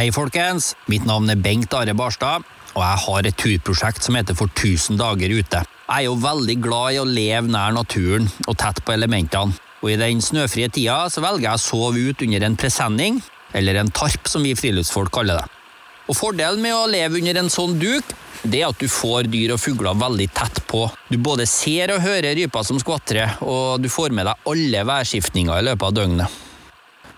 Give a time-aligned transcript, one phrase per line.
[0.00, 0.70] Hei, folkens.
[0.88, 4.96] Mitt navn er Bengt Are Barstad, og jeg har et turprosjekt som heter For 1000
[4.96, 5.60] dager ute.
[5.60, 9.52] Jeg er jo veldig glad i å leve nær naturen og tett på elementene.
[9.82, 13.20] Og i den snøfrie tida så velger jeg å sove ut under en presenning,
[13.52, 15.60] eller en tarp som vi friluftsfolk kaller det.
[16.08, 19.52] Og Fordelen med å leve under en sånn duk, det er at du får dyr
[19.52, 20.86] og fugler veldig tett på.
[21.12, 25.60] Du både ser og hører ryper som skvatrer, og du får med deg alle værskiftninger
[25.60, 26.46] i løpet av døgnet.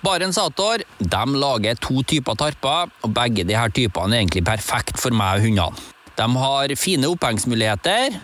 [0.02, 5.14] Barents Outdoor de lager to typer tarper, og begge disse typene er egentlig perfekt for
[5.14, 5.84] meg og hundene.
[6.18, 8.18] De har fine opphengsmuligheter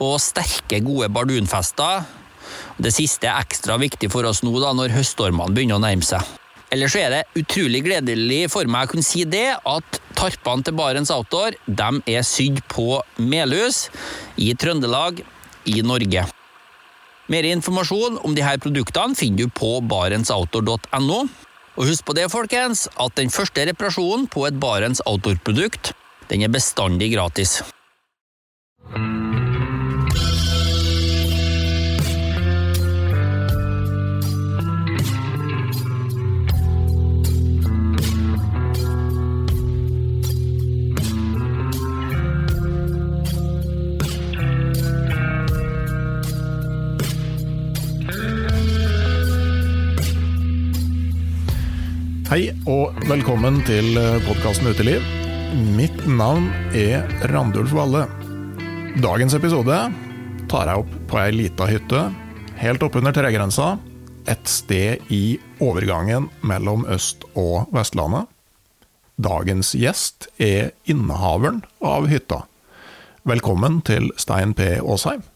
[0.00, 2.08] og sterke, gode bardunfester.
[2.80, 6.24] Det siste er ekstra viktig for oss nå da, når høststormene begynner å nærme seg.
[6.72, 11.12] Ellers er det utrolig gledelig for meg å kunne si det at tarpene til Barents
[11.12, 13.88] Outdoor de er sydd på Melhus
[14.40, 15.20] i Trøndelag
[15.68, 16.30] i Norge.
[17.30, 21.20] Mer informasjon om disse produktene finner du på barentsoutdoor.no.
[21.78, 25.94] Og husk på det, folkens, at den første reparasjonen på et Barents Outdoor-produkt
[26.30, 27.60] den er bestandig gratis.
[52.30, 55.02] Hei og velkommen til podkasten Uteliv.
[55.74, 56.44] Mitt navn
[56.78, 58.04] er Randulf Valle.
[59.02, 59.78] Dagens episode
[60.46, 62.04] tar jeg opp på ei lita hytte
[62.60, 63.72] helt oppunder tregrensa,
[64.30, 68.30] et sted i overgangen mellom Øst- og Vestlandet.
[69.18, 72.44] Dagens gjest er innehaveren av hytta.
[73.26, 74.76] Velkommen til Stein P.
[74.78, 75.26] Aasheim.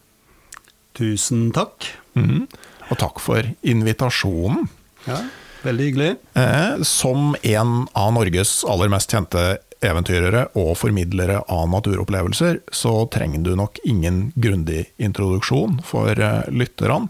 [0.94, 1.90] Tusen takk.
[2.14, 2.46] Mhm.
[2.90, 4.68] Og takk for invitasjonen.
[5.08, 5.24] Ja,
[5.66, 6.10] veldig hyggelig.
[6.38, 13.44] Eh, Som en av Norges aller mest kjente eventyrere og formidlere av naturopplevelser, så trenger
[13.44, 17.08] du nok ingen grundig introduksjon for eh, lytterne.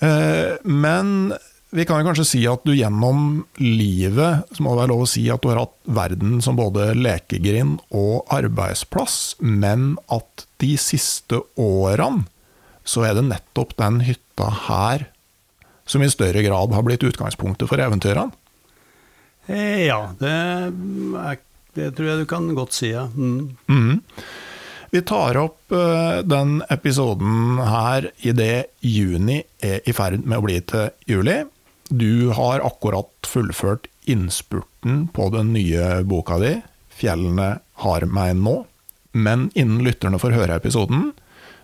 [0.00, 1.32] Eh, Men
[1.74, 5.10] vi kan jo kanskje si at du gjennom livet, så må det være lov å
[5.10, 11.42] si at du har hatt verden som både lekegrind og arbeidsplass, men at de siste
[11.60, 12.24] årene
[12.86, 15.08] så er det nettopp den hytta her
[15.86, 18.32] som i større grad har blitt utgangspunktet for eventyrene.
[19.46, 20.34] Eh, Ja, det,
[21.78, 23.06] det tror jeg du kan godt si, ja.
[23.14, 23.56] Mm.
[23.70, 24.02] Mm.
[24.90, 30.60] Vi tar opp eh, den episoden her idet juni er i ferd med å bli
[30.66, 31.42] til juli.
[31.90, 36.56] Du har akkurat fullført innspurten på den nye boka di,
[36.96, 38.64] 'Fjellene har meg nå'.
[39.12, 41.12] Men innen lytterne får høre episoden,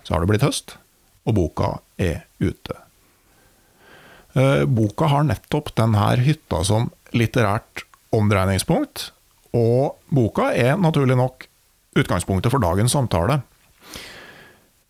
[0.05, 0.77] så har det blitt høst,
[1.27, 2.77] og boka er ute.
[4.35, 9.11] Eh, Boka har nettopp denne hytta som litterært omdreiningspunkt,
[9.57, 11.47] og boka er naturlig nok
[12.01, 13.43] utgangspunktet for dagens samtale.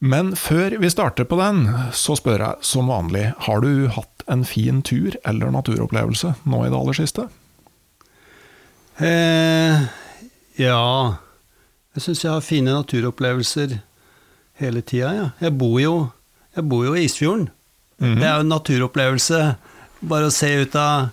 [0.02, 1.64] Men før vi starter på den,
[1.94, 6.70] så spør jeg som vanlig, har du hatt en fin tur eller naturopplevelse nå i
[6.70, 7.26] det aller siste?
[9.02, 9.86] Eh,
[10.60, 11.16] ja
[11.96, 13.78] Jeg syns jeg har fine naturopplevelser
[14.60, 15.26] hele tida, ja.
[15.42, 15.94] Jeg bor jo,
[16.54, 17.48] jeg bor jo i Isfjorden.
[18.02, 19.42] Det er jo en naturopplevelse
[20.10, 21.10] bare å se ut av,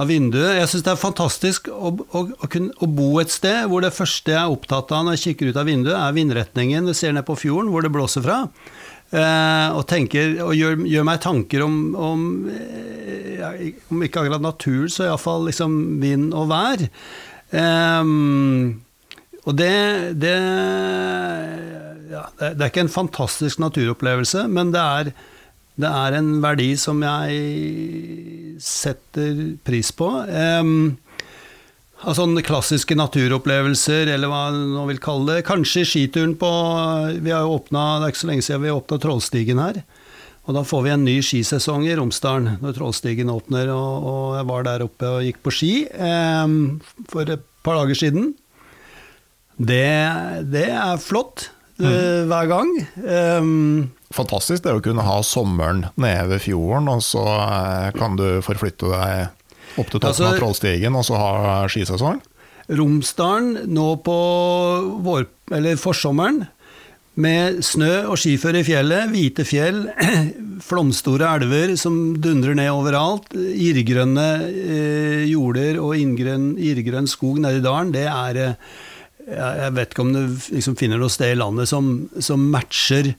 [0.00, 0.56] av vinduet.
[0.56, 3.92] Jeg syns det er fantastisk å, å, å, kunne, å bo et sted hvor det
[3.92, 7.12] første jeg er opptatt av når jeg kikker ut av vinduet, er vindretningen du ser
[7.16, 8.46] ned på fjorden, hvor det blåser fra.
[9.10, 12.20] Eh, og, tenker, og gjør, gjør meg tanker om, om,
[12.54, 13.50] eh, ja,
[13.90, 16.84] om ikke akkurat natur, så iallfall liksom vind og vær.
[17.50, 18.12] Eh,
[19.40, 19.74] og det,
[20.20, 20.36] det,
[22.12, 25.12] ja, Det er ikke en fantastisk naturopplevelse, men det er,
[25.80, 30.08] det er en verdi som jeg setter pris på.
[30.28, 30.98] Um,
[32.04, 35.46] altså klassiske naturopplevelser, eller hva man vil kalle det.
[35.48, 36.50] Kanskje skituren på
[37.20, 39.82] Vi har jo åpnet, det er ikke så lenge siden vi åpna Trollstigen her.
[40.48, 43.70] Og da får vi en ny skisesong i Romsdalen når Trollstigen åpner.
[43.74, 46.80] Og, og jeg var der oppe og gikk på ski um,
[47.12, 48.32] for et par dager siden.
[49.60, 49.84] Det,
[50.48, 52.70] det er flott uh, hver gang.
[53.04, 58.40] Um, Fantastisk det å kunne ha sommeren nede ved fjorden, og så eh, kan du
[58.42, 62.18] forflytte deg opp til toppen Altså- av Trollstigen, og så ha skisesong.
[62.74, 64.16] Romsdalen nå på
[65.06, 66.42] vår, eller forsommeren,
[67.20, 69.82] med snø og skiføre i fjellet, hvite fjell,
[70.68, 78.06] flomstore elver som dundrer ned overalt, irrgrønne eh, jorder og irrgrønn skog nedi dalen, det
[78.10, 78.70] er eh,
[79.30, 80.22] jeg vet ikke om du
[80.54, 81.92] liksom finner noe sted i landet som,
[82.22, 83.12] som matcher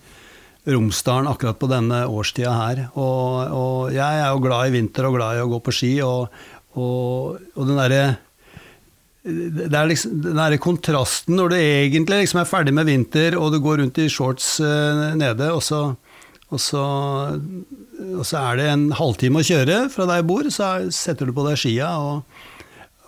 [0.69, 2.81] Romsdalen akkurat på denne årstida her.
[2.93, 5.95] Og, og jeg er jo glad i vinter og glad i å gå på ski,
[6.05, 6.29] og,
[6.77, 8.03] og, og den derre
[9.21, 13.51] det er liksom den der kontrasten når du egentlig liksom er ferdig med vinter, og
[13.53, 15.81] du går rundt i shorts uh, nede, og så,
[16.49, 16.85] og, så,
[17.37, 21.35] og så, er det en halvtime å kjøre fra der jeg bor, så setter du
[21.37, 22.41] på deg skia og,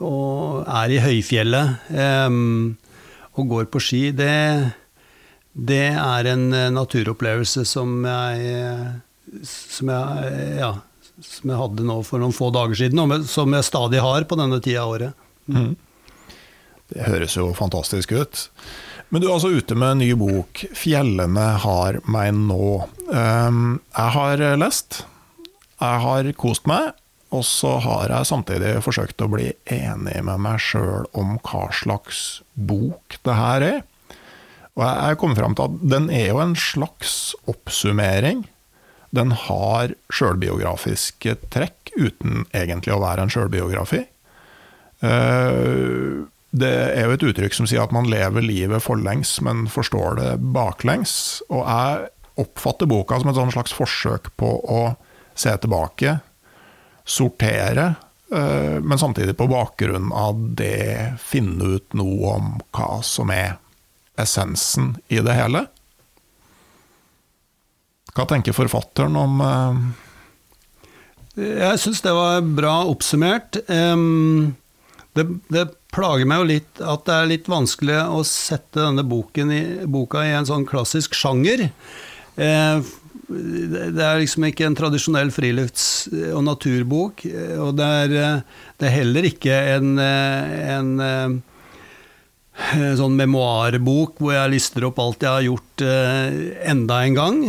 [0.06, 2.30] og er i høyfjellet eh,
[3.34, 4.04] og går på ski.
[4.16, 4.34] Det,
[5.54, 8.64] det er en eh, naturopplevelse som jeg,
[9.50, 10.74] som jeg, ja,
[11.22, 14.40] som jeg hadde nå for noen få dager siden, og som jeg stadig har på
[14.40, 15.28] denne tida av året.
[15.48, 15.74] Mm.
[16.94, 18.48] Det høres jo fantastisk ut.
[19.14, 22.88] Men du er altså ute med en ny bok, 'Fjellene har meg nå'.
[23.14, 25.04] Ehm, jeg har lest,
[25.78, 26.94] jeg har kost meg,
[27.34, 32.44] og så har jeg samtidig forsøkt å bli enig med meg sjøl om hva slags
[32.54, 33.80] bok det her er.
[34.78, 38.46] Og jeg kom fram til at den er jo en slags oppsummering.
[39.14, 44.02] Den har sjølbiografiske trekk, uten egentlig å være en sjølbiografi.
[45.04, 50.20] Uh, det er jo et uttrykk som sier at man lever livet forlengs, men forstår
[50.22, 51.42] det baklengs.
[51.50, 52.10] Og jeg
[52.42, 54.84] oppfatter boka som et sånn slags forsøk på å
[55.38, 56.20] se tilbake,
[57.06, 57.96] sortere,
[58.32, 63.58] eh, men samtidig på bakgrunn av det finne ut noe om hva som er
[64.20, 65.66] essensen i det hele.
[68.14, 69.78] Hva tenker forfatteren om eh,
[71.64, 73.58] Jeg syns det var bra oppsummert.
[75.14, 75.24] Det,
[75.54, 75.64] det
[75.94, 79.06] plager meg jo litt at det er litt vanskelig å sette denne
[79.54, 81.68] i, boka i en sånn klassisk sjanger.
[82.36, 82.94] Eh,
[83.30, 87.26] det er liksom ikke en tradisjonell frilufts- og naturbok.
[87.64, 88.42] Og det er, eh,
[88.80, 91.42] det er heller ikke en, eh, en, en,
[93.00, 95.86] sånn memoarbok hvor jeg lister opp alt jeg har gjort
[96.70, 97.40] enda en gang.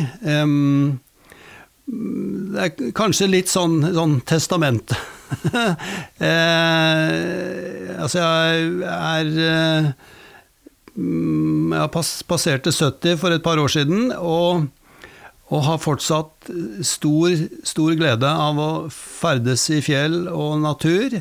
[1.84, 4.94] Det er kanskje litt sånn, sånn testament.
[6.28, 9.90] eh, altså, jeg er eh,
[10.94, 14.68] Jeg har pass, passerte 70 for et par år siden, og,
[15.52, 16.48] og har fortsatt
[16.86, 17.34] stor,
[17.66, 21.18] stor, glede av å ferdes i fjell og natur.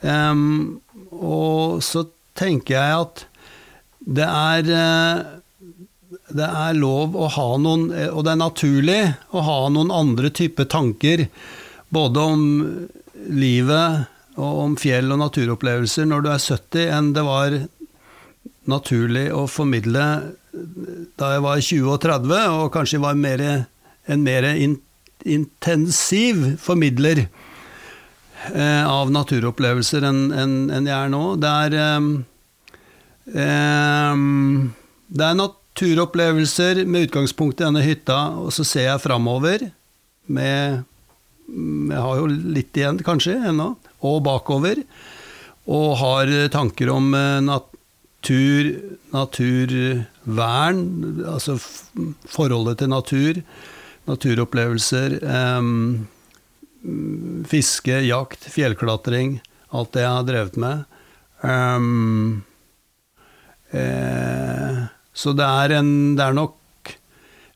[0.00, 0.80] Um,
[1.12, 2.06] og så
[2.36, 3.26] tenker jeg at
[4.06, 5.26] det er eh,
[6.36, 9.00] det er lov å ha noen, og det er naturlig
[9.34, 11.26] å ha noen andre typer tanker,
[11.94, 12.42] både om
[13.30, 14.06] livet
[14.36, 17.58] og om fjell og naturopplevelser når du er 70, enn det var
[18.70, 20.06] naturlig å formidle
[21.18, 23.42] da jeg var 20 og 30, og kanskje var mer,
[24.06, 24.78] en mer in,
[25.26, 27.26] intensiv formidler
[28.52, 31.22] eh, av naturopplevelser enn en, en jeg er nå.
[31.42, 32.10] Det er, eh,
[33.44, 34.12] eh,
[35.20, 39.70] det er naturopplevelser med utgangspunkt i denne hytta, og så ser jeg framover
[40.26, 40.84] med
[41.46, 43.68] jeg har jo litt igjen, kanskje, ennå.
[44.02, 44.80] Og bakover.
[45.70, 48.72] Og har tanker om eh, natur,
[50.26, 51.56] naturvern, altså
[52.26, 53.42] forholdet til natur,
[54.06, 55.18] naturopplevelser.
[55.22, 56.08] Um,
[57.46, 59.40] fiske, jakt, fjellklatring.
[59.72, 60.84] Alt det jeg har drevet med.
[61.42, 62.44] Um,
[63.70, 66.56] eh, så det er, en, det er nok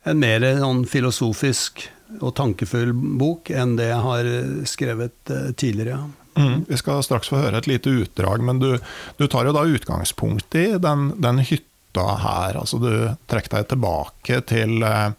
[0.04, 1.86] en mer sånn filosofisk
[2.20, 4.30] og tankefull bok enn det jeg har
[4.66, 6.02] skrevet eh, tidligere.
[6.38, 8.78] Mm, vi skal straks få høre et lite utdrag, men du,
[9.18, 12.60] du tar jo da utgangspunkt i den, den hytta her.
[12.60, 12.92] Altså du
[13.30, 15.10] trekker deg tilbake til, eh,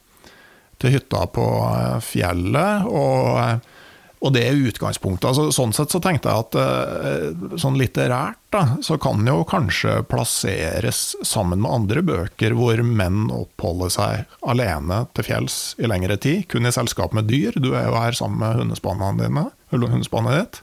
[0.80, 2.88] til hytta på eh, fjellet.
[2.88, 3.62] og
[4.22, 5.26] og det er utgangspunktet.
[5.32, 9.96] Altså, sånn sett så tenkte jeg at eh, sånn litterært da, så kan jo kanskje
[10.12, 16.46] plasseres sammen med andre bøker hvor menn oppholder seg alene til fjells i lengre tid,
[16.54, 17.58] kun i selskap med dyr.
[17.58, 20.62] Du er jo her sammen med hundespannene dine, hundespannet ditt.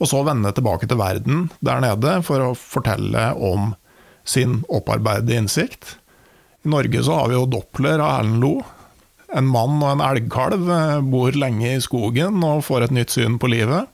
[0.00, 3.76] Og så vende tilbake til verden der nede for å fortelle om
[4.24, 5.96] sin opparbeidede innsikt.
[6.64, 8.60] I Norge så har vi jo Doppler av Erlend Lo.
[9.30, 13.36] en mann og en elgkalv eh, bor lenge i skogen og får et nytt syn
[13.38, 13.86] på livet.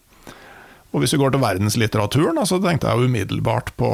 [0.97, 3.91] Og hvis vi går til verdenslitteraturen, så tenkte jeg umiddelbart på,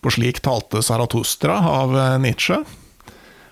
[0.00, 2.62] på 'Slik talte Saratustra av eh, Nietzsche.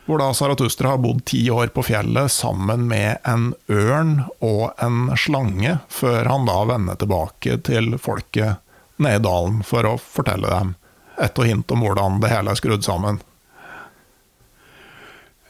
[0.07, 5.13] Hvor da Saratustra har bodd ti år på fjellet sammen med en ørn og en
[5.15, 8.57] slange, før han da vender tilbake til folket
[8.97, 10.75] nede i dalen for å fortelle dem
[11.23, 13.21] et og hint om hvordan det hele er skrudd sammen.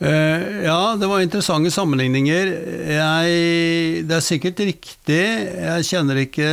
[0.03, 2.49] Uh, ja, det var interessante sammenligninger.
[2.91, 5.23] Jeg, det er sikkert riktig.
[5.63, 6.49] Jeg kjenner ikke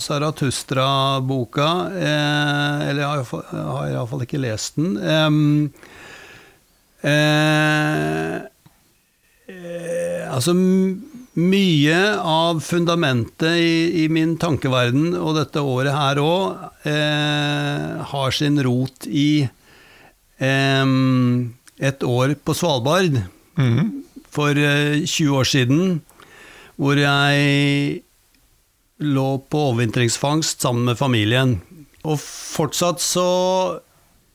[0.00, 1.68] Saratustra-boka.
[1.92, 4.96] Uh, eller jeg har, iallfall ikke lest den.
[4.96, 5.68] Um,
[7.04, 8.40] uh,
[10.32, 10.56] altså,
[11.38, 18.58] mye av fundamentet i, i, min tankeverden, og dette året her òg, eh, har sin
[18.66, 20.94] rot i eh,
[21.78, 23.22] et år på Svalbard
[23.58, 24.04] Mhm.
[24.30, 26.00] for eh, 20 år siden,
[26.78, 28.02] hvor jeg
[29.02, 31.60] lå på overvintringsfangst sammen med familien.
[32.06, 33.80] Og fortsatt så,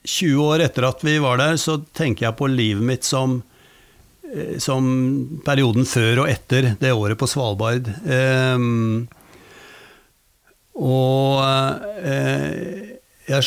[0.04, 3.42] 20 år etter at vi var der, så tenker jeg på livet mitt som
[4.62, 4.86] som
[5.46, 7.90] perioden før og etter det året på Svalbard.
[8.10, 9.06] Ehm,
[10.74, 11.44] og
[12.02, 12.98] eh,
[13.30, 13.46] jeg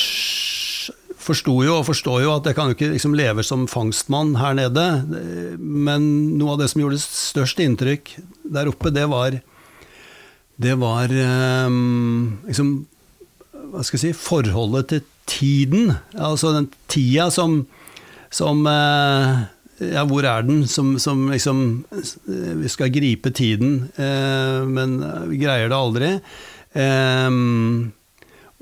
[1.26, 4.55] forsto jo og forstår jo at jeg kan jo ikke liksom leve som fangstmann her
[4.59, 4.87] nede.
[5.19, 8.14] eh, Men noe av det som gjorde størst inntrykk
[8.45, 9.40] der oppe, det var
[10.57, 12.87] Det var liksom
[13.52, 15.90] Hva skal jeg si Forholdet til tiden.
[16.14, 17.64] Altså den tida som,
[18.31, 19.43] som eh,
[19.83, 20.64] ja, hvor er den?
[20.71, 24.99] Som, som liksom eh, Vi skal gripe tiden, eh, men
[25.30, 26.11] vi greier det aldri.
[26.76, 27.30] Eh,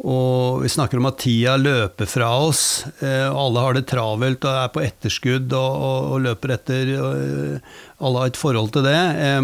[0.02, 2.84] og vi snakker om at tida løper fra oss.
[2.98, 6.90] Eh, alle har det travelt og er på etterskudd og, og, og løper etter.
[6.98, 8.98] Og, eh, alle har et forhold til det.
[9.22, 9.42] Eh,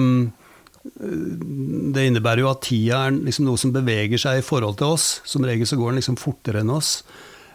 [1.94, 5.08] det innebærer jo at tida er liksom noe som beveger seg i forhold til oss.
[5.28, 6.96] Som regel så går den liksom fortere enn oss.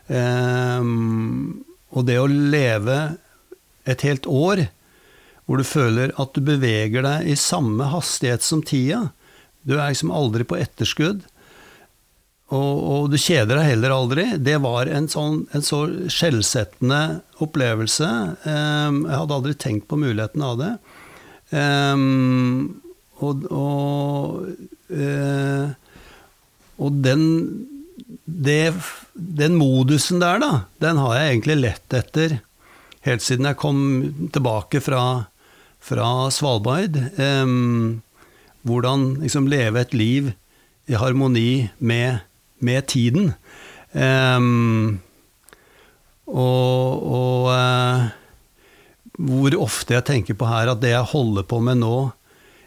[0.07, 0.79] Eh,
[1.95, 2.99] og det å leve
[3.85, 4.67] et helt år
[5.45, 9.11] hvor du føler at du beveger deg i samme hastighet som tida.
[9.65, 11.23] Du er liksom aldri på etterskudd.
[12.53, 14.25] Og, og du kjeder deg heller aldri.
[14.41, 18.09] Det var en, sånn, en så skjellsettende opplevelse.
[18.45, 20.73] Um, jeg hadde aldri tenkt på muligheten av det.
[21.53, 22.81] Um,
[23.21, 24.49] og og,
[24.93, 25.69] uh,
[26.81, 27.23] og den,
[28.25, 28.73] det,
[29.13, 30.51] den modusen der, da,
[30.83, 32.39] den har jeg egentlig lett etter
[33.05, 33.79] helt siden jeg kom
[34.33, 35.03] tilbake fra,
[35.83, 36.97] fra Svalbard.
[37.19, 38.01] Um,
[38.65, 40.31] hvordan liksom leve et liv
[40.89, 42.25] i harmoni med,
[42.59, 43.33] med tiden.
[43.93, 45.01] Um,
[46.25, 48.07] og, og uh,
[49.21, 51.95] hvor ofte jeg tenker på her at det jeg holder på med nå,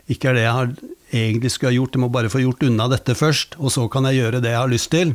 [0.09, 0.71] ikke er det jeg har,
[1.13, 4.07] egentlig skulle ha gjort, jeg må bare få gjort unna dette først, og så kan
[4.09, 5.13] jeg gjøre det jeg har lyst til.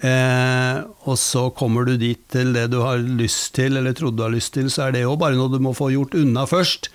[0.00, 4.24] Eh, og så kommer du dit til det du har lyst til, eller trodde du
[4.24, 6.88] har lyst til, så er det jo bare noe du må få gjort unna først.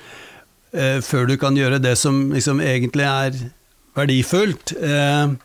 [0.73, 3.37] Eh, før du kan gjøre det som liksom egentlig er
[3.95, 4.73] verdifullt.
[4.81, 5.35] Eh,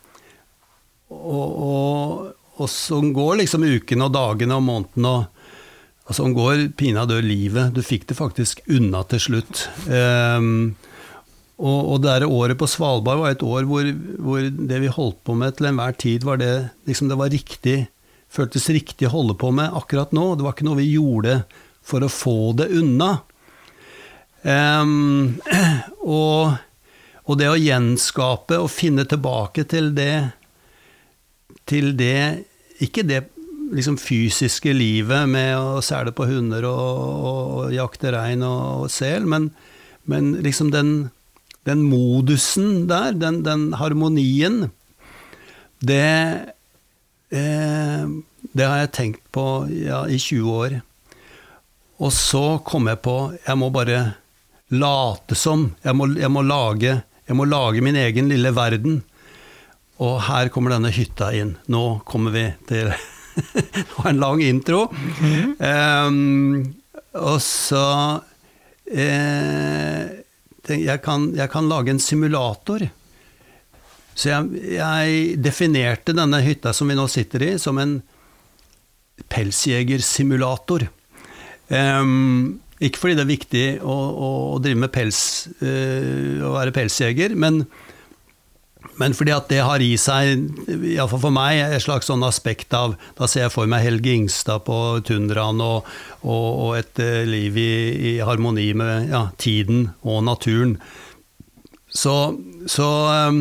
[1.11, 5.53] og, og, og sånn går liksom ukene og dagene og månedene, og,
[6.09, 7.75] og sånn går pinadø livet.
[7.77, 9.67] Du fikk det faktisk unna til slutt.
[9.87, 10.49] Eh,
[11.61, 13.89] og, og det året på Svalbard var et år hvor,
[14.25, 16.53] hvor det vi holdt på med til enhver tid, var det
[16.89, 17.77] liksom det var riktig,
[18.33, 20.33] føltes riktig å holde på med akkurat nå.
[20.37, 21.43] Det var ikke noe vi gjorde
[21.85, 23.11] for å få det unna.
[24.41, 25.37] Um,
[26.01, 26.57] og,
[27.27, 30.15] og, det å gjenskape og finne tilbake til det
[31.69, 32.47] Til det
[32.81, 33.19] Ikke det
[33.77, 38.91] liksom fysiske livet med å sele på hunder og, og, og jakte rein og, og
[38.91, 39.51] sel, men,
[40.11, 40.89] men liksom den
[41.71, 44.67] den modusen der, den, den harmonien,
[45.81, 46.53] det,
[47.33, 48.07] eh,
[48.53, 50.81] det har jeg tenkt på ja, i 20 år.
[52.01, 54.01] Og så kom jeg på jeg må bare
[54.71, 55.71] late som.
[55.85, 59.01] Jeg må, jeg må, lage, jeg må lage min egen lille verden.
[60.01, 61.57] Og her kommer denne hytta inn.
[61.69, 62.93] Nå kommer vi til
[63.55, 64.89] Det var en lang intro.
[64.91, 66.07] Mm -hmm.
[66.07, 66.75] um,
[67.13, 68.21] og så
[68.87, 70.07] eh,
[70.69, 72.85] jeg kan, jeg kan, lage en simulator.
[74.15, 78.01] Så jeg, jeg, definerte denne hytta som vi nå sitter i, som en
[79.31, 80.89] pelsjegersimulator.
[81.71, 84.31] Um, ikke fordi det er viktig å, å,
[84.63, 85.23] drive med pels,
[85.63, 87.63] uh, å være pelsjeger, men,
[89.01, 92.97] men fordi at det har i seg, iallfall for meg, et slags sånn aspekt av
[93.19, 94.77] Da ser jeg for meg Helge Ingstad på
[95.07, 95.89] tundraen og,
[96.21, 100.77] og, og et uh, liv i, i, harmoni med ja, tiden og naturen.
[101.91, 102.15] Så,
[102.71, 102.91] så
[103.31, 103.41] um,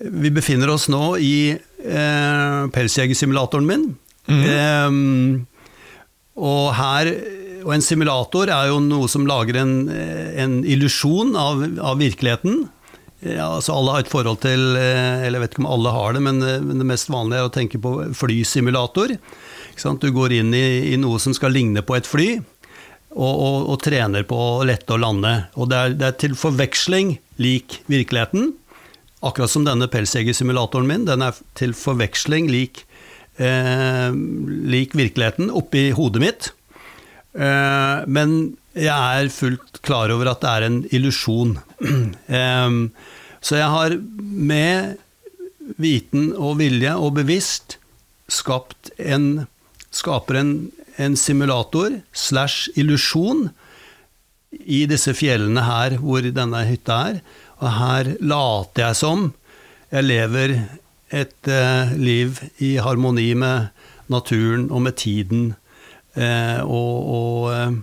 [0.00, 3.86] vi befinner oss nå i uh, pelsjegersimulatoren min.
[4.26, 4.42] Mm.
[4.88, 5.46] Um,
[6.42, 7.12] og her
[7.62, 12.64] og en simulator er jo noe som lager en, en illusjon av, av virkeligheten.
[13.22, 16.22] Ja, altså alle har et forhold til Eller jeg vet ikke om alle har det,
[16.26, 19.14] men, men det mest vanlige er å tenke på flysimulator.
[20.02, 22.28] Du går inn i, i, noe som skal ligne på et fly,
[23.12, 25.32] og, og, og trener på å lette og lande.
[25.54, 28.52] Og det er, det er, til forveksling lik virkeligheten.
[29.22, 31.06] Akkurat som denne pelsjegersimulatoren min.
[31.06, 32.84] Den er til forveksling lik,
[33.38, 34.10] eh,
[34.74, 36.50] lik virkeligheten oppi hodet mitt.
[37.32, 41.58] Eh, men jeg er fullt klar over at det er en illusjon.
[42.32, 42.92] Um,
[43.42, 44.96] så jeg har med
[45.82, 47.76] viten og vilje og bevisst
[48.30, 49.48] skapt en
[49.92, 50.52] Skaper en,
[50.96, 53.50] en simulator slash illusjon
[54.64, 57.18] i disse fjellene her hvor denne hytta er.
[57.60, 59.26] Og her later jeg som
[59.92, 60.54] jeg lever
[61.12, 63.68] et eh, liv i harmoni med
[64.12, 65.50] naturen og med tiden.
[66.16, 67.76] Eh, og, og, eh,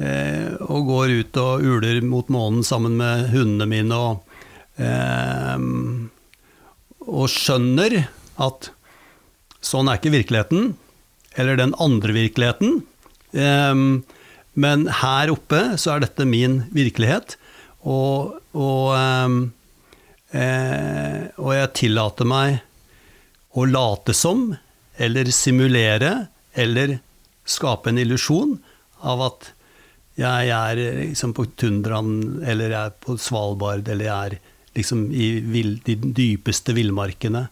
[0.00, 3.96] og, går ut og uler mot månen sammen med hundene mine.
[3.96, 4.38] Og,
[4.80, 5.58] eh,
[7.04, 7.98] og skjønner
[8.40, 8.70] at
[9.60, 10.72] sånn er ikke virkeligheten
[11.38, 12.80] eller den andre virkeligheten.
[13.32, 14.02] Um,
[14.58, 17.36] men her oppe så er dette min virkelighet,
[17.86, 18.96] og, og,
[20.34, 22.58] eh, og jeg tillater meg
[23.54, 24.50] å late som,
[25.00, 26.12] eller simulere,
[26.58, 26.98] eller
[27.48, 28.58] skape en illusjon
[29.06, 29.52] av at
[30.20, 34.38] jeg er liksom på tundraen, eller jeg er på Svalbard, eller jeg er
[34.76, 37.46] liksom i vil, de dypeste villmarkene.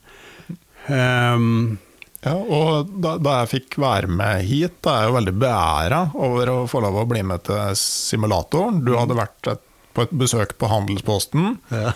[0.89, 1.79] Um,
[2.25, 6.03] ja, og da, da, jeg fikk være med hit, da er jeg jo veldig beæra
[6.19, 8.83] over å få lov å bli med til simulatoren.
[8.87, 11.59] Du hadde vært et, på et besøk på Handelsposten.
[11.71, 11.95] Ja.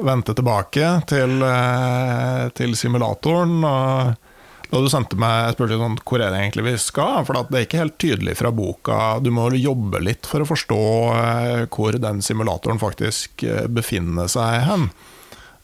[0.00, 3.58] Vendte tilbake til, eh, til, simulatoren.
[3.60, 4.25] og
[4.70, 7.58] da du sendte meg jeg spurte sånn, hvor er det egentlig vi skal, for det
[7.58, 9.00] er ikke helt tydelig fra boka.
[9.22, 10.80] Du må jobbe litt for å forstå
[11.14, 14.88] eh, hvor den simulatoren faktisk eh, befinner seg hen.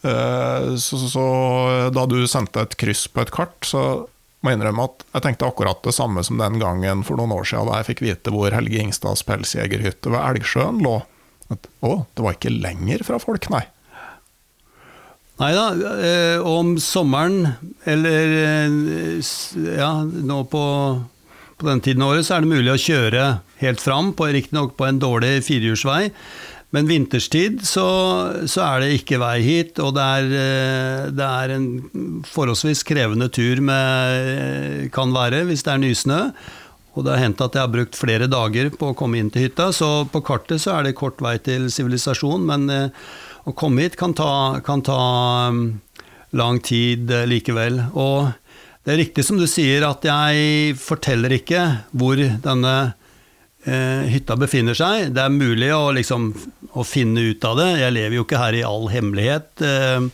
[0.02, 1.26] Eh, så, så,
[1.94, 4.04] da du sendte et kryss på et kart, så
[4.42, 7.46] må jeg innrømme at jeg tenkte akkurat det samme som den gangen for noen år
[7.46, 10.96] siden da jeg fikk vite hvor Helge Ingstads pelsjegerhytte ved Elgsjøen lå.
[11.52, 13.66] At, å, det var ikke lenger fra folk, nei.
[15.42, 15.66] Nei da,
[16.06, 17.48] eh, om sommeren,
[17.82, 19.30] eller eh,
[19.74, 20.64] ja, nå på,
[21.58, 23.24] på den tiden av året, så er det mulig å kjøre
[23.58, 26.12] helt fram, riktignok på en dårlig firehjulsvei.
[26.72, 27.86] Men vinterstid så,
[28.46, 33.28] så, er det ikke vei hit, og det er, eh, det er, en forholdsvis krevende
[33.28, 36.20] tur med kan være hvis det er nysnø.
[36.92, 39.48] Og det har hendt at jeg har brukt flere dager på å komme inn til
[39.48, 43.04] hytta, så på kartet så er det kort vei til sivilisasjon, men eh,
[43.44, 44.98] å komme hit kan ta, kan ta
[45.50, 45.64] mm,
[46.38, 47.80] lang tid eh, likevel.
[47.92, 48.30] Og
[48.82, 51.62] det er riktig som du sier, at jeg forteller ikke
[51.94, 52.74] hvor denne
[53.64, 55.10] eh, hytta befinner seg.
[55.14, 56.30] Det er mulig å, liksom,
[56.72, 57.68] å, finne ut av det.
[57.82, 59.50] Jeg lever jo ikke her i all hemmelighet.
[59.66, 60.06] Eh,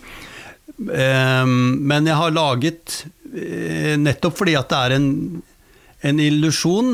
[0.92, 5.08] eh, men jeg har laget, eh, nettopp fordi at det er en,
[6.06, 6.92] en illusjon,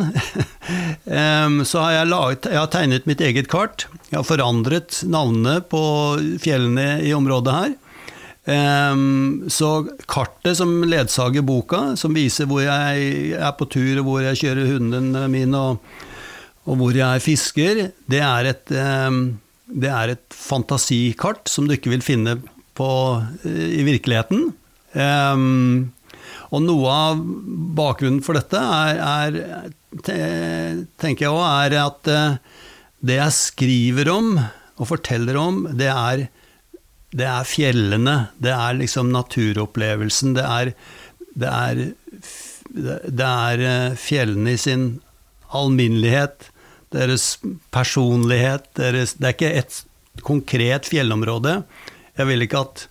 [1.68, 3.84] så har jeg, laget, jeg har tegnet mitt eget kart.
[4.08, 5.82] Jeg har forandret navnene på
[6.40, 7.74] fjellene i området her.
[8.44, 14.24] Um, så kartet som ledsager boka, som viser hvor jeg er på tur, og hvor
[14.24, 16.02] jeg kjører hundene mine, og
[16.64, 22.04] og hvor jeg fisker, det er et, det er et fantasikart som du ikke vil
[22.04, 22.38] finne
[22.74, 22.88] på,
[23.44, 24.48] eh, i virkeligheten.
[24.98, 25.92] Ehm,
[26.54, 27.22] og noe av
[27.74, 29.74] bakgrunnen for dette er, er
[31.00, 32.36] tenker jeg òg, er at eh,
[33.04, 36.26] det jeg skriver om og forteller om, det er,
[37.14, 38.16] det er fjellene.
[38.42, 40.34] Det er liksom naturopplevelsen.
[40.38, 40.72] Det er,
[41.38, 41.82] det er,
[42.70, 44.88] det er eh, fjellene i sin
[45.54, 46.50] alminnelighet
[46.94, 47.38] deres
[47.74, 49.80] personlighet deres, Det er ikke et
[50.22, 51.62] konkret fjellområde.
[52.14, 52.84] Jeg vil ikke at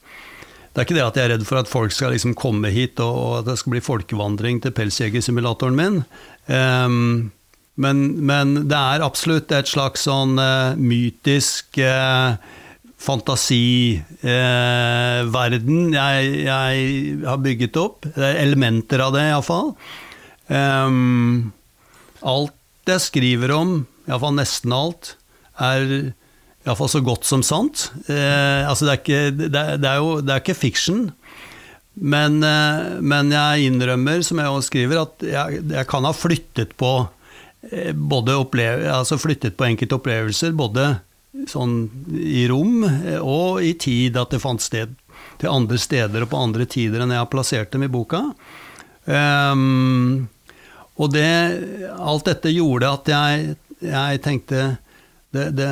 [0.74, 2.98] det er ikke det at jeg er redd for at folk skal liksom komme hit
[3.04, 6.00] og, at det skal bli folkevandring til pelsjegersimulatoren min.
[6.50, 7.30] Um,
[7.78, 12.38] men, men, det er absolutt et slags sånn uh, mytisk uh,
[12.98, 18.10] fantasiverden uh, jeg, jeg, har bygget opp.
[18.10, 19.78] Det er elementer av det, iallfall.
[20.50, 21.54] Um,
[22.26, 25.22] alt jeg skriver om, iallfall nesten alt,
[25.62, 26.18] er
[26.64, 27.90] iallfall så godt som sant.
[28.08, 31.06] Eh, altså det, er ikke, det, er, det, er jo det er ikke fiction.
[31.94, 36.76] Men, eh, men, jeg innrømmer, som jeg også skriver, at jeg, jeg kan ha flyttet
[36.80, 36.94] på
[37.70, 40.94] eh, både oppleve, altså flyttet på enkelte opplevelser, både
[41.50, 44.96] sånn i rom eh, og i tid, at det fant sted
[45.42, 48.30] til andre steder og på andre tider enn jeg har plassert dem i boka.
[49.04, 50.30] Um,
[50.96, 51.28] og det,
[51.92, 54.62] alt dette gjorde at jeg jeg tenkte
[55.34, 55.68] det, det,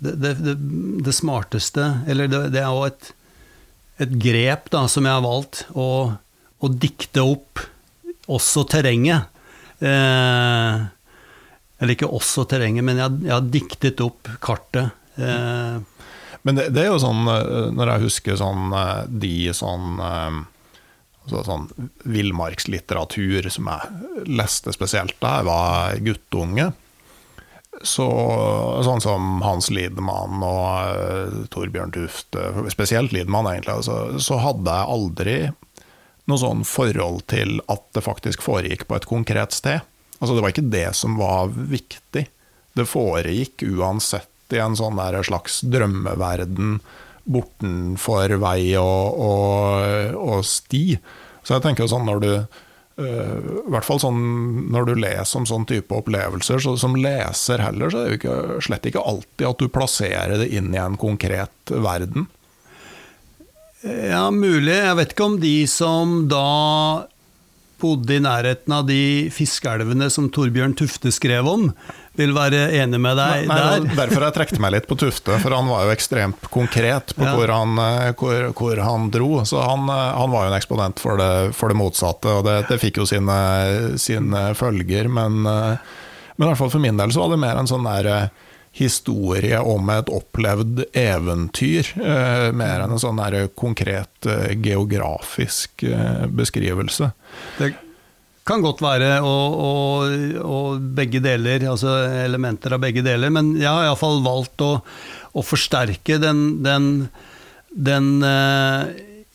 [0.00, 0.54] det,
[1.02, 3.08] det smarteste Eller det, er jo et,
[3.98, 7.62] et, grep da, som jeg har valgt, å, å dikte opp
[8.26, 9.26] også terrenget.
[9.78, 10.86] Eh,
[11.76, 14.94] eller ikke også terrenget, men jeg, jeg har diktet opp kartet.
[15.20, 15.78] Eh.
[16.46, 20.42] Men det, er jo sånn, eh, når jeg husker sånn eh, de sånn eh,
[21.26, 21.64] altså sånn
[22.06, 26.68] villmarkslitteratur som jeg leste spesielt da jeg var guttunge,
[27.84, 28.06] så,
[28.86, 34.92] sånn som Hans Lidemann og uh, Torbjørn Tufte, spesielt Lidemann egentlig, altså, så hadde jeg
[34.96, 35.36] aldri
[36.26, 39.84] noe sånn forhold til at det faktisk foregikk på et konkret sted.
[40.18, 42.24] Altså Det var ikke det som var viktig.
[42.76, 46.78] Det foregikk uansett i en sånn slags drømmeverden
[47.26, 50.98] bortenfor vei og, og, og sti.
[51.42, 52.30] Så jeg tenker sånn når du
[52.96, 54.20] Uh, I hvert fall sånn,
[54.72, 58.20] når du leser om sånn type opplevelser, så som leser heller, så er det jo
[58.22, 62.30] ikke, slett ikke alltid at du plasserer det inn i en konkret verden.
[63.84, 64.72] Ja, mulig.
[64.72, 66.46] Jeg vet ikke om de som da
[67.80, 71.68] bodde i nærheten av de fiskeelvene som Torbjørn Tufte skrev om,
[72.16, 73.98] vil være enig med deg nei, nei, der.
[74.00, 77.34] Derfor jeg trekte meg litt på Tufte, for han var jo ekstremt konkret på ja.
[77.36, 79.30] hvor, han, eh, hvor, hvor, han, dro.
[79.48, 82.58] Så han, eh, han, var jo en eksponent for det, for det motsatte, og det,
[82.70, 83.38] det fikk jo sine,
[84.00, 85.12] sine følger.
[85.12, 85.94] Men, eh,
[86.36, 88.30] men, i hvert fall for min del så var det mer en sånn der
[88.76, 91.94] historie om et opplevd eventyr,
[92.52, 93.22] mer enn en sånn
[93.56, 94.28] konkret
[94.60, 95.86] geografisk
[96.36, 97.08] beskrivelse.
[97.56, 97.70] Det
[98.46, 100.12] kan godt være, og, og,
[100.46, 103.32] og, begge deler, altså elementer av begge deler.
[103.34, 104.70] Men jeg har iallfall valgt å,
[105.32, 106.86] å, forsterke den, den,
[107.74, 108.86] den uh,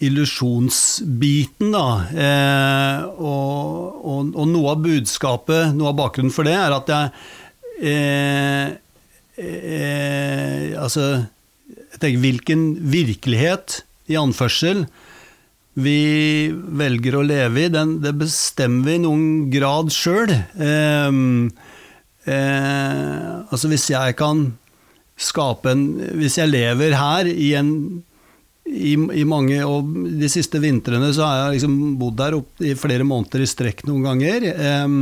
[0.01, 1.85] illusjonsbiten, da.
[2.09, 7.11] Eh, og, og, noe av budskapet, noe av bakgrunnen for det, er at jeg
[7.91, 8.71] eh,
[9.37, 11.27] eh, Altså,
[11.71, 14.85] jeg tenker hvilken virkelighet, i anførsel,
[15.79, 20.33] vi velger å leve i, den, det bestemmer vi i noen grad sjøl.
[20.35, 21.19] Eh,
[22.27, 24.49] eh, altså hvis jeg kan
[25.21, 25.81] skape en
[26.17, 27.69] Hvis jeg lever her i en
[28.65, 33.05] i, i, mange, og De siste vintrene så har jeg liksom bodd der i flere
[33.07, 34.47] måneder i strekk noen ganger.
[34.51, 34.95] Eh,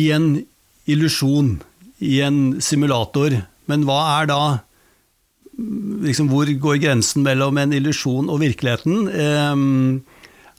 [0.00, 0.30] I en
[0.90, 1.58] illusjon,
[2.00, 3.36] i en simulator.
[3.70, 4.42] Men hva er da
[6.00, 9.10] liksom, Hvor går grensen mellom en illusjon og virkeligheten?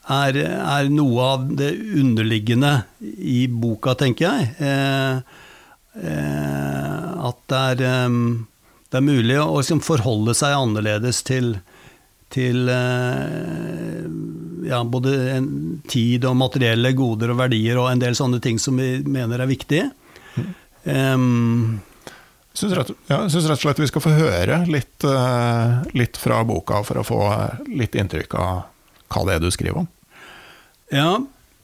[0.02, 4.48] Er, er, noe av det underliggende i boka, tenker jeg.
[4.58, 5.18] Eh,
[6.02, 8.08] eh, at det er,
[8.90, 11.54] det er mulig å liksom forholde seg annerledes til,
[12.34, 14.02] til eh,
[14.66, 15.38] ja, både
[15.90, 19.50] tid og materielle goder og verdier og en del sånne ting som vi mener er
[19.50, 19.90] viktige.
[20.84, 21.80] Um,
[22.52, 26.42] jeg syns rett, ja, rett, og slett vi skal få høre litt, uh, litt, fra
[26.44, 27.20] boka for å få
[27.70, 28.64] litt inntrykk av
[29.12, 29.88] hva det er du skriver om.
[30.92, 31.14] Ja,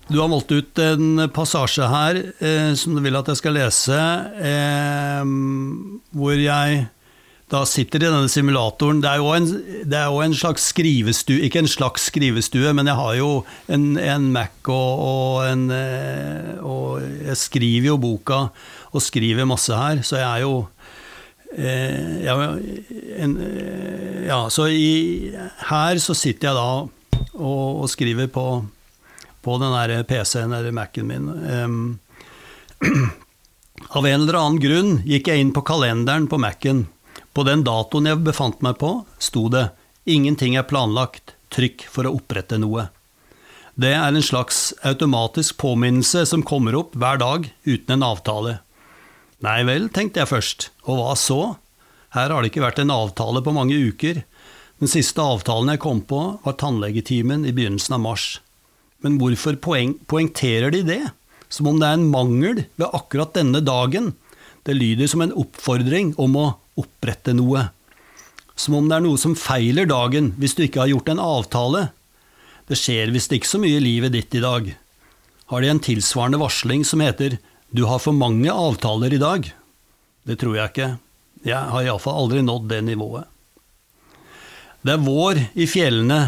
[0.08, 3.98] du har valgt ut en passasje her eh, som du vil at jeg skal lese,
[4.40, 5.20] eh,
[6.16, 6.86] hvor jeg
[7.48, 9.02] da sitter i denne simulatoren.
[9.04, 9.46] Det er jo en,
[9.84, 13.30] er jo en slags skrivestue, ikke en slags skrivestue, men jeg har jo
[13.72, 18.46] en, en Mac og, og, en, eh, og jeg skriver jo boka
[18.92, 20.68] og skriver masse her, så jeg er jo
[21.56, 22.56] Eh, ja,
[23.16, 23.32] en,
[24.26, 25.32] ja, så i,
[25.70, 26.66] her så sitter jeg da
[27.40, 28.44] og, og skriver på,
[29.44, 31.30] på den der PC-en eller Mac-en min.
[31.48, 31.78] Um,
[33.96, 36.84] av en eller annen grunn gikk jeg inn på kalenderen på Mac-en.
[37.32, 39.70] På den datoen jeg befant meg på, sto det
[40.08, 41.34] 'Ingenting er planlagt.
[41.52, 42.88] Trykk for å opprette noe'.
[43.78, 48.58] Det er en slags automatisk påminnelse som kommer opp hver dag uten en avtale.
[49.44, 51.40] Nei vel, tenkte jeg først, og hva så?
[52.10, 54.24] Her har det ikke vært en avtale på mange uker.
[54.82, 58.26] Den siste avtalen jeg kom på, var tannlegetimen i begynnelsen av mars.
[59.04, 61.02] Men hvorfor poeng poengterer de det?
[61.54, 64.16] Som om det er en mangel ved akkurat denne dagen.
[64.66, 66.46] Det lyder som en oppfordring om å
[66.80, 67.68] opprette noe.
[68.58, 71.84] Som om det er noe som feiler dagen hvis du ikke har gjort en avtale.
[72.66, 74.72] Det skjer visst ikke så mye i livet ditt i dag.
[75.48, 77.38] Har de en tilsvarende varsling som heter
[77.70, 79.50] du har for mange avtaler i dag.
[80.24, 80.88] Det tror jeg ikke.
[81.46, 83.28] Jeg har iallfall aldri nådd det nivået.
[84.82, 86.20] Det er vår i fjellene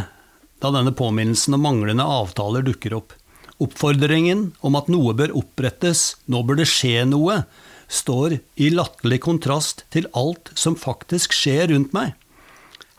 [0.60, 3.14] da denne påminnelsen om manglende avtaler dukker opp.
[3.60, 7.42] Oppfordringen om at noe bør opprettes, nå bør det skje noe,
[7.88, 12.12] står i latterlig kontrast til alt som faktisk skjer rundt meg.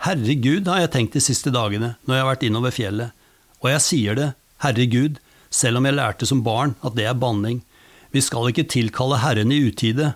[0.01, 3.13] Herregud, har jeg tenkt de siste dagene når jeg har vært innover fjellet.
[3.61, 4.29] Og jeg sier det,
[4.65, 5.19] herregud,
[5.53, 7.61] selv om jeg lærte som barn at det er banning.
[8.11, 10.13] Vi skal ikke tilkalle Herren i utide,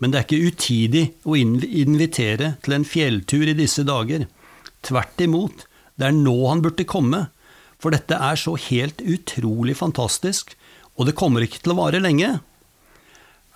[0.00, 4.24] men det er ikke utidig å invitere til en fjelltur i disse dager.
[4.86, 5.66] Tvert imot,
[6.00, 7.28] det er nå han burde komme,
[7.80, 10.56] for dette er så helt utrolig fantastisk,
[10.96, 12.38] og det kommer ikke til å vare lenge.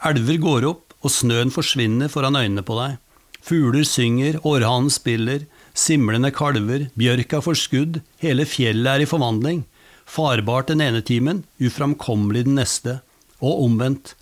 [0.04, 3.00] Elver går opp, og snøen forsvinner foran øynene på deg.
[3.44, 5.42] Fugler synger, orrhanen spiller,
[5.76, 9.64] simlende kalver, bjørka får skudd, hele fjellet er i forvandling.
[10.08, 13.00] Farbart den ene timen, uframkommelig den neste
[13.42, 14.14] og omvendt.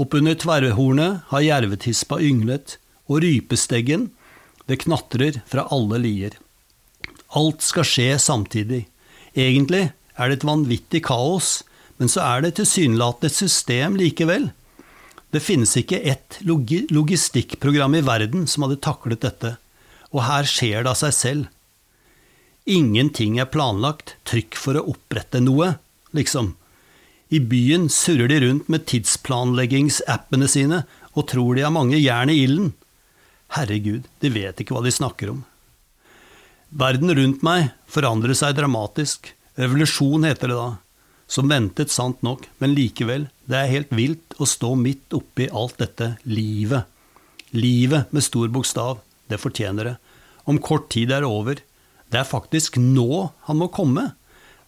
[0.00, 4.08] Oppunder tverrhornet har jervetispa ynglet, og rypesteggen,
[4.64, 6.38] det knatrer fra alle lier.
[7.36, 8.86] Alt skal skje samtidig.
[9.36, 11.58] Egentlig er det et vanvittig kaos,
[11.98, 14.48] men så er det tilsynelatende et system likevel.
[15.34, 19.56] Det finnes ikke ett logistikkprogram i verden som hadde taklet dette,
[20.14, 21.48] og her skjer det av seg selv.
[22.64, 25.74] Ingenting er planlagt, trykk for å opprette noe,
[26.16, 26.54] liksom.
[27.32, 30.82] I byen surrer de rundt med tidsplanleggingsappene sine
[31.14, 32.72] og tror de har mange jern i ilden.
[33.54, 35.44] Herregud, de vet ikke hva de snakker om.
[36.74, 39.30] Verden rundt meg forandrer seg dramatisk.
[39.60, 40.70] Revolusjon heter det da.
[41.30, 45.78] Som ventet, sant nok, men likevel, det er helt vilt å stå midt oppi alt
[45.80, 46.90] dette livet.
[47.54, 48.98] Livet med stor bokstav,
[49.30, 49.94] det fortjener det.
[50.50, 51.62] Om kort tid er det over.
[52.10, 54.10] Det er faktisk nå han må komme.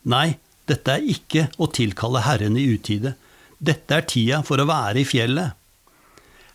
[0.07, 3.15] Nei, dette er ikke å tilkalle Herren i utide.
[3.59, 5.55] Dette er tida for å være i fjellet.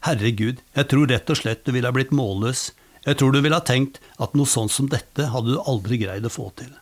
[0.05, 2.71] Herregud, jeg tror rett og slett du ville ha blitt målløs.
[3.05, 6.25] Jeg tror du ville ha tenkt at noe sånt som dette hadde du aldri greid
[6.27, 6.73] å få til.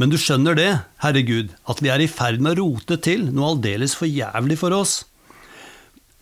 [0.00, 0.70] Men du skjønner det,
[1.04, 4.74] herregud, at vi er i ferd med å rote til noe aldeles for jævlig for
[4.74, 5.04] oss.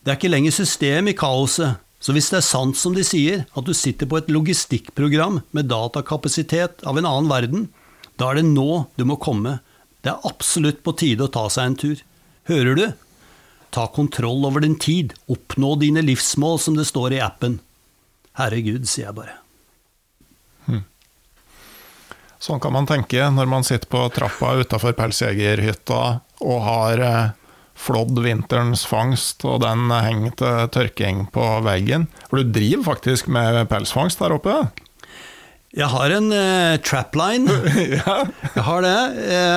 [0.03, 3.45] Det er ikke lenger system i kaoset, så hvis det er sant som de sier,
[3.47, 7.69] at du sitter på et logistikkprogram med datakapasitet av en annen verden,
[8.21, 9.59] da er det nå du må komme.
[10.03, 12.03] Det er absolutt på tide å ta seg en tur.
[12.51, 12.87] Hører du?
[13.73, 17.61] Ta kontroll over din tid, oppnå dine livsmål, som det står i appen.
[18.37, 19.39] Herregud, sier jeg bare.
[22.43, 26.01] Sånn kan man tenke når man sitter på trappa utafor pelsjegerhytta
[26.43, 27.35] og har eh,
[27.79, 32.09] flådd vinterens fangst, og den henger til tørking på veggen.
[32.27, 34.57] For du driver faktisk med pelsfangst der oppe?
[35.73, 37.49] Jeg har en uh, trapline.
[37.97, 38.17] ja.
[38.53, 38.97] Jeg har det.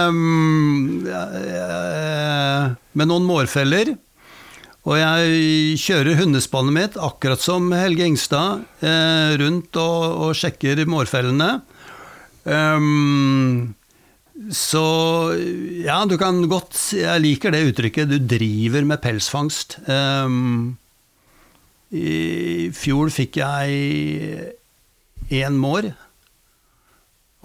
[0.07, 3.97] Um, uh, med noen mårfeller.
[4.85, 11.57] Og jeg kjører hundespannet mitt, akkurat som Helge Ingstad, uh, rundt og, og sjekker mårfellene.
[12.45, 13.75] Um,
[14.53, 14.85] så
[15.81, 18.11] ja, du kan godt Jeg liker det uttrykket.
[18.11, 19.81] Du driver med pelsfangst.
[19.89, 20.77] Um,
[21.91, 24.53] I fjor fikk jeg
[25.33, 25.89] én mår,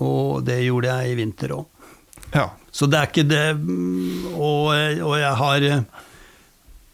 [0.01, 1.87] og det gjorde jeg i vinter òg.
[2.35, 2.49] ja.
[2.71, 3.47] Så det er ikke det
[4.39, 5.65] Og, og jeg har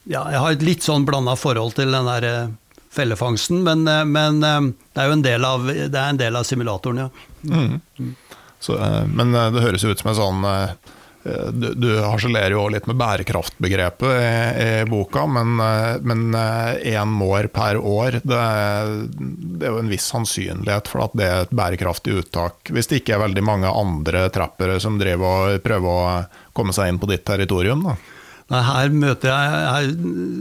[0.08, 2.52] Ja, jeg har et litt sånn blanda forhold til den der eh,
[2.94, 6.46] fellefangsten, men, eh, men eh, det er jo en del av, det en del av
[6.46, 7.08] simulatoren, ja.
[7.50, 8.14] Mm.
[8.62, 8.78] Så,
[9.10, 10.46] men det høres jo ut som en sånn
[11.52, 18.20] du, du harselerer jo litt med bærekraftbegrepet i, i boka, men én mår per år,
[18.22, 18.40] det,
[19.56, 22.72] det er jo en viss sannsynlighet for at det er et bærekraftig uttak.
[22.72, 26.92] Hvis det ikke er veldig mange andre trappere som driver og prøver å komme seg
[26.92, 27.84] inn på ditt territorium.
[27.86, 27.96] da.
[28.46, 29.86] Nei, her møter jeg Her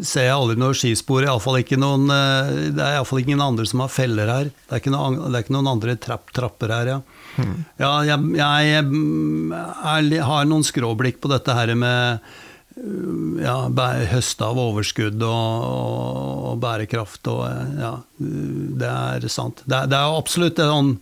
[0.06, 1.26] ser jeg aldri noe skispor.
[1.26, 4.52] I alle fall ikke noen, eh, det er iallfall ingen andre som har feller her.
[4.54, 7.00] Det er ikke, noen, er ikke noen andre trapp, trapper her, ja.
[7.82, 8.89] Ja, jeg, jeg er,
[10.30, 12.21] har noen skråblikk på dette her med
[12.80, 13.58] øh, ja,
[14.12, 17.43] høste av overskudd og, og, og bærekraft og
[17.82, 19.65] ja, det er sant.
[19.65, 20.93] Det det er absolutt en sånn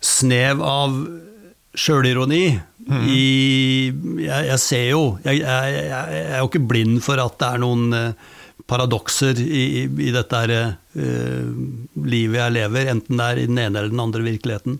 [0.00, 0.96] snev av
[1.76, 2.44] sjølironi
[2.90, 3.24] i
[4.24, 7.62] jeg, jeg ser jo jeg, jeg, jeg er jo ikke blind for at det er
[7.62, 8.30] noen eh,
[8.70, 10.52] paradokser i, i, i dette her,
[10.94, 11.46] uh,
[12.06, 14.76] livet jeg lever, enten det er i den ene eller den andre virkeligheten.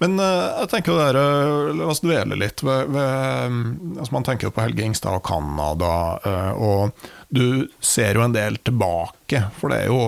[0.00, 4.48] Men eh, jeg tenker det der, eh, la oss dvele litt ved altså Man tenker
[4.48, 5.92] jo på Helge Ingstad og Canada,
[6.24, 10.04] eh, og du ser jo en del tilbake, for det er jo,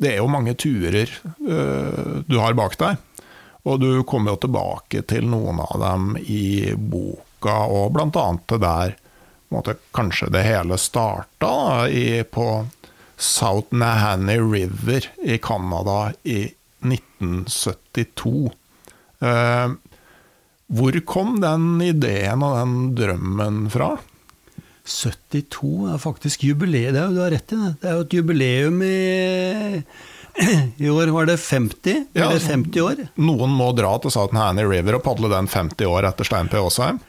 [0.00, 3.26] det er jo mange turer du har bak deg.
[3.68, 8.94] Og du kommer jo tilbake til noen av dem i boka, og annet det der
[9.52, 11.84] måte, kanskje det hele starta
[12.32, 12.46] på
[13.20, 16.46] South Nahanni River i Canada i
[16.82, 18.52] 1972.
[19.20, 19.72] Eh,
[20.70, 23.96] hvor kom den ideen og den drømmen fra?
[24.90, 26.94] 72 er faktisk jubileet.
[26.94, 27.72] det er, jo- du har rett i det.
[27.82, 29.84] Det er jo et jubileum i
[30.86, 33.00] I år var det 50, Ja, eller 50 år.
[33.18, 36.54] Noen må dra til Southern Hanny River og padle den 50 år etter Stein P.
[36.62, 37.00] Aasheim.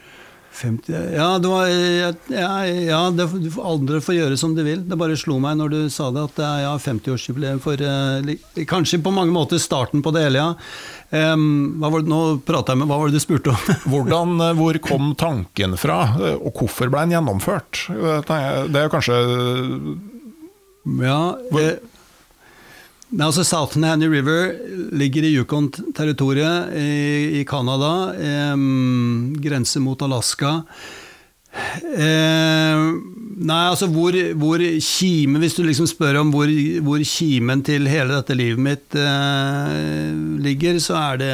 [0.51, 4.81] 50, ja, det var, ja, ja det, du får aldri få gjøre som du vil.
[4.83, 8.65] Det bare slo meg når du sa det, at det er ja, 50-årsjubileum for eh,
[8.67, 10.49] Kanskje på mange måter starten på det hele, ja.
[11.11, 13.71] Um, hva var det, nå prater jeg med, hva var det du spurte om?
[13.91, 17.85] Hvordan, eh, hvor kom tanken fra, eh, og hvorfor ble den gjennomført?
[17.91, 19.17] Det Det er jo kanskje
[21.01, 21.21] Ja,
[21.59, 21.75] eh,
[23.11, 24.53] Nei, altså South Nanny River
[24.95, 26.91] ligger i Yukon-territoriet i,
[27.41, 28.13] i Canada.
[28.15, 28.53] Eh,
[29.43, 30.61] grense mot Alaska.
[31.51, 32.83] Eh,
[33.43, 36.47] nei, altså hvor, hvor kime Hvis du liksom spør om hvor,
[36.79, 41.33] hvor kimen til hele dette livet mitt eh, ligger, så er det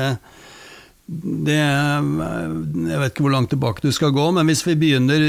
[1.08, 5.22] det, jeg vet ikke hvor langt tilbake du skal gå, men hvis vi begynner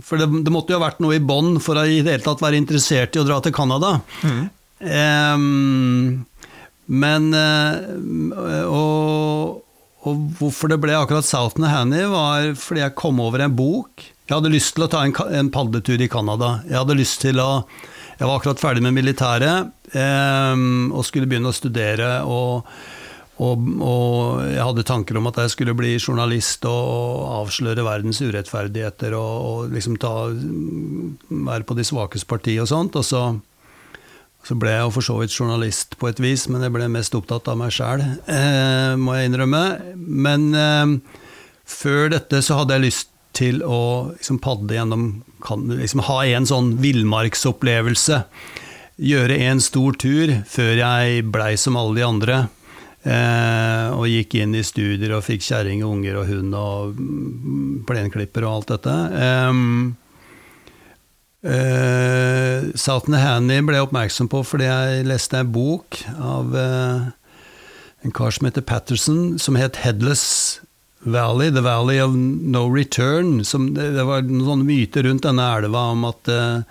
[0.00, 2.24] For det, det måtte jo ha vært noe i bånn for å i det hele
[2.24, 3.98] tatt være interessert i å dra til Canada.
[4.22, 4.46] Mm.
[4.78, 6.26] Um,
[6.88, 9.58] men og,
[10.06, 14.06] og, hvorfor det ble akkurat Southern Hanny, var fordi jeg kom over en bok.
[14.28, 16.58] Jeg hadde lyst til å ta en, en padletur i Canada.
[16.68, 17.64] Jeg hadde lyst til å
[18.18, 22.22] Jeg var akkurat ferdig med militæret um, og skulle begynne å studere.
[22.26, 22.66] og
[23.38, 29.14] og, og, jeg hadde tanker om at jeg skulle bli journalist og avsløre verdens urettferdigheter
[29.14, 32.98] og, og liksom ta, være på de svakes parti og sånt.
[32.98, 33.22] Og så,
[34.48, 37.16] så ble jeg jo for så vidt journalist på et vis, men jeg ble mest
[37.18, 38.00] opptatt av meg sjæl,
[38.32, 39.64] eh, må jeg innrømme.
[39.98, 40.94] Men eh,
[41.68, 45.04] før dette så hadde jeg lyst til å liksom, padle gjennom
[45.44, 48.22] kan, liksom, Ha en sånn villmarksopplevelse.
[48.98, 52.40] Gjøre en stor tur før jeg blei som alle de andre.
[53.04, 58.48] Eh, og gikk inn i studier og fikk kjerring og unger og hund og plenklipper
[58.48, 58.96] og alt dette.
[59.12, 60.07] Eh,
[61.42, 67.08] eh, Southern Hanny ble jeg oppmerksom på fordi jeg leste en bok av uh,
[68.06, 70.60] en kar som heter Patterson, som het 'Headless
[71.04, 73.44] Valley', 'The Valley of No Return'.
[73.44, 76.62] Som, det, det, var noen myter rundt denne elva om at uh,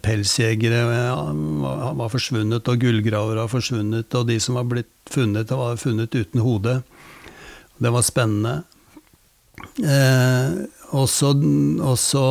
[0.00, 6.14] pelsjegere var forsvunnet, og gullgravere var forsvunnet, og de som var blitt funnet, var funnet
[6.14, 6.80] uten hode.
[7.80, 8.62] Det var spennende.
[9.80, 10.52] Eh,
[10.96, 11.32] og, så,
[11.80, 12.24] og, så,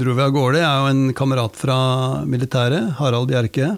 [0.00, 0.60] dro vi av gårde.
[0.60, 1.78] Jeg er jo en kamerat fra
[2.26, 3.74] militæret, Harald Bjerke.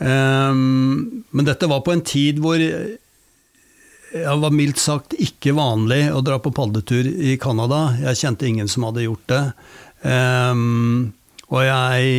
[0.00, 2.98] Um, men dette var på en tid hvor det
[4.42, 7.90] var mildt sagt ikke vanlig å dra på padletur i Canada.
[8.00, 9.42] Jeg kjente ingen som hadde gjort det.
[10.02, 11.12] Um,
[11.50, 12.10] og jeg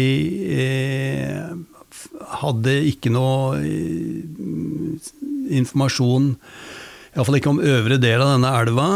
[0.60, 1.52] eh,
[2.42, 5.10] hadde ikke noe eh,
[5.56, 6.34] informasjon,
[7.16, 8.90] iallfall ikke om øvre del av denne elva.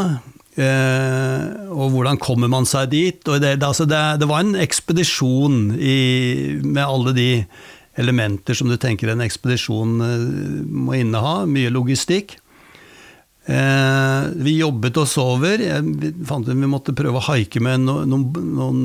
[0.55, 3.19] Eh, og hvordan kommer man seg dit?
[3.27, 5.97] Det, det, altså det, det, var en ekspedisjon i,
[6.63, 7.29] med alle de
[7.99, 10.25] elementer som du tenker en ekspedisjon eh,
[10.63, 11.43] må inneha.
[11.49, 12.37] Mye logistikk.
[13.45, 15.59] Eh, vi jobbet oss over.
[15.59, 18.15] Vi fant ut vi måtte prøve å haike med noen,
[18.55, 18.81] noen,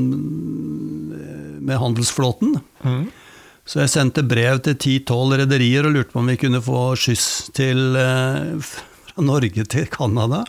[1.62, 2.58] med handelsflåten.
[2.82, 3.02] Mm.
[3.62, 7.52] Så jeg sendte brev til ti-tolv rederier og lurte på om vi kunne få skyss
[7.54, 7.94] til,
[8.66, 10.48] fra Norge til Canada.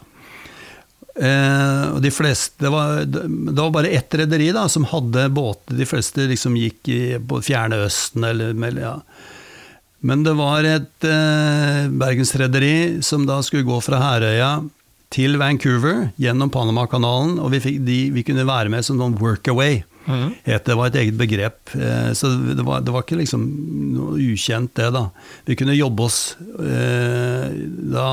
[1.15, 5.75] Eh, og de fleste, det var, det var bare ett rederi som hadde båter.
[5.75, 8.95] De fleste liksom gikk i, på Fjerne Østen eller ja,
[10.01, 14.55] men det var et eh, bergensrederi som da skulle gå fra Herøya
[15.13, 19.83] til Vancouver gjennom Panamakanalen, og vi, fikk, de, vi kunne være med som noen workaway.
[20.07, 20.31] Mm.
[20.47, 21.75] Det var et eget begrep.
[21.77, 23.45] Eh, så det var, det var, ikke liksom
[23.93, 25.05] noe ukjent, det, da.
[25.45, 26.21] Vi kunne jobbe oss
[26.57, 27.51] eh,
[27.93, 28.07] da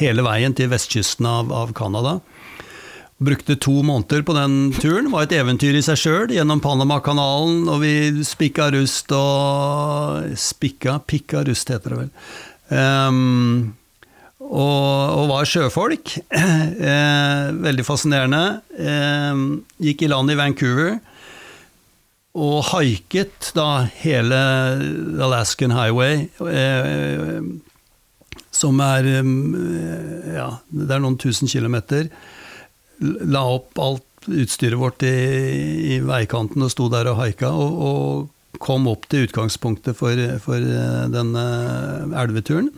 [0.00, 2.20] hele veien til vestkysten av, av Canada.
[3.22, 5.10] Brukte to måneder på den turen.
[5.12, 10.98] Var et eventyr i seg sjøl, gjennom Panamakanalen, og vi spikka rust og Spikka?
[11.06, 12.10] Pikka rust, heter det vel.
[12.72, 13.76] Um,
[14.42, 14.82] og,
[15.20, 16.16] og, var sjøfolk.
[16.82, 18.40] Eh, veldig fascinerende.
[18.74, 19.42] Eh,
[19.86, 20.96] gikk i land i Vancouver.
[22.32, 24.40] Og haiket da hele
[25.22, 26.26] Alaskan Highway.
[26.48, 27.38] Eh,
[28.52, 32.10] som er Ja, det er noen tusen kilometer
[33.02, 35.16] la opp alt utstyret vårt i,
[35.96, 40.62] i veikanten og sto der og haika, og, og kom opp til utgangspunktet for, for
[40.62, 41.44] eh, denne
[42.20, 42.70] elveturen.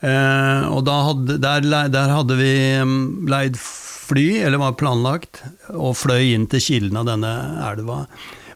[0.00, 2.50] Eh, og hadde, der, der, hadde vi
[3.30, 7.32] leid fly, eller var planlagt, og fløy inn til kilden av denne
[7.68, 8.02] elva.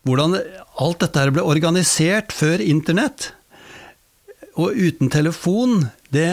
[0.02, 0.40] Hvordan
[0.82, 3.30] alt dette ble organisert før internett,
[4.58, 6.30] og uten telefon, det,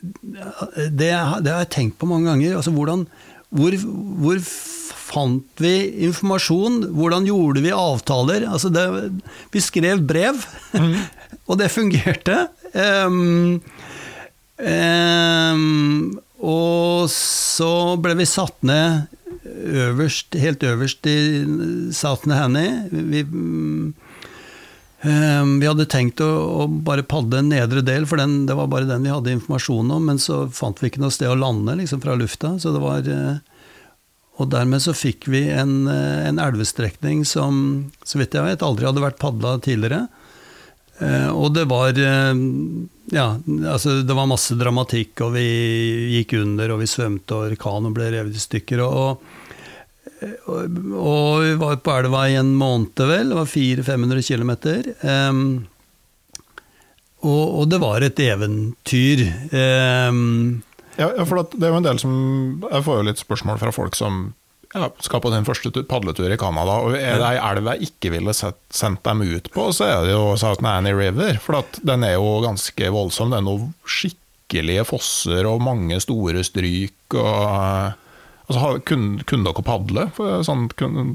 [0.00, 2.56] det, det har jeg tenkt på mange ganger.
[2.58, 3.06] Altså hvordan
[3.50, 3.74] hvor,
[4.22, 4.38] hvor,
[5.10, 5.74] fant vi
[6.06, 6.84] informasjon?
[6.94, 8.46] Hvordan gjorde vi avtaler?
[8.46, 8.84] Altså det,
[9.50, 10.38] vi skrev brev,
[10.70, 10.94] mm.
[11.50, 12.44] og det fungerte.
[12.70, 13.58] Um,
[14.62, 19.10] um, og så ble vi satt ned
[19.44, 21.18] øverst, helt øverst i
[21.96, 22.68] Southern Hanny.
[22.92, 23.24] Vi,
[25.00, 28.84] vi hadde tenkt å, å, bare padle en nedre del, for den, det var bare
[28.84, 30.10] den vi hadde informasjon om.
[30.10, 32.58] Men så fant vi ikke noe sted å lande liksom, fra lufta.
[32.60, 33.08] så det var...
[33.08, 33.38] Uh,
[34.40, 38.88] og dermed så fikk vi en, eh, en elvestrekning som, så vidt jeg vet, aldri
[38.88, 40.06] hadde vært padla tidligere.
[41.00, 42.32] Eh, og det var eh,
[43.10, 43.26] Ja,
[43.72, 45.44] altså det var masse dramatikk, og vi
[46.16, 48.84] gikk under, og vi svømte, og orkanen ble revet i stykker.
[48.86, 49.39] Og, og
[50.20, 53.30] vi var på elva i en måned, vel.
[53.32, 54.52] Det var 400-500 km.
[55.02, 55.44] Um,
[57.20, 59.24] og, og, det var et eventyr.
[59.52, 60.62] Um,
[61.00, 62.12] ja, for det er jo en del som
[62.66, 64.32] Jeg får jo litt spørsmål fra folk som
[64.74, 66.78] ja, skal på sin første padletur i Canada.
[66.84, 70.14] Og er det ei elv jeg ikke ville sendt dem ut på, så er det
[70.14, 71.40] jo South Nanny River.
[71.42, 73.32] For den er jo ganske voldsom.
[73.32, 77.18] Det er noen skikkelige fosser og mange store stryk.
[77.18, 77.99] og
[78.50, 80.08] Altså, kunne, kunne dere padle?
[80.46, 81.06] Sånn, kunne,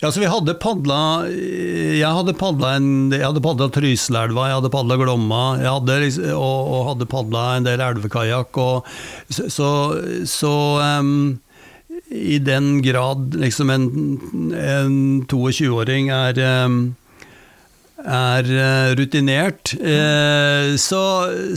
[0.00, 4.98] ja, så vi hadde padla Jeg hadde padla Jeg hadde padla Trysilelva, jeg hadde padla
[5.00, 5.96] Glomma, hadde,
[6.36, 8.60] og, og hadde padla en del elvekajakk.
[9.34, 9.70] Så, så,
[10.30, 10.52] så
[11.02, 11.40] um,
[12.14, 13.88] i den grad liksom en,
[14.54, 14.98] en
[15.30, 16.38] 22-åring er
[16.68, 16.78] um,
[18.04, 21.04] er rutinert, eh, så,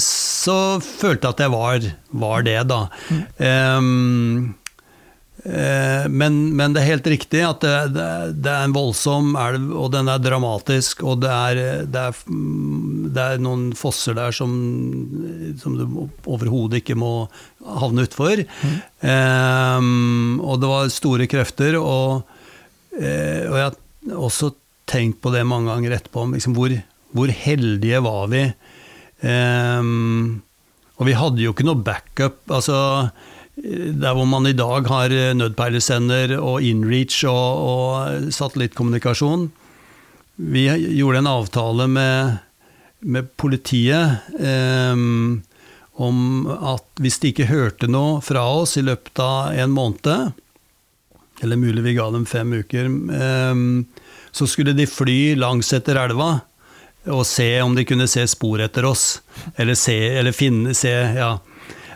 [0.04, 1.90] så, følte jeg at jeg var,
[2.24, 2.86] var det, da.
[3.12, 4.56] Mm.
[6.12, 8.08] Men, men, det er helt riktig at det, det,
[8.44, 11.06] det, er en voldsom elv, og den er dramatisk.
[11.08, 12.18] Og det er, det er,
[13.16, 14.52] det er noen fosser der som,
[15.62, 15.86] som du
[16.28, 17.30] overhodet ikke må
[17.80, 18.44] havne utfor.
[18.44, 20.42] Mm.
[20.44, 22.28] Og det var store krefter, og,
[22.98, 24.52] og jeg også
[24.88, 26.26] tenkt på det mange ganger etterpå.
[26.34, 26.74] Liksom hvor,
[27.16, 28.44] hvor, heldige var vi?
[29.22, 30.44] Um,
[30.98, 32.40] og vi hadde jo ikke noe backup.
[32.50, 33.10] altså
[33.58, 39.48] der hvor man i dag har nødpeilesender og inreach og, og satellittkommunikasjon.
[40.38, 40.68] Vi
[41.00, 42.38] gjorde en avtale med,
[43.02, 45.42] med politiet um,
[45.98, 50.36] om at hvis de ikke hørte noe fra oss i løpet av en måned,
[51.42, 52.86] eller mulig vi ga dem fem uker,
[53.18, 53.64] eh,
[54.32, 56.40] så skulle de fly langs etter elva
[57.08, 59.22] og se om de kunne se spor etter oss.
[59.56, 61.38] Eller se, eller finne, se, ja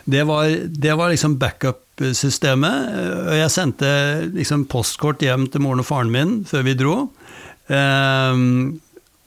[0.04, 2.94] det var, det var liksom backup-systemet.
[3.38, 3.90] Jeg sendte
[4.34, 6.96] liksom postkort hjem til moren og faren min før vi dro.
[7.70, 8.80] Um,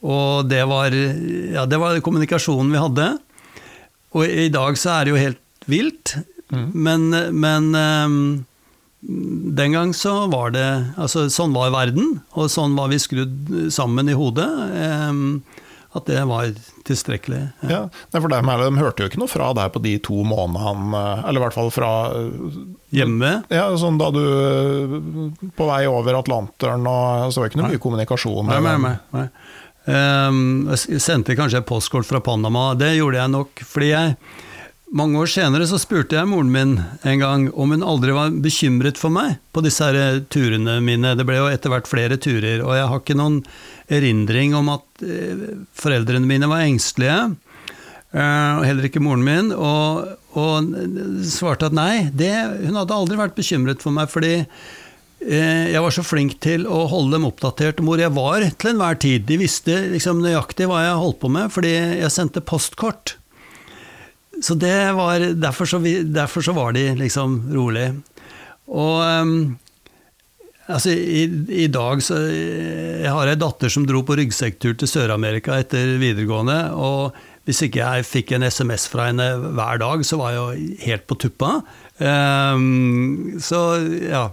[0.04, 3.08] og det var, ja, det var kommunikasjonen vi hadde.
[4.16, 6.14] Og i dag så er det jo helt vilt,
[6.52, 6.68] mm.
[6.76, 8.20] men, men um,
[9.06, 10.66] den gang så var det
[10.98, 14.48] Altså, sånn var verden, og sånn var vi skrudd sammen i hodet.
[15.06, 15.44] Um,
[15.96, 16.50] at det var
[16.84, 17.40] tilstrekkelig.
[17.70, 21.02] Ja, ja for dem, De hørte jo ikke noe fra deg på de to månedene,
[21.24, 21.92] eller i hvert fall fra
[22.94, 23.32] Hjemme?
[23.52, 24.20] Ja, sånn da du
[25.56, 28.50] På vei over Atlanteren, og så var det ikke noe mye kommunikasjon?
[28.50, 28.96] Nei, nei, nei.
[29.16, 29.28] nei.
[29.86, 34.16] Um, jeg sendte kanskje et postkort fra Panama, det gjorde jeg nok fordi jeg
[34.96, 38.98] mange år senere så spurte jeg moren min en gang om hun aldri var bekymret
[39.00, 41.14] for meg på disse her turene mine.
[41.18, 43.42] Det ble jo etter hvert flere turer, og jeg har ikke noen
[43.92, 47.18] erindring om at eh, foreldrene mine var engstelige.
[48.16, 49.52] Eh, heller ikke moren min.
[49.52, 50.72] Og, og
[51.28, 52.32] svarte at nei, det,
[52.64, 56.86] hun hadde aldri vært bekymret for meg, fordi eh, jeg var så flink til å
[56.90, 59.28] holde dem oppdatert om hvor jeg var til enhver tid.
[59.28, 63.18] De visste liksom nøyaktig hva jeg holdt på med, fordi jeg sendte postkort.
[64.42, 67.88] Så det var, derfor, så vi, derfor så var de liksom rolig.
[68.66, 69.56] Og um,
[70.66, 71.24] altså, i,
[71.64, 76.60] i, dag så Jeg har ei datter som dro på ryggsekktur til Sør-Amerika etter videregående.
[76.74, 77.16] og
[77.46, 81.04] hvis ikke jeg fikk en SMS fra henne hver dag, så var jeg jo helt
[81.06, 81.50] på tuppa.
[82.02, 83.60] Um, så
[84.02, 84.24] ja.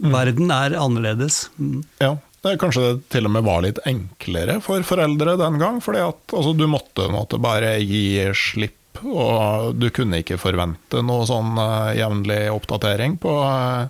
[0.00, 0.08] Mm.
[0.14, 1.50] Verden er annerledes.
[1.60, 1.82] Mm.
[2.00, 2.14] Ja.
[2.60, 5.80] Kanskje det til og med var litt enklere for foreldre den gang.
[5.84, 11.26] fordi at altså, du måtte, måtte bare gi slipp og du kunne ikke forvente noe
[11.28, 13.88] sånn uh, jevnlig oppdatering på uh,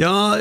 [0.00, 0.38] ja,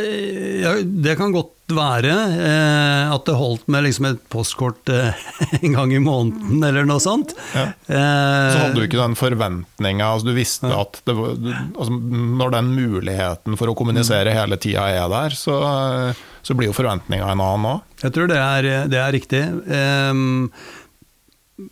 [0.64, 5.18] ja, det kan godt være eh, at det holdt med liksom et postkort eh,
[5.60, 7.34] en gang i måneden, eller noe sånt.
[7.52, 7.66] Ja.
[7.68, 10.80] Eh, så hadde du ikke den forventninga, altså du visste ja.
[10.86, 11.36] at var,
[11.76, 12.00] altså,
[12.40, 14.40] når den muligheten for å kommunisere mm.
[14.40, 15.60] hele tida er der, så,
[16.40, 17.86] så blir jo forventninga en annen òg.
[18.00, 19.44] Jeg tror det er, det er riktig.
[19.68, 20.48] Um,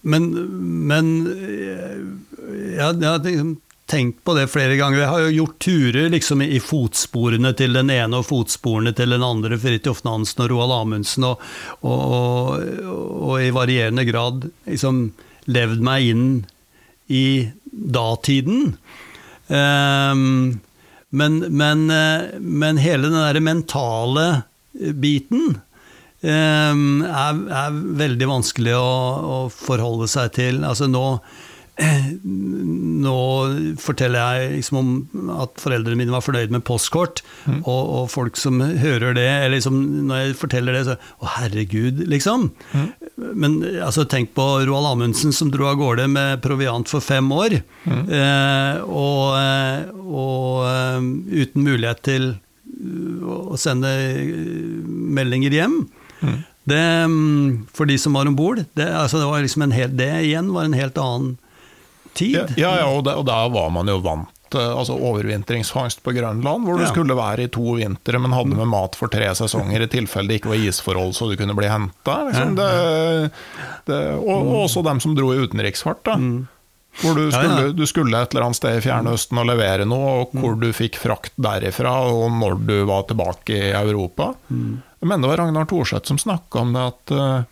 [0.02, 0.28] men,
[0.90, 2.02] men jeg,
[2.78, 3.56] jeg har liksom
[3.88, 5.00] tenkt på det flere ganger.
[5.00, 9.24] Jeg har jo gjort turer liksom i fotsporene til den ene og fotsporene til den
[9.24, 11.44] andre, Fridtjof Nansen og Roald Amundsen, og,
[11.88, 15.08] og, og, og, i varierende grad liksom
[15.48, 16.26] levd meg inn
[17.08, 18.74] i datiden.
[19.48, 20.60] Um,
[21.16, 24.28] men, men, men, hele den derre mentale
[25.00, 25.62] biten
[26.26, 28.88] er, er veldig vanskelig å,
[29.22, 30.64] å, forholde seg til.
[30.66, 31.04] Altså nå,
[33.06, 33.18] nå
[33.82, 37.60] forteller jeg liksom om at foreldrene mine var fornøyd med postkort, mm.
[37.60, 39.78] og, og, folk som hører det, eller liksom,
[40.10, 42.50] når jeg forteller det, så Å, herregud, liksom.
[42.74, 42.88] Mm.
[43.38, 47.60] men altså, tenk på Roald Amundsen som dro av gårde med proviant for fem år.
[47.88, 51.08] Eh, og, eh, og eh,
[51.44, 52.34] uten mulighet til
[53.28, 53.90] å sende
[54.86, 55.80] meldinger hjem.
[56.68, 58.64] Det, mm, for de som var om bord.
[58.76, 61.38] Det, altså, det, liksom det igjen var en helt annen
[62.18, 62.58] tid.
[62.58, 66.78] Ja, ja og, der, og der var man jo vant altså overvintringsfangst på Grønland, hvor
[66.78, 66.88] du Ja.
[66.88, 70.40] skulle være i to vintre, men hadde med mat for tre sesonger i tilfelle det
[70.40, 72.24] ikke var isforhold så du kunne bli henta.
[72.30, 72.56] Liksom.
[72.56, 73.32] Det,
[73.86, 76.04] det, og, og også dem som dro i utenriksfart.
[76.06, 76.16] Da.
[77.02, 77.74] Hvor du skulle, ja.
[77.76, 80.98] du skulle et eller annet sted i Fjernøsten og levere noe, og hvor du fikk
[80.98, 84.34] frakt derifra, og når du var tilbake i Europa.
[85.00, 87.46] Men det var Ragnar Thorseth som snakka om det at eh,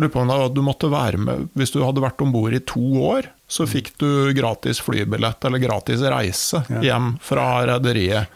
[0.00, 2.32] lurer på om det var at du måtte være med Hvis du hadde vært om
[2.34, 8.30] bord i to år, så fikk du gratis flybillett eller gratis reise hjem fra rederiet.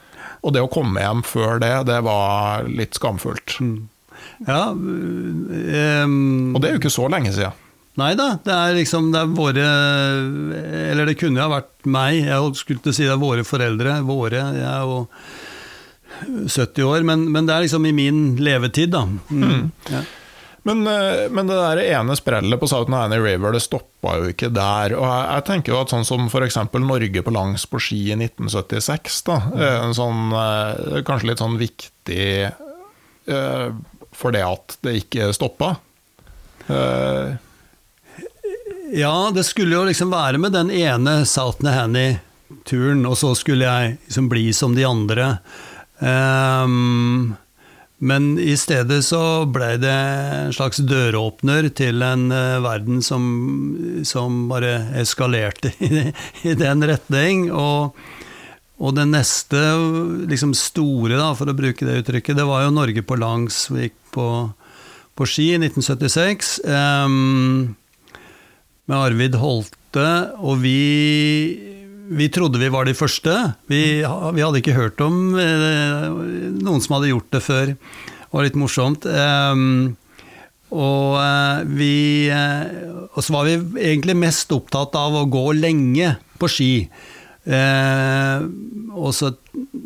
[0.45, 3.57] Og det å komme hjem før det, det var litt skamfullt.
[4.45, 7.61] Ja, um, Og det er jo ikke så lenge siden.
[7.95, 9.65] Nei da, det er liksom det er våre
[10.91, 14.01] Eller det kunne ha vært meg, jeg skulle til å si det er våre foreldre.
[14.09, 14.97] Våre, jeg jo
[16.49, 19.07] 70 år, men, men det er liksom i min levetid, da.
[19.31, 19.71] Mm.
[19.91, 20.03] Ja.
[20.65, 24.49] Men, eh, men det der ene sprellet på South Nanny River, det stoppa jo ikke
[24.55, 24.95] der.
[24.97, 26.57] Og jeg, jeg tenker jo at sånn som f.eks.
[26.81, 31.59] Norge på langs på ski i 1976, da, er en sånn, eh, kanskje litt sånn
[31.61, 32.29] viktig
[33.29, 33.69] uh,
[34.15, 35.75] for det at det ikke stoppa.
[36.69, 37.37] Uh,
[38.95, 43.97] Ja, det skulle jo liksom være med den ene South Nanny-turen, og så skulle jeg
[44.05, 45.39] liksom bli som de andre.
[46.03, 47.35] Ehm,
[48.05, 53.23] men i stedet så ble det en slags døråpner til en uh, verden som,
[54.05, 56.11] som bare eskalerte i,
[56.45, 57.47] i den retning.
[57.53, 57.95] Og,
[58.83, 59.63] og det neste
[60.29, 63.65] liksom store, da, for å bruke det uttrykket, det var jo Norge på langs.
[63.71, 64.29] Vi gikk på,
[65.17, 66.59] på ski i 1976.
[66.69, 67.75] um,
[68.85, 70.09] med Arvid Holte,
[70.45, 70.77] og vi,
[72.11, 73.33] vi trodde vi var de første.
[73.71, 76.09] Vi, vi hadde ikke hørt om eh,
[76.61, 77.75] noen som hadde gjort det før.
[77.75, 79.07] Det var litt morsomt.
[79.09, 79.63] Eh,
[80.75, 81.95] og, eh, vi,
[82.35, 86.73] eh, og så var vi egentlig mest opptatt av å gå lenge på ski.
[87.45, 88.45] Eh,
[88.95, 89.31] og så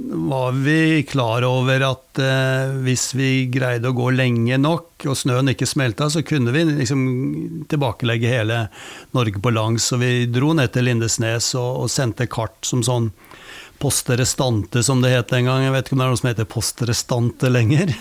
[0.08, 5.52] var vi klar over at eh, hvis vi greide å gå lenge nok, og snøen
[5.52, 7.02] ikke smelta, så kunne vi liksom
[7.70, 8.60] tilbakelegge hele
[9.16, 9.90] Norge på langs.
[9.90, 13.10] Så vi dro ned til Lindesnes og, og sendte kart som sånn
[13.78, 15.64] poste restante, som det het en gang.
[15.66, 17.94] Jeg vet ikke om det er noe som heter poste restante lenger.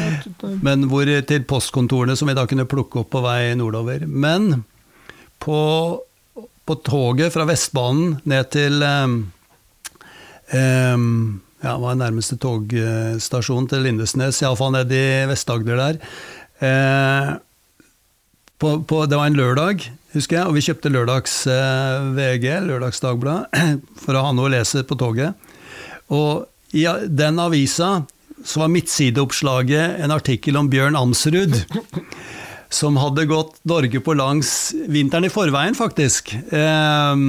[0.66, 4.06] Men hvor til postkontorene som vi da kunne plukke opp på vei nordover.
[4.06, 4.64] Men
[5.40, 5.60] på,
[6.70, 9.14] på toget fra Vestbanen ned til um,
[10.54, 15.98] um, ja, hva er nærmeste togstasjon til Lindesnes, iallfall nede i Vest-Agder der.
[16.64, 17.32] Eh,
[18.60, 23.60] på, på, det var en lørdag, husker jeg, og vi kjøpte lørdags-VG, Lørdagsdagblad,
[24.02, 25.50] for å ha noe å lese på toget.
[26.12, 26.46] Og
[26.76, 27.90] i den avisa
[28.46, 31.58] så var midtsideoppslaget en artikkel om Bjørn Amsrud.
[32.70, 36.30] Som hadde gått Norge på langs vinteren i forveien, faktisk.
[36.54, 37.24] Eh,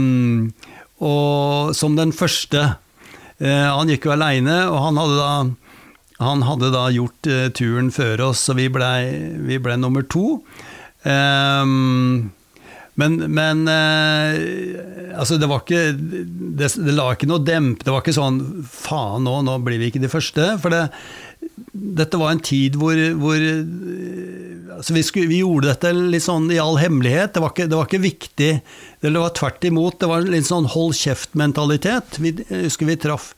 [1.02, 2.76] og som den første.
[3.42, 5.32] Eh, han gikk jo aleine, og han hadde da,
[6.22, 10.44] han hadde da gjort eh, turen før oss, så vi blei ble nummer to.
[11.10, 12.30] Ehm,
[13.02, 17.82] men, men eh, altså det var ikke det, det la ikke noe demp.
[17.82, 20.52] Det var ikke sånn faen nå, nå blir vi ikke de første.
[20.62, 20.84] For det,
[21.72, 23.42] dette var en tid hvor, hvor
[24.76, 27.36] altså vi, skulle, vi, gjorde dette litt sånn i all hemmelighet.
[27.36, 28.52] Det var ikke, det var ikke viktig.
[29.04, 30.00] Det var tvert imot.
[30.02, 32.22] Det var litt sånn hold kjeft-mentalitet.
[32.22, 33.32] Jeg husker vi traff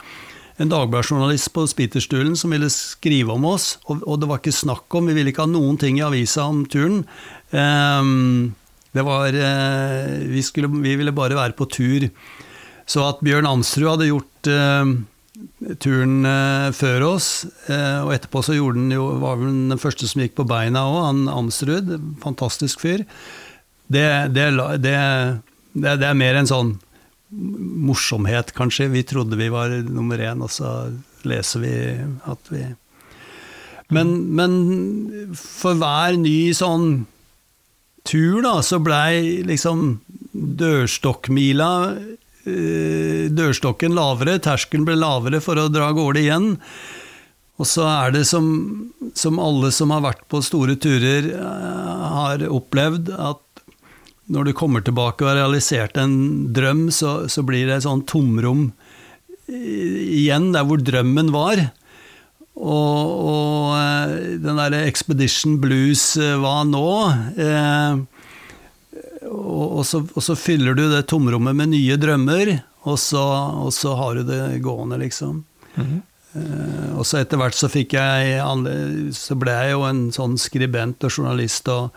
[0.61, 4.97] en Dagbladet-journalist på Spiterstulen som ville skrive om oss, og, og, det var ikke snakk
[4.97, 7.01] om, vi ville ikke ha noen ting i avisa om turen.
[7.49, 8.53] Um,
[8.93, 12.05] det var uh, vi, skulle, vi, ville bare være på tur.
[12.85, 14.93] Så at Bjørn Ansrud hadde gjort uh,
[15.83, 17.29] turen uh, før oss,
[17.69, 20.99] og etterpå så gjorde den jo, var vel den første som gikk på beina òg,
[21.07, 21.93] han Amsrud.
[22.23, 23.05] Fantastisk fyr.
[23.91, 24.47] Det, det,
[24.81, 24.95] det,
[25.73, 26.73] det, er mer en sånn
[27.33, 28.91] morsomhet, kanskje.
[28.93, 30.93] Vi trodde vi var nummer én, og så
[31.27, 31.75] leser vi
[32.29, 32.63] at vi
[33.93, 37.05] Men, men for hver ny sånn
[38.07, 39.99] tur, da, så blei liksom
[40.33, 41.69] dørstokkmila
[42.43, 46.49] Dørstokken lavere, terskelen ble lavere for å dra av gårde igjen.
[47.61, 48.47] Og så er det som,
[49.15, 53.63] som alle som har vært på store turer, har opplevd, at
[54.33, 56.15] når du kommer tilbake og har realisert en
[56.55, 58.71] drøm, så, så blir det et sånn tomrom
[59.47, 61.61] igjen der hvor drømmen var.
[62.55, 66.87] og, og eh, den derre Expedition Blues, eh, hva nå?
[67.35, 68.03] Eh,
[69.33, 72.53] og, og, så, og, så, fyller du det tomrommet med nye drømmer,
[72.89, 73.23] og så,
[73.63, 75.43] og så har du det gående, liksom.
[75.75, 76.01] Mm -hmm.
[76.35, 78.43] uh, og så etter hvert så fikk jeg
[79.13, 81.89] Så ble jeg jo en sånn skribent og journalist, og,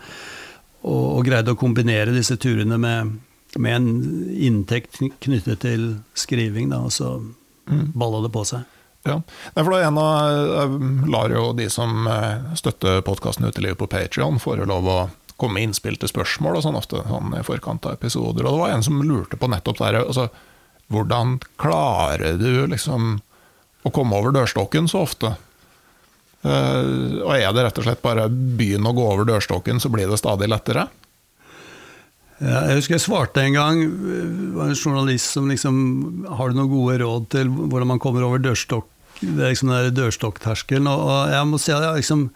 [0.83, 3.19] og, greide å kombinere disse turene med,
[3.57, 7.21] med en inntekt knyttet til skriving, da, og så
[7.69, 7.91] mm.
[7.93, 8.59] balla det på seg.
[9.07, 9.21] Ja,
[9.53, 14.57] for da en av, lar jo de som eh, støtter podkasten Uteliv på Patrion, få
[14.59, 14.97] lov å
[15.37, 18.45] komme med innspill til spørsmål og sånn ofte sånn i forkant av episoder.
[18.45, 20.29] Og det var en som lurte på nettopp det altså,
[20.87, 23.17] Hvordan klarer du liksom
[23.83, 25.33] å komme over dørstokken så ofte?
[26.45, 30.07] Uh, og er det rett og slett bare begynn å gå over dørstokken, så blir
[30.07, 30.85] det stadig lettere?
[32.37, 35.77] Ja, jeg husker jeg svarte en gang, det var en journalist som liksom
[36.37, 38.85] Har du noen gode råd til hvordan man kommer over dørstokk,
[39.23, 40.87] det er liksom den dørstokkterskelen?
[40.91, 42.27] Og, og jeg må si at jeg liksom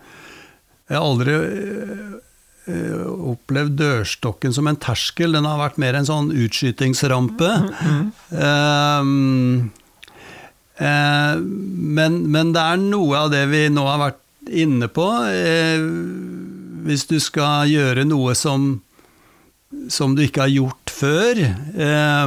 [0.89, 1.37] Jeg har aldri
[2.69, 5.33] opplevd dørstokken som en terskel.
[5.33, 7.51] Den har vært mer en sånn utskytingsrampe.
[7.81, 9.71] Mm, mm.
[10.81, 15.07] Uh, men, men, det er noe av det vi nå har vært inne på.
[15.29, 15.83] Uh,
[16.87, 18.79] hvis du skal gjøre noe som,
[19.91, 22.25] som du ikke har gjort før uh,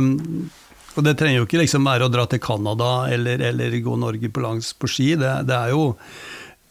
[0.95, 4.31] Og det trenger jo ikke liksom være å dra til Canada eller, eller gå Norge
[4.31, 5.15] på langs på ski.
[5.19, 5.89] Det, det er jo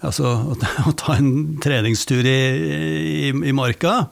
[0.03, 0.35] altså
[0.87, 2.39] å ta en treningstur i,
[3.29, 4.03] i, i marka,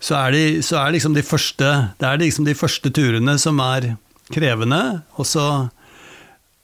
[0.00, 1.68] så er, de, så er liksom de første,
[2.00, 3.92] det er liksom de første turene som er
[4.32, 4.80] krevende.
[5.20, 5.46] Og så,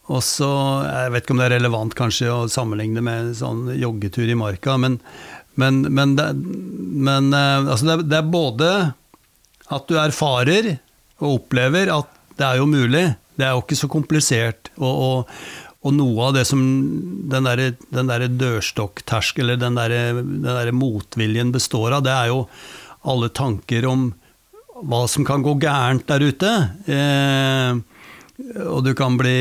[0.08, 0.50] og så
[0.86, 4.78] Jeg vet ikke om det er relevant kanskje å sammenligne med sånn joggetur i marka,
[4.80, 5.00] men,
[5.60, 8.72] men, men, det, men eh, altså det, det, er både
[9.72, 10.76] at du erfarer
[11.20, 13.06] og opplever at det er jo mulig.
[13.36, 14.70] Det er jo ikke så komplisert.
[14.76, 15.38] Og, og,
[15.86, 16.62] og noe av det som
[17.30, 22.46] den derre der dørstokktersk, eller den derre der motviljen består av, det er jo
[23.06, 24.08] alle tanker om
[24.76, 26.52] hva som kan gå gærent der ute.
[26.90, 27.78] Eh,
[28.66, 29.36] og du kan bli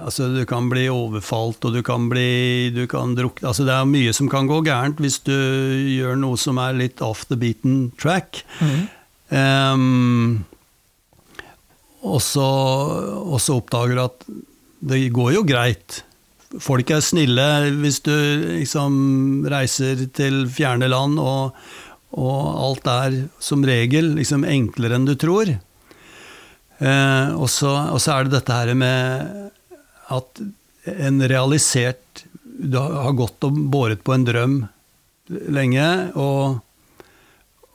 [0.00, 3.90] Altså, du kan bli overfalt, og du kan bli du kan drukne Altså, det er
[3.90, 7.90] mye som kan gå gærent hvis du gjør noe som er litt off the beaten
[8.00, 8.40] track.
[8.64, 8.88] Mm.
[9.30, 10.44] Um,
[12.00, 12.48] og så
[13.54, 14.24] oppdager du at
[14.80, 16.02] det går jo greit.
[16.60, 17.46] Folk er snille
[17.78, 18.14] hvis du
[18.56, 21.54] liksom reiser til fjerne land, og,
[22.16, 25.52] og alt er som regel liksom enklere enn du tror.
[26.80, 27.74] Eh, og, så,
[28.14, 29.50] er det dette her med
[30.10, 30.40] at
[30.90, 34.54] en realisert Du har gått og båret på en drøm
[35.52, 35.86] lenge,
[36.18, 36.60] og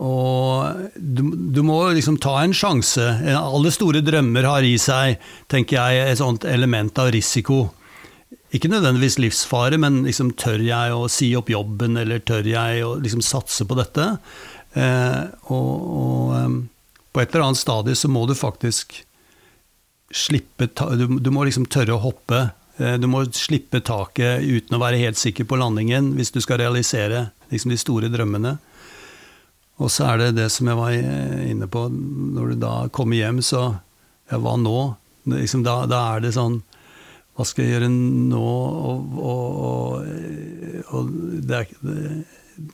[0.04, 1.22] og du,
[1.56, 3.04] du, må liksom ta en sjanse.
[3.32, 5.22] Alle store drømmer har i seg,
[5.52, 7.70] tenker jeg, et sånt element av risiko.
[8.56, 12.96] Ikke nødvendigvis livsfare, men liksom, tør jeg å si opp jobben, eller tør jeg å
[13.00, 14.10] liksom, satse på dette?
[14.76, 15.24] Eh,
[15.56, 16.60] og, og um,
[17.16, 19.00] på et eller annet stadie så må du faktisk
[20.16, 22.50] slippe ta, du, du, må liksom tørre å hoppe.
[22.78, 26.60] Eh, du må slippe taket uten å være helt sikker på landingen hvis du skal
[26.60, 28.58] realisere liksom, de store drømmene.
[29.82, 33.42] Og så er det det som jeg var inne på, når du da kommer hjem,
[33.44, 33.76] så
[34.32, 34.96] Ja, hva nå?
[35.30, 36.60] Liksom da, da, er det sånn
[37.36, 38.42] Hva skal jeg gjøre nå?
[38.42, 41.12] Og, og, og, og
[41.46, 41.70] det er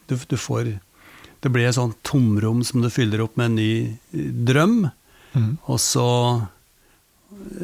[0.07, 0.75] du, du, får
[1.41, 4.91] Det blir et sånt tomrom som du fyller opp med en ny drøm,
[5.33, 5.53] mm.
[5.65, 6.07] og så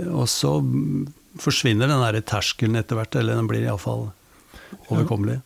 [0.07, 0.57] Og så
[1.37, 4.07] forsvinner den der terskelen etter hvert, eller den blir iallfall
[4.89, 5.37] overkommelig.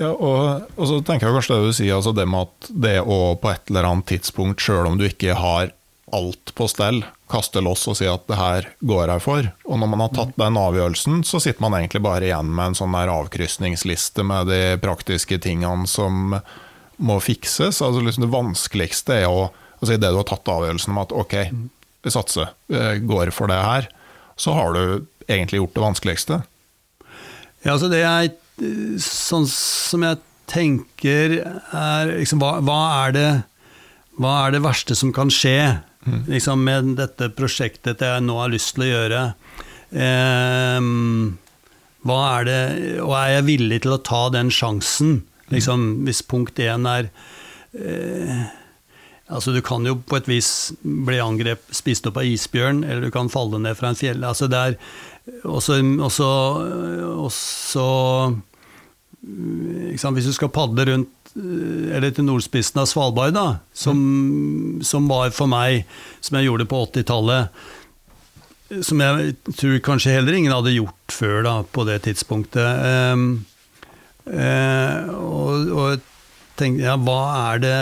[0.00, 2.96] Ja, og, og, så tenker jeg kanskje det du sier, altså det med at det
[3.04, 5.74] å på et eller annet tidspunkt, sjøl om du ikke har
[6.16, 9.50] alt på stell, kaste loss og si at det her går jeg for.
[9.68, 12.78] Og når man har tatt den avgjørelsen, så sitter man egentlig bare igjen med en
[12.80, 16.34] sånn der avkrysningsliste med de praktiske tingene som
[17.00, 17.78] må fikses.
[17.84, 21.36] Altså liksom Det vanskeligste er å altså det du har tatt avgjørelsen om at ok,
[22.04, 22.50] vi satser,
[23.04, 23.88] går for det her,
[24.40, 26.42] så har du egentlig gjort det vanskeligste.
[27.62, 28.34] Ja, altså det jeg
[29.04, 33.28] sånn som jeg tenker er liksom, hva, hva, er det,
[34.20, 36.24] hva er det verste som kan skje mm.
[36.32, 39.24] liksom, med dette prosjektet jeg nå har lyst til å gjøre?
[39.90, 40.90] Eh,
[42.00, 42.60] hva er det
[43.02, 45.18] Og er jeg villig til å ta den sjansen?
[45.50, 47.10] Liksom, hvis punkt én er
[47.74, 48.46] eh,
[49.30, 53.12] Altså, du kan jo på et vis bli angrep, spist opp av isbjørn, eller du
[53.14, 54.24] kan falle ned fra en fjell.
[54.26, 54.72] Altså, det er
[55.46, 56.30] også, også,
[57.28, 57.84] også
[59.20, 65.34] hvis du skal padle rundt eh, eller til nordspissen av Svalbard, da, som, som, var
[65.36, 65.84] for meg,
[66.24, 67.68] som jeg gjorde på 80-tallet
[68.86, 72.84] som jeg tror kanskje heller ingen hadde gjort før da, på det tidspunktet.
[73.10, 73.24] Um,
[74.30, 76.04] eh, og, og
[76.60, 77.78] tenkte ja, hva er det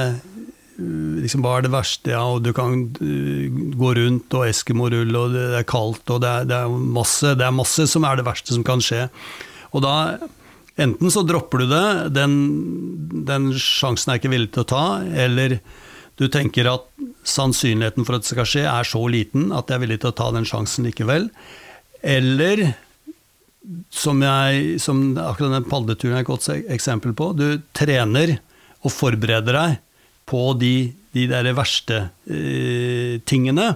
[0.79, 2.15] liksom, hva er det verste?
[2.15, 6.33] Ja, og du kan uh, gå rundt og eskimorull, og det er kaldt, og det
[6.33, 9.07] er, det, er masse, det er masse som er det verste som kan skje.
[9.77, 9.95] Og da
[10.79, 12.35] Enten så dropper du det, den,
[13.27, 14.85] den sjansen er ikke villig til å ta,
[15.27, 15.59] eller
[16.19, 16.87] du tenker at
[17.27, 20.19] sannsynligheten for at det skal skje, er så liten at jeg er villig til å
[20.19, 21.29] ta den sjansen likevel.
[22.03, 22.63] Eller,
[23.91, 28.37] som, jeg, som akkurat den padleturen er et godt eksempel på, du trener
[28.83, 29.77] og forbereder deg
[30.29, 30.75] på de,
[31.17, 33.73] de der verste eh, tingene.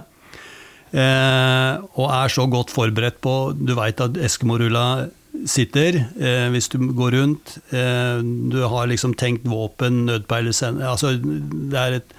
[0.93, 5.07] Eh, og er så godt forberedt på Du veit at Eskimo-rulla
[5.49, 7.57] sitter, eh, hvis du går rundt.
[7.73, 8.21] Eh,
[8.53, 12.13] du har liksom tenkt våpen, nødpeilesender altså, Det er et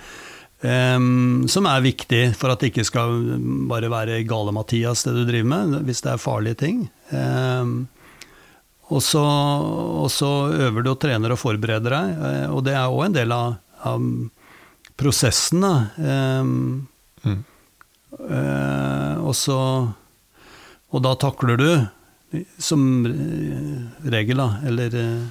[0.65, 3.19] um, Som er viktig for at det ikke skal
[3.71, 6.87] bare være gale-Mathias det du driver med, hvis det er farlige ting.
[7.11, 7.87] Um,
[8.91, 12.91] og, så, og, så, øver du og trener og forbereder deg, eh, og det er
[12.91, 14.09] òg en del av, av
[15.01, 15.65] prosessen.
[15.65, 16.89] Um,
[17.25, 17.43] mm.
[18.21, 19.59] uh, og så
[20.95, 21.69] Og da takler du
[22.59, 23.07] som
[24.03, 24.57] regel, da.
[24.66, 25.22] Eller eh,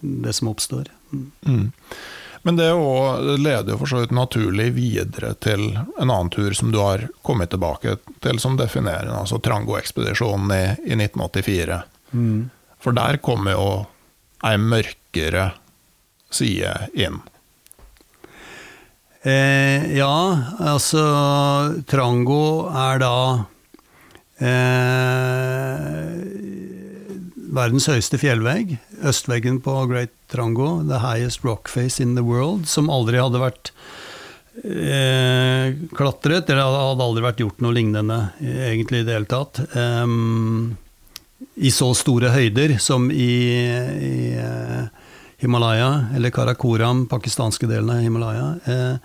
[0.00, 0.88] det som oppstår.
[1.12, 1.30] Mm.
[1.46, 1.70] Mm.
[2.42, 6.72] Men det, også, leder jo for så vidt naturlig videre til en annen tur som
[6.74, 11.82] du har kommet tilbake til som definerende, altså Trango-ekspedisjonen i, i, 1984.
[12.10, 12.50] Mm.
[12.82, 13.68] For der kommer jo
[14.42, 15.52] ei mørkere
[16.34, 17.20] side inn.
[19.22, 20.14] Eh, ja,
[20.58, 21.06] altså
[21.86, 22.42] Trango
[22.74, 23.61] er da Eh,
[27.52, 28.76] verdens høyeste fjellvegg,
[29.06, 33.72] østveggen på Great Trango, the highest rock face in the world, som aldri hadde vært
[34.64, 39.60] eh, klatret, eller hadde aldri vært gjort noe lignende egentlig i det hele tatt.
[39.76, 40.78] Um,
[41.60, 44.88] I så store høyder som i, i uh,
[45.42, 48.48] Himalaya, eller Karakoram, pakistanske delen av Himalaya.
[48.64, 48.96] Eh,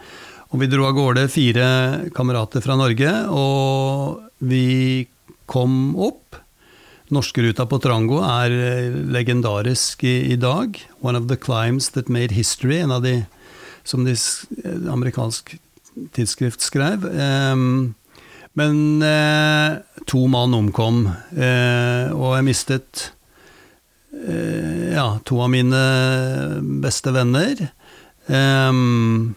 [0.47, 1.67] og vi dro av gårde fire
[2.15, 5.07] kamerater fra Norge, og vi
[5.47, 6.37] kom opp.
[7.13, 10.75] Norskeruta på Trango er eh, legendarisk i, i, dag.
[10.99, 13.21] One of the climbs that made history, en av de
[13.87, 15.55] som de eh, amerikansk
[16.13, 17.07] tidsskrift skrev.
[17.07, 17.95] Um,
[18.57, 19.79] men eh,
[20.09, 21.05] to mann omkom,
[21.37, 23.03] eh, og jeg mistet
[24.11, 25.81] eh, ja, to av mine
[26.83, 27.69] beste venner.
[28.27, 29.35] Um,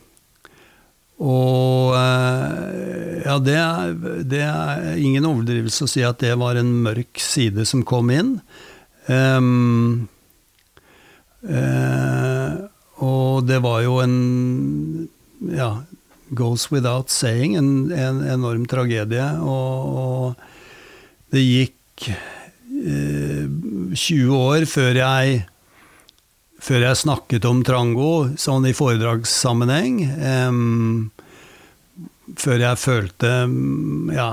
[1.21, 3.93] og eh, ja, det er,
[4.25, 8.39] det er, ingen overdrivelse å si at det var en mørk side som kom inn.
[9.11, 10.09] Um,
[11.45, 12.64] uh,
[13.05, 14.16] og det var jo en
[15.53, 15.71] ja,
[16.37, 19.29] goes without saying, en, en enorm tragedie.
[19.45, 23.45] Og, og det gikk uh,
[23.93, 25.43] 20 år før jeg
[26.61, 30.00] før jeg snakket om Trango, sånn i foredragssammenheng.
[30.20, 31.11] Um,
[32.38, 33.30] før jeg følte
[34.14, 34.28] ja,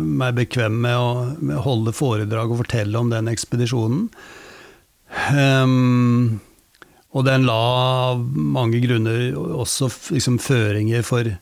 [0.00, 4.06] meg bekvem med å, holde foredrag og fortelle om den ekspedisjonen.
[5.34, 6.40] Um,
[7.10, 7.60] og den la
[8.12, 11.32] av mange grunner også liksom, føringer for,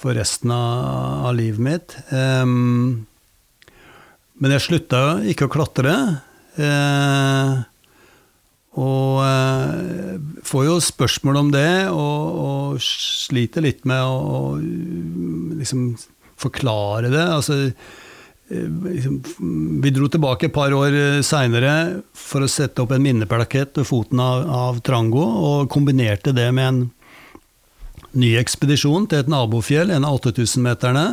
[0.00, 1.96] for resten av, av, livet mitt.
[2.08, 3.04] Um,
[4.40, 5.98] men jeg slutta ikke å klatre.
[6.56, 7.60] Uh,
[8.80, 10.14] og eh,
[10.48, 14.56] får jo spørsmål om det, og, og sliter litt med å,
[15.58, 15.90] liksom
[16.40, 17.26] forklare det.
[17.26, 19.20] Altså, eh, liksom,
[19.84, 21.74] vi dro tilbake et par år eh, seinere
[22.16, 26.70] for å sette opp en minneplakett ved foten av, av, Trango, og kombinerte det med
[26.70, 26.82] en
[28.16, 31.06] ny ekspedisjon til et nabofjell, en av 8000-meterne.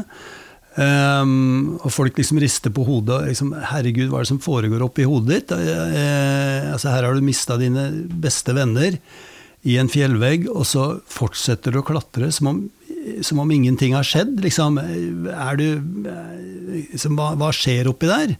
[0.77, 3.23] Um, og folk liksom rister på hodet.
[3.31, 7.25] Liksom, 'Herregud, hva er det som foregår oppi hodet ditt?' Uh, altså, her har du
[7.25, 7.89] mista dine
[8.21, 8.99] beste venner
[9.67, 12.61] i en fjellvegg, og så fortsetter du å klatre som om,
[13.25, 14.37] som om ingenting har skjedd.
[14.45, 15.67] Liksom, er du,
[16.93, 18.37] liksom, hva, hva skjer oppi der?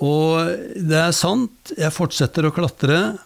[0.00, 3.18] Og det er sant, jeg fortsetter å klatre.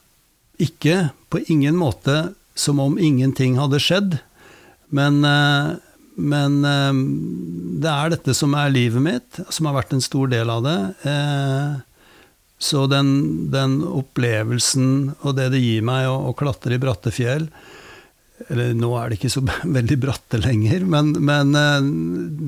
[0.63, 4.17] Ikke på ingen måte som om ingenting hadde skjedd,
[4.95, 5.75] men uh,
[6.15, 6.93] men eh,
[7.83, 10.79] det er dette som er livet mitt, som har vært en stor del av det.
[11.11, 11.75] Eh,
[12.65, 13.11] så den,
[13.53, 17.49] den, opplevelsen og det det gir meg å, å, klatre i bratte fjell
[18.47, 19.43] Eller nå er det ikke så
[19.79, 21.91] veldig bratte lenger, men, men eh,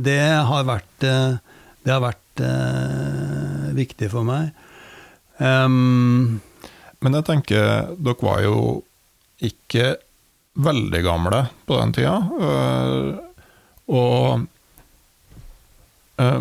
[0.07, 4.55] det har vært, det har vært eh, viktig for meg.
[5.37, 6.41] Um,
[7.05, 8.59] men jeg tenker, dere var jo
[9.45, 9.99] ikke
[10.57, 12.17] veldig gamle på den tida.
[13.87, 14.47] Og
[16.23, 16.41] eh,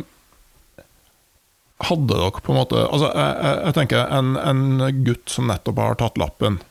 [1.86, 5.82] hadde dere på en måte altså, jeg, jeg, jeg tenker en, en gutt som nettopp
[5.84, 6.62] har tatt lappen,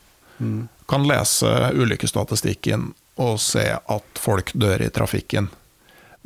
[0.91, 2.89] kan lese ulykkesstatistikken
[3.21, 5.47] og se at folk dør i trafikken.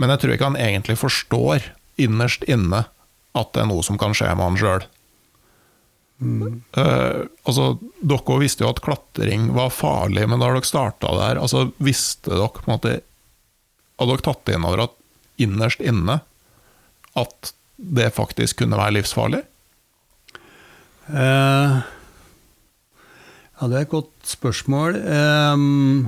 [0.02, 1.68] Men jeg tror ikke han egentlig forstår
[2.02, 2.88] innerst inne
[3.38, 4.88] at det er noe som kan skje med han sjøl.
[7.48, 7.66] altså,
[8.02, 12.52] dere visste jo at klatring var farlig, men da dere starta der, altså, visste dere
[12.58, 12.96] på en måte
[14.00, 14.98] Hadde dere tatt inn over at
[15.44, 16.22] innerst inne
[17.20, 19.42] at det faktisk kunne være livsfarlig?
[21.10, 21.80] Eh,
[23.60, 24.96] ja, det er et godt spørsmål.
[25.00, 26.08] Ehm,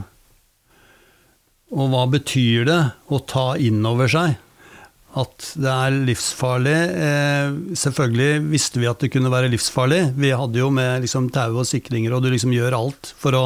[1.71, 2.79] og hva betyr det
[3.11, 4.37] å ta inn over seg
[5.19, 6.79] at det er livsfarlig?
[7.07, 10.03] Eh, selvfølgelig visste vi at det kunne være livsfarlig.
[10.15, 13.45] Vi hadde jo med liksom, tau og sikringer, og du liksom gjør alt for å,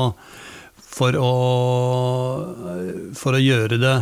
[0.86, 1.32] for å,
[3.18, 3.98] for å gjøre det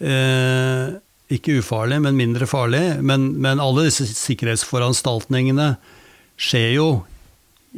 [0.00, 0.96] eh,
[1.34, 2.82] ikke ufarlig, men mindre farlig.
[3.04, 5.74] Men, men alle disse sikkerhetsforanstaltningene
[6.38, 6.88] skjer jo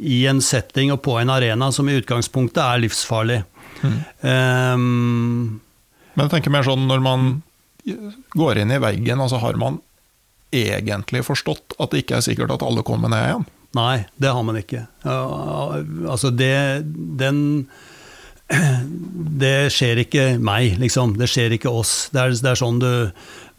[0.01, 3.41] i en setting og på en arena som i utgangspunktet er livsfarlig.
[3.81, 5.59] Um,
[6.13, 7.31] Men jeg tenker mer sånn når man
[8.37, 9.79] går inn i veggen, altså har man
[10.53, 13.49] egentlig forstått at det ikke er sikkert at alle kommer ned igjen?
[13.71, 14.83] nei, det har man ikke.
[15.07, 16.83] Altså, det
[17.19, 17.69] Den
[19.41, 21.15] Det skjer ikke meg, liksom.
[21.19, 22.09] Det skjer ikke oss.
[22.13, 22.91] Det er, det er sånn du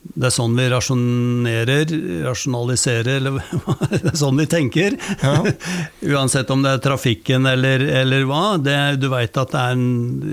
[0.03, 1.93] det er sånn vi rasjonerer,
[2.27, 3.37] rasjonaliserer, eller
[3.93, 4.97] det er sånn vi tenker.
[5.23, 5.37] Ja.
[6.17, 8.57] Uansett om det er trafikken eller, eller hva.
[8.59, 9.85] Det, du veit at det, er en,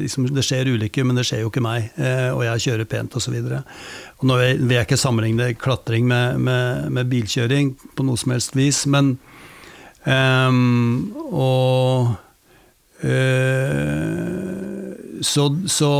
[0.02, 1.92] liksom, det skjer ulykker, men det skjer jo ikke meg.
[2.02, 3.38] Eh, og jeg kjører pent osv.
[4.26, 8.84] Nå vil jeg ikke sammenligne klatring med, med, med, bilkjøring på noe som helst vis,
[8.90, 9.14] men
[10.04, 12.10] um, Og
[15.24, 15.94] så, så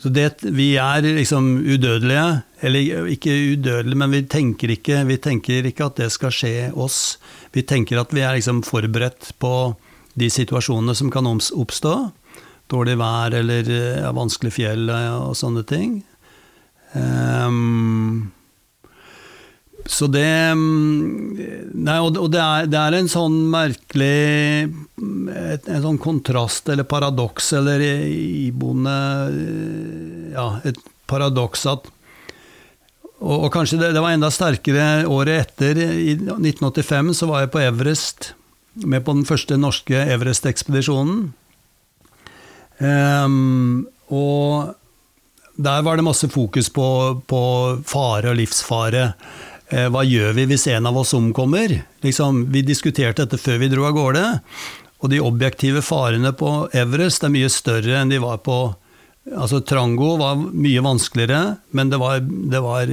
[0.00, 2.40] så det, vi er liksom udødelige.
[2.64, 7.18] Eller ikke udødelige, men vi tenker ikke, vi tenker ikke at det skal skje oss.
[7.52, 9.74] Vi tenker at vi er liksom forberedt på
[10.16, 11.94] de situasjonene som kan oppstå.
[12.72, 16.00] Dårlig vær eller ja, vanskelig fjell og sånne ting.
[16.96, 18.30] Um,
[19.88, 24.68] så det Nei, og det er, det er en sånn merkelig
[25.00, 28.98] En sånn kontrast eller paradoks eller iboende
[30.34, 31.88] Ja, et paradoks at
[33.20, 35.76] og, og kanskje det, det, var enda sterkere året etter.
[35.76, 38.30] I 1985 så var jeg på Everest,
[38.80, 41.26] med på den første norske Everest-ekspedisjonen.
[42.80, 44.72] Um, og
[45.60, 46.88] der var det masse fokus på,
[47.28, 47.42] på
[47.84, 49.10] fare og livsfare.
[49.70, 51.76] Hva gjør vi hvis en av oss omkommer?
[52.02, 54.24] Liksom, vi diskuterte dette før vi dro av gårde.
[55.00, 58.60] Og de objektive farene på Everest er mye større enn de var på
[59.30, 62.88] Altså, Trango var mye vanskeligere, men det var, det var,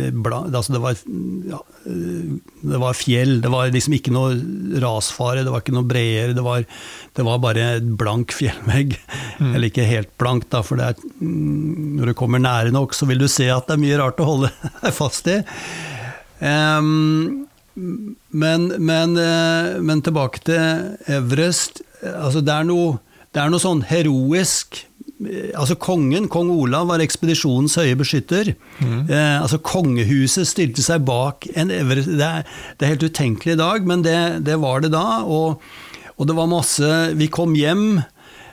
[0.51, 0.99] altså det var,
[1.47, 3.37] ja, det var fjell.
[3.41, 4.35] Det var liksom ikke noe
[4.83, 6.35] rasfare, det var ikke noe breer.
[6.37, 6.67] Det var,
[7.15, 8.97] det var bare blank fjellvegg.
[9.39, 9.53] Mm.
[9.53, 13.29] Eller ikke helt blankt, da, for er, når du kommer nære nok, så vil du
[13.31, 15.39] se at det er mye rart å holde deg fast i.
[16.39, 21.81] Um, men, men, uh, men, tilbake til Everest.
[22.01, 22.97] Altså, det, er noe,
[23.33, 24.83] det er noe sånn heroisk
[25.17, 28.51] Altså Kongen, kong Olav, var ekspedisjonens høye beskytter.
[28.77, 29.07] Mm.
[29.09, 32.45] Eh, altså Kongehuset stilte seg bak en Everest det er,
[32.77, 35.23] det er, helt utenkelig i dag, men det, det var det da.
[35.25, 35.63] Og,
[36.13, 38.03] og, det var masse Vi kom hjem,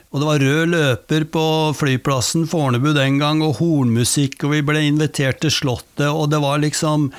[0.09, 1.45] og det var rød løper på
[1.77, 6.65] flyplassen Fornebu den gang, og hornmusikk, og vi ble invitert til Slottet, og det var
[6.65, 7.11] liksom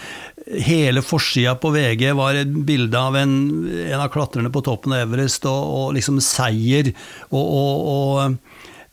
[0.46, 3.32] Hele forsida på VG var et bilde av en,
[3.66, 6.92] en, av klatrerne på toppen av Everest, og, og liksom seier
[7.32, 8.36] og, og, og,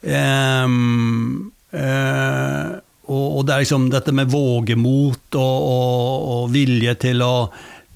[0.02, 2.74] um, uh,
[3.04, 7.36] og, det er liksom dette med vågemot og, vilje til å,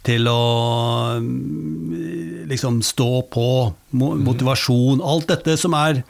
[0.05, 0.37] til å
[2.51, 3.49] liksom stå på,
[3.97, 6.03] motivasjon Alt dette som er,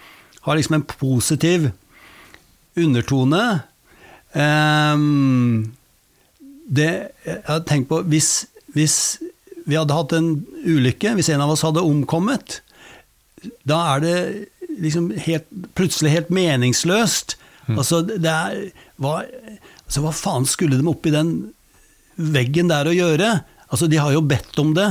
[0.44, 1.72] har liksom en positiv
[2.76, 3.44] undertone.
[4.34, 5.77] Um,
[6.68, 6.92] det,
[7.26, 8.46] jeg har tenkt på hvis,
[8.76, 9.18] hvis,
[9.68, 10.30] vi hadde hatt en
[10.64, 12.62] ulykke, hvis en av oss hadde omkommet,
[13.68, 14.18] da er det
[14.80, 17.36] liksom helt, plutselig helt meningsløst.
[17.68, 17.76] Mm.
[17.76, 18.62] Altså, det er
[19.04, 19.20] hva,
[19.86, 21.34] altså, hva faen skulle de oppi den
[22.16, 23.34] veggen der å gjøre?
[23.68, 24.88] Altså, De har jo bedt om det.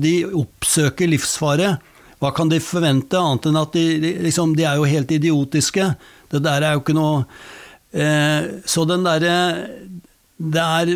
[0.00, 1.76] De oppsøker livsfare.
[2.22, 5.90] Hva kan de forvente, annet enn at de, liksom, de er jo helt idiotiske?
[6.32, 7.26] Det der er jo ikke noe
[7.92, 9.36] eh, Så den derre
[10.36, 10.92] det er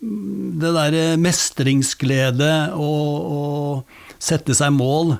[0.00, 3.86] det derre mestringsglede og,
[4.18, 5.12] sette seg mål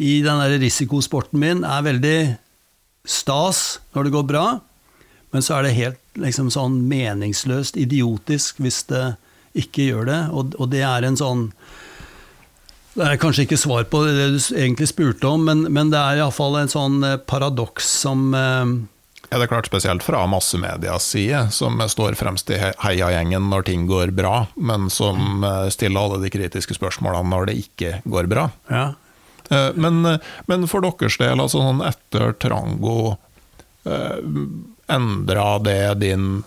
[0.00, 2.18] i den der risikosporten min er veldig
[3.04, 3.58] stas
[3.92, 4.44] når det går bra,
[5.36, 9.02] men så er det helt liksom sånn meningsløst, idiotisk, hvis det
[9.60, 10.20] ikke gjør det.
[10.32, 11.50] Og, og det er en sånn
[12.94, 16.22] Det er kanskje ikke svar på det du egentlig spurte om, men, men det er
[16.22, 18.30] iallfall en sånn eh, paradoks som
[19.34, 23.64] Ja, det er klart Spesielt fra massemedias side, som står fremst i he- heiagjengen når
[23.66, 28.28] ting går bra, men som eh, stiller alle de kritiske spørsmålene når det ikke går
[28.30, 28.44] bra.
[28.70, 28.84] Ja.
[29.50, 29.98] Eh, Men,
[30.46, 33.16] men for deres del, altså sånn etter Trango,
[33.82, 34.22] eh,
[34.94, 36.44] endra det din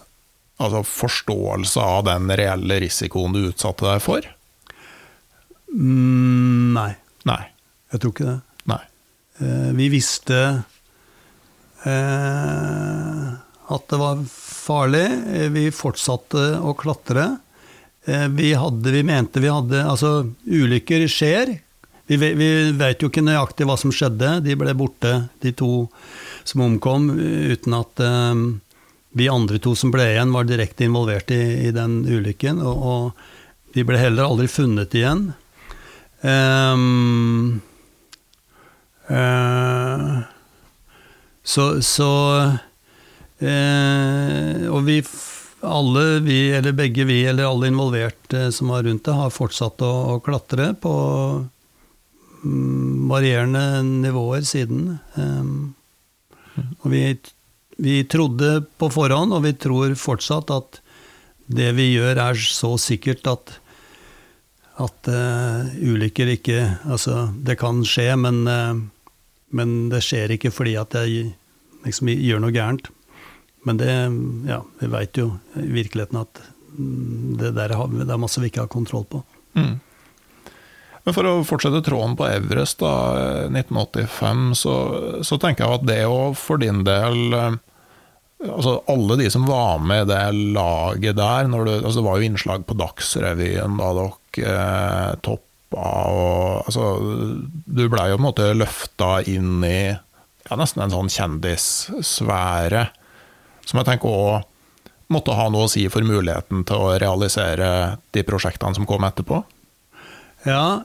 [0.61, 4.31] altså forståelse av den reelle risikoen du utsatte deg for?
[5.73, 6.91] Mm, nei,
[7.27, 7.41] Nei.
[7.91, 8.37] jeg tror ikke det.
[8.71, 8.83] Nei.
[9.77, 10.39] Vi visste
[13.67, 15.05] at det var farlig.
[15.33, 17.37] Eh, Vi fortsatte å klatre.
[18.05, 21.57] Eh, vi, hadde, vi mente vi hadde Altså, ulykker skjer.
[22.07, 24.37] Vi, vi vet jo ikke nøyaktig hva som skjedde.
[24.45, 25.87] De ble borte, de to
[26.47, 27.09] som omkom,
[27.51, 28.45] uten at eh,
[29.17, 32.61] vi andre to som ble igjen, var direkte involvert i, i den ulykken.
[32.63, 35.27] Og, og de ble heller aldri funnet igjen.
[36.25, 37.59] Ehm,
[39.09, 40.15] eh,
[41.47, 42.11] så, så
[43.39, 44.99] eh, Og vi
[45.65, 49.91] alle, vi, eller begge vi, eller alle involverte som var rundt det, har fortsatt å,
[50.13, 50.93] å klatre på
[52.43, 53.63] mm, varierende
[54.05, 54.99] nivåer siden.
[55.17, 55.55] Ehm,
[56.83, 57.01] og vi,
[57.81, 60.81] vi trodde på forhånd, og vi tror fortsatt, at
[61.47, 63.57] det vi gjør er så sikkert at
[64.77, 68.75] at uh, ulykker ikke Altså, det kan skje, men, eh,
[69.57, 71.31] men det skjer ikke fordi at jeg
[71.85, 72.91] liksom gjør noe gærent.
[73.67, 73.89] Men det
[74.47, 76.43] Ja, vi veit jo i virkeligheten at
[77.41, 79.23] det der det er masse vi ikke har kontroll på.
[79.57, 79.79] Mm.
[81.07, 84.73] Men for å fortsette tråden på Everest, da, 1985, så,
[85.23, 87.57] så tenker jeg at det òg for din del eh,
[88.37, 92.27] Altså Alle de som var med i det laget der du, altså Det var jo
[92.27, 95.15] innslag på Dagsrevyen da dere eh,
[95.67, 96.97] toppa og altså,
[97.65, 99.95] Du blei jo på en måte løfta inn i
[100.47, 102.87] ja, nesten en sånn kjendissfære,
[103.67, 104.45] som jeg tenker òg
[105.11, 109.41] måtte ha noe å si for muligheten til å realisere de prosjektene som kom etterpå.
[110.47, 110.83] Ja,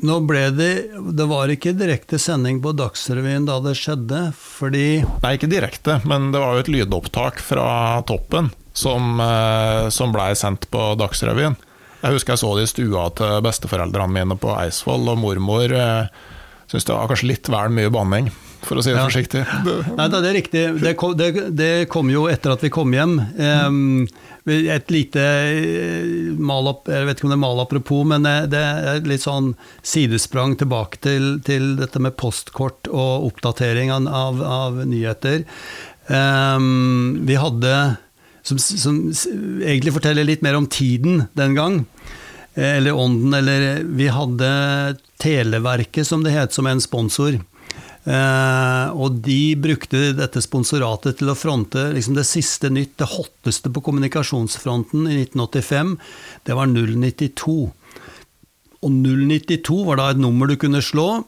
[0.00, 0.70] nå ble det
[1.16, 6.28] Det var ikke direkte sending på Dagsrevyen da det skjedde, fordi Nei, ikke direkte, men
[6.32, 11.56] det var jo et lydopptak fra toppen som, eh, som blei sendt på Dagsrevyen.
[12.00, 16.06] Jeg husker jeg så det i stua til besteforeldrene mine på Eidsvoll, og mormor eh,
[16.70, 18.30] syntes det var kanskje litt vel mye banning,
[18.64, 19.04] for å si det Ja.
[19.08, 19.42] forsiktig.
[19.98, 20.62] Nei, da, det er riktig.
[20.80, 23.18] Det kom, det, det kom jo etter at vi kom hjem.
[23.36, 24.06] Em,
[24.50, 28.88] et lite eh, mal Jeg vet ikke om det er mal apropos, men det, er
[28.96, 35.44] er litt sånn sidesprang tilbake til, til dette med postkort og oppdatering av, av, nyheter.
[36.10, 37.74] Em, vi hadde
[38.42, 38.98] som, som
[39.62, 41.84] egentlig forteller litt mer om tiden den gang.
[42.54, 47.40] Eh, Eller ånden, eller Vi hadde Televerket, som det het, som en sponsor.
[48.08, 53.68] Eh, og de brukte dette sponsoratet til å fronte liksom det siste nytt, det hotteste
[53.68, 55.98] på kommunikasjonsfronten i 1985.
[56.48, 57.58] Det var 092.
[58.80, 61.26] Og 092 var da et nummer du kunne slå.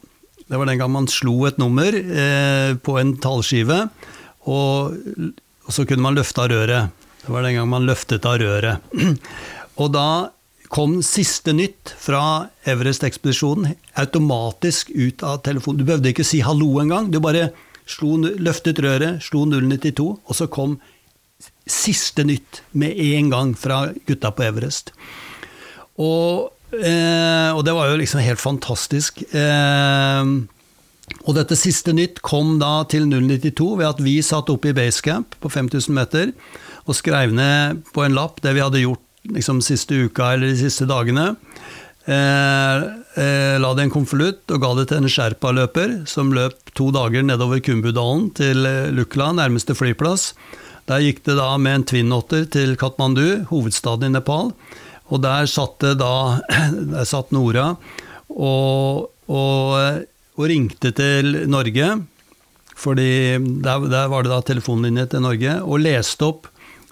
[0.48, 3.78] Det var den gang man slo et nummer eh, på en tallskive,
[4.48, 4.96] og,
[5.68, 7.01] og så kunne man løfte av røret.
[7.22, 8.94] Det var den gang man løftet av røret.
[9.80, 10.06] og da
[10.72, 15.82] kom siste nytt fra Everest-ekspedisjonen automatisk ut av telefonen.
[15.82, 17.10] Du behøvde ikke si hallo engang.
[17.12, 17.50] Du bare
[17.86, 20.78] slo, løftet røret, slo 092, og så kom
[21.68, 24.90] siste nytt med en gang fra gutta på Everest.
[26.00, 29.22] Og, eh, og det var jo liksom helt fantastisk.
[29.30, 30.32] Eh,
[31.22, 35.36] og dette siste nytt kom da til 092 ved at vi satt oppe i basecamp
[35.42, 36.32] på 5000 meter
[36.86, 40.58] og skrev ned på en lapp det vi hadde gjort liksom siste uka eller de
[40.58, 41.32] siste dagene.
[42.04, 42.76] Eh,
[43.22, 46.88] eh, la det i en konvolutt og ga det til en sherpa-løper som løp to
[46.94, 50.32] dager nedover Kumbudalen til eh, Lukla, nærmeste flyplass.
[50.90, 54.50] Der gikk det da med en Twin-Otter til Katmandu, hovedstaden i Nepal.
[55.12, 56.40] Og der satt det da
[56.96, 57.74] Der satt Nora
[58.32, 61.90] og, og, og ringte til Norge,
[62.72, 66.48] fordi der, der var det da telefonlinje til Norge, og leste opp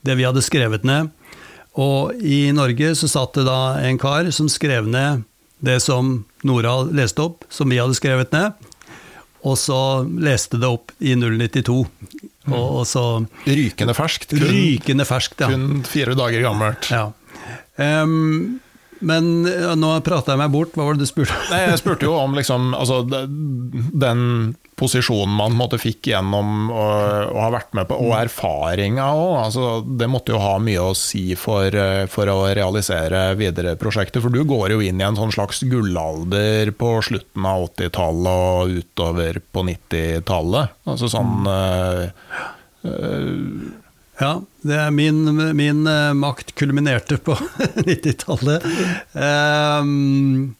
[0.06, 1.10] det vi hadde skrevet ned.
[1.80, 5.26] Og i Norge så satt det da en kar som skrev ned
[5.60, 8.56] det som Nora leste opp, som vi hadde skrevet ned.
[9.46, 9.78] Og så
[10.20, 11.76] leste det opp i 092.
[12.50, 13.04] Og, og så
[13.46, 15.48] Rykende ferskt, kun, Rykende ferskt, ja.
[15.52, 16.88] kun fire dager gammelt.
[16.92, 17.06] Ja.
[17.80, 18.60] Ehm,
[19.00, 21.54] Men ja, nå prata jeg meg bort, hva var det du spurte om?
[21.56, 24.26] Jeg spurte jo om liksom, altså, den
[24.80, 26.84] posisjonen man måtte, fikk gjennom å,
[27.32, 29.34] å ha vært med på, og erfaringa òg.
[29.42, 34.24] Altså, det måtte jo ha mye å si for, eh, for å realisere videre prosjekter.
[34.24, 38.80] For du går jo inn i en sånn slags gullalder på slutten av 80-tallet og
[38.80, 40.80] utover på 90-tallet.
[40.88, 41.52] Altså sånn mm.
[42.88, 43.79] øh, det
[44.20, 45.24] er min,
[45.56, 47.36] min eh, makt kulminerte på
[47.88, 48.64] 90-tallet.
[49.16, 50.54] Ehm,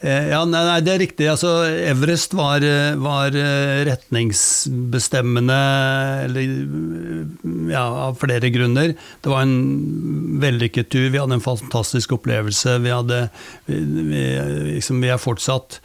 [0.00, 1.28] eh, ja, nei, nei, det er riktig.
[1.32, 1.52] Altså,
[1.90, 3.34] Everest var, eh, var
[3.90, 5.60] retningsbestemmende
[6.28, 6.56] eller,
[7.74, 8.94] ja, av flere grunner.
[8.94, 12.78] Det var en vellykket tur, vi hadde en fantastisk opplevelse.
[12.84, 13.24] Vi, hadde,
[13.66, 13.80] vi,
[14.12, 14.26] vi,
[14.76, 15.80] liksom, vi er fortsatt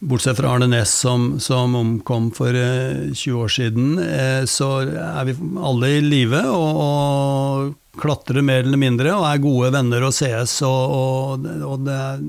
[0.00, 5.26] Bortsett fra Arne Næss som, som omkom for eh, 20 år siden, eh, så er
[5.28, 10.14] vi alle i live og, og klatrer mer eller mindre og er gode venner og
[10.16, 10.54] sees.
[10.64, 12.24] Og, og, og det er,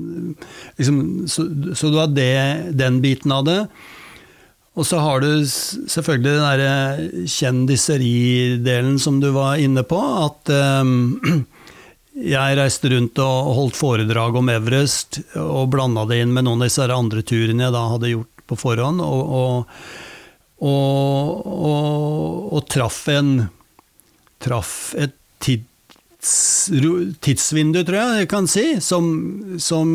[0.76, 2.36] liksom, så, så du har det,
[2.76, 3.58] den biten av det.
[4.76, 10.00] Og så har du selvfølgelig den derre kjendiseridelen som du var inne på.
[10.26, 10.92] At eh,
[12.12, 16.68] jeg reiste rundt og holdt foredrag om Everest, og blanda det inn med noen av
[16.68, 19.82] disse andre turene jeg da hadde gjort på forhånd, og, og,
[20.68, 23.34] og, og, traff en
[24.42, 26.32] Traff et tids,
[27.22, 29.04] tidsvindu, tror jeg jeg kan si, som,
[29.62, 29.88] som,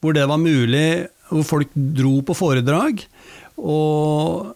[0.00, 3.04] hvor det var mulig, hvor folk dro på foredrag.
[3.60, 4.54] Og,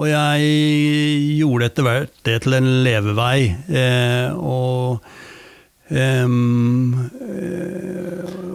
[0.00, 3.50] og jeg gjorde etter hvert det til en levevei.
[3.68, 5.04] Eh, og
[5.90, 6.26] Eh,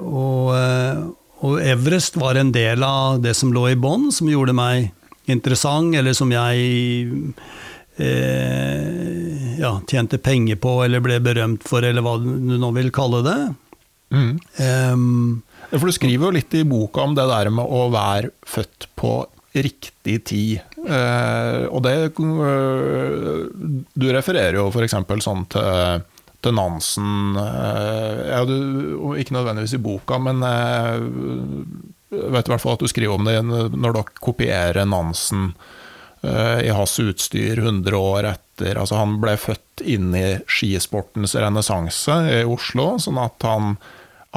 [0.05, 1.01] og, eh,
[1.45, 4.91] og Everest var en del av det som lå i bånn, som gjorde meg
[5.31, 7.33] interessant, eller som jeg
[7.97, 13.23] eh, ja, tjente penger på, eller ble berømt for, eller hva du nå vil kalle
[13.25, 13.39] det.
[14.15, 14.33] mm.
[14.61, 18.89] Um, For du skriver jo litt i boka om det der med å være født
[18.95, 19.17] på
[19.55, 20.59] riktig tid.
[20.85, 23.45] Eh, og det eh,
[23.95, 24.97] Du refererer jo f.eks.
[25.23, 26.03] sånn til,
[26.45, 28.55] til Nansen eh, ja, du,
[29.19, 31.01] Ikke nødvendigvis i boka, men eh,
[32.15, 35.49] jeg vet i hvert fall at du skriver om det når dere kopierer Nansen
[36.23, 38.79] eh, i hans utstyr 100 år etter.
[38.79, 43.75] Altså Han ble født inn i skisportens renessanse i Oslo, sånn at han,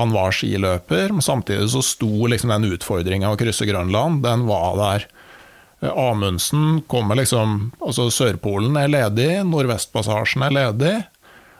[0.00, 1.14] han var skiløper.
[1.14, 5.06] Men samtidig så sto liksom den utfordringa å krysse Grønland, den var der.
[5.80, 10.96] Eh, Amundsen kommer liksom Altså Sørpolen er ledig, Nordvestpassasjen er ledig.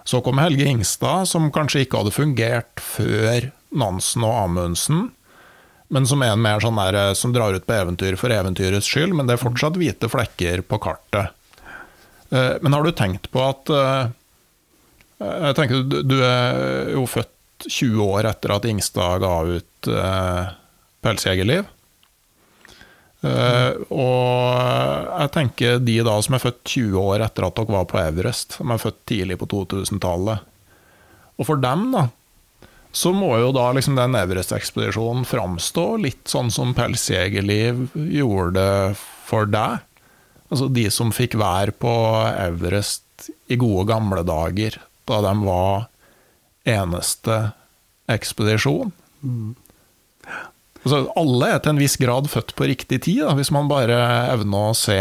[0.09, 5.09] Så kom Helge Ingstad, som kanskje ikke hadde fungert før Nansen og Amundsen
[5.89, 8.89] men som er en mer sånn der, eh, som drar ut på eventyr for eventyrets
[8.89, 11.31] skyld, men det er fortsatt hvite flekker på kartet.
[12.31, 14.11] Eh, Men har du tenkt på at eh,
[15.19, 19.83] Jeg tenker du- er jo født 20 år etter at Ingstad ga ut
[21.03, 21.67] 'Pelsjegerliv'.
[23.27, 27.89] Eh, og jeg tenker de da som er født 20 år etter at dere var
[27.91, 30.47] på Everest, som er født tidlig på 2000-tallet.
[31.39, 32.07] Og for dem, da,
[32.95, 38.97] så må jo da liksom den Everest-ekspedisjonen framstå litt sånn som pelsjegerliv gjorde det
[39.29, 39.85] for deg.
[40.49, 41.93] Altså de som fikk være på
[42.33, 45.89] Everest i gode gamle dager, da de var
[46.69, 47.39] eneste
[48.09, 48.93] ekspedisjon.
[50.85, 53.97] Altså, alle er til en viss grad født på riktig tid, da, hvis man bare
[54.33, 54.99] evner å se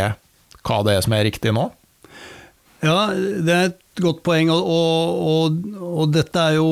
[0.67, 1.67] hva det er som er riktig nå.
[2.83, 6.67] Ja, det er et godt poeng, og, og, og, dette er jo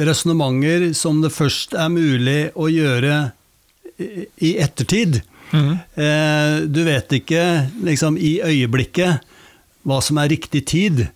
[0.00, 3.18] resonnementer som det først er mulig å gjøre
[4.00, 5.20] i- ettertid.
[5.52, 7.42] Eh, du vet ikke
[7.84, 9.20] liksom, i øyeblikket
[9.84, 11.08] hva som er riktig tid,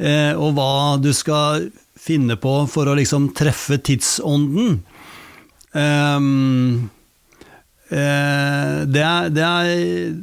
[0.00, 1.68] eh, og hva du skal
[2.00, 4.80] finne på for å liksom treffe tidsånden.
[7.94, 10.14] Eh, det, er, det, er,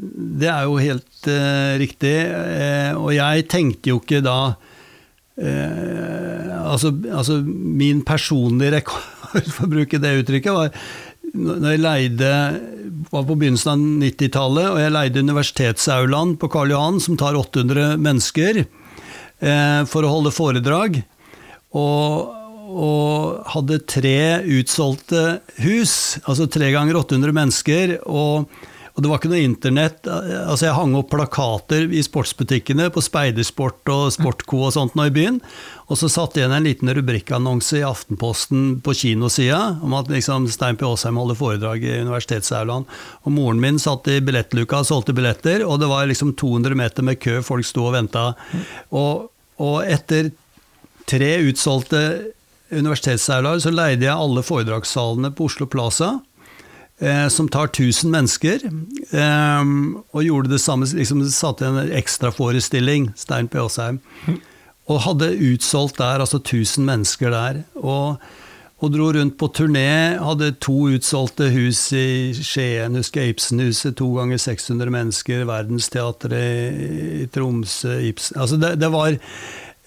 [0.41, 2.15] det er jo helt uh, riktig.
[2.25, 9.07] Uh, og jeg tenkte jo ikke da uh, altså, altså min personlige rekord,
[9.53, 10.75] for å bruke det uttrykket, var
[11.31, 12.29] når jeg leide
[13.07, 17.93] var på begynnelsen av 90-tallet, og jeg leide universitetsaulaen på Karl Johan, som tar 800
[18.03, 18.65] mennesker,
[19.87, 20.99] for å holde foredrag.
[21.71, 22.35] Og,
[22.71, 25.95] og hadde tre utsolgte hus,
[26.25, 27.97] altså tre ganger 800 mennesker.
[28.05, 28.51] og
[28.91, 30.07] og det var ikke noe internett.
[30.07, 35.13] altså Jeg hang opp plakater i sportsbutikkene på Speidersport og Sportco og sånt nå i
[35.15, 35.39] byen.
[35.87, 40.49] Og så satte jeg igjen en liten rubrikkannonse i Aftenposten på kinosida om at liksom
[40.51, 40.85] Stein P.
[40.87, 42.85] Aasheim holder foredrag i universitetsaulaen.
[43.23, 47.07] Og moren min satt i billettluka og solgte billetter, og det var liksom 200 meter
[47.07, 48.33] med kø, folk sto og venta.
[48.91, 49.31] Og,
[49.63, 50.33] og etter
[51.07, 52.03] tre utsolgte
[52.71, 56.15] universitetsseiler, så leide jeg alle foredragssalene på Oslo Plaza.
[57.01, 58.61] Eh, som tar 1000 mennesker.
[59.11, 59.61] Eh,
[60.13, 63.57] og gjorde det samme, liksom satte en ekstraforestilling, Stein P.
[63.57, 63.97] Aasheim.
[64.85, 67.63] Og hadde utsolgt der, altså 1000 mennesker der.
[67.75, 68.21] Og,
[68.77, 70.19] og dro rundt på turné.
[70.21, 75.47] Hadde to utsolgte hus i Skien, husker jeg Ibsenhuset, to ganger 600 mennesker.
[75.49, 76.77] Verdensteatret
[77.23, 79.17] i Tromsø, Ibsen Altså, det, det var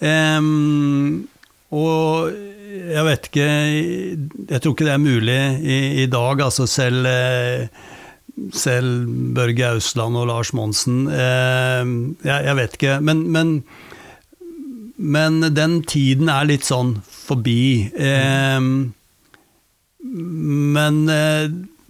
[0.03, 1.23] um,
[1.71, 2.35] Og
[2.75, 7.67] jeg vet ikke Jeg tror ikke det er mulig i, i dag, altså selv eh,
[8.55, 11.05] selv Børge Ausland og Lars Monsen.
[11.07, 11.83] Eh,
[12.25, 12.97] jeg, jeg, vet ikke.
[12.99, 13.53] Men, men,
[14.97, 17.87] men, den tiden er litt sånn forbi.
[17.95, 18.59] Eh,
[20.75, 20.99] men,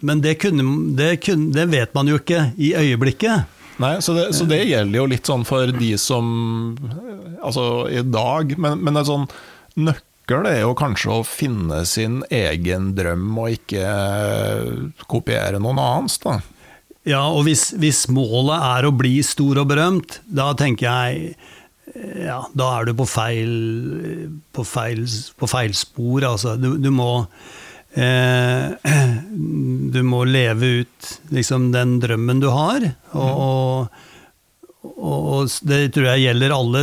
[0.05, 3.51] men det, kunne, det, kunne, det vet man jo ikke i øyeblikket.
[3.81, 6.27] Nei, så det, så det, gjelder jo litt sånn for de som
[7.45, 9.25] Altså i dag, men, men er sånn
[9.75, 15.77] nøkkel nøkkel er jo kanskje å finne sin egen drøm, og ikke eh, kopiere noen
[15.79, 16.41] annens, da.
[17.05, 21.35] Ja, og hvis, hvis målet er å bli stor og berømt, da tenker jeg
[22.25, 25.05] ja, da er du på feil, på feil,
[25.37, 26.57] på feil spor, altså.
[26.57, 27.27] Du, du må
[27.93, 28.73] eh,
[29.95, 34.03] Du må leve ut liksom den drømmen du har, og, og
[34.95, 36.81] og det tror jeg gjelder alle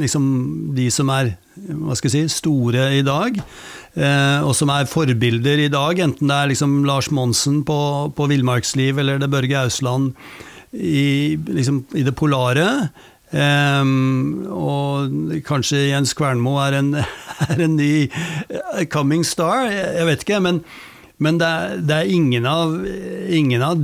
[0.00, 0.24] liksom,
[0.76, 3.36] de som er hva skal jeg si, store i dag,
[3.96, 7.78] eh, og som er forbilder i dag, enten det er liksom Lars Monsen på,
[8.16, 10.12] på Villmarksliv eller det Børge Ausland
[10.72, 12.68] i, liksom, i det polare.
[13.32, 15.12] Um, og
[15.48, 16.90] kanskje Jens Kvernmo er en,
[17.48, 18.08] er en ny
[18.92, 20.40] coming star, jeg vet ikke.
[20.44, 20.64] men
[21.22, 22.72] men det er, det er ingen, av,
[23.30, 23.82] ingen, av,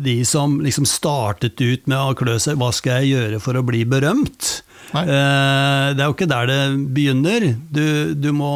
[0.00, 3.64] de som liksom startet ut med å klø seg Hva skal jeg gjøre for å
[3.66, 4.62] bli berømt?
[4.96, 6.60] Eh, det er jo ikke der det
[6.96, 7.50] begynner.
[7.70, 8.52] Du, du, må,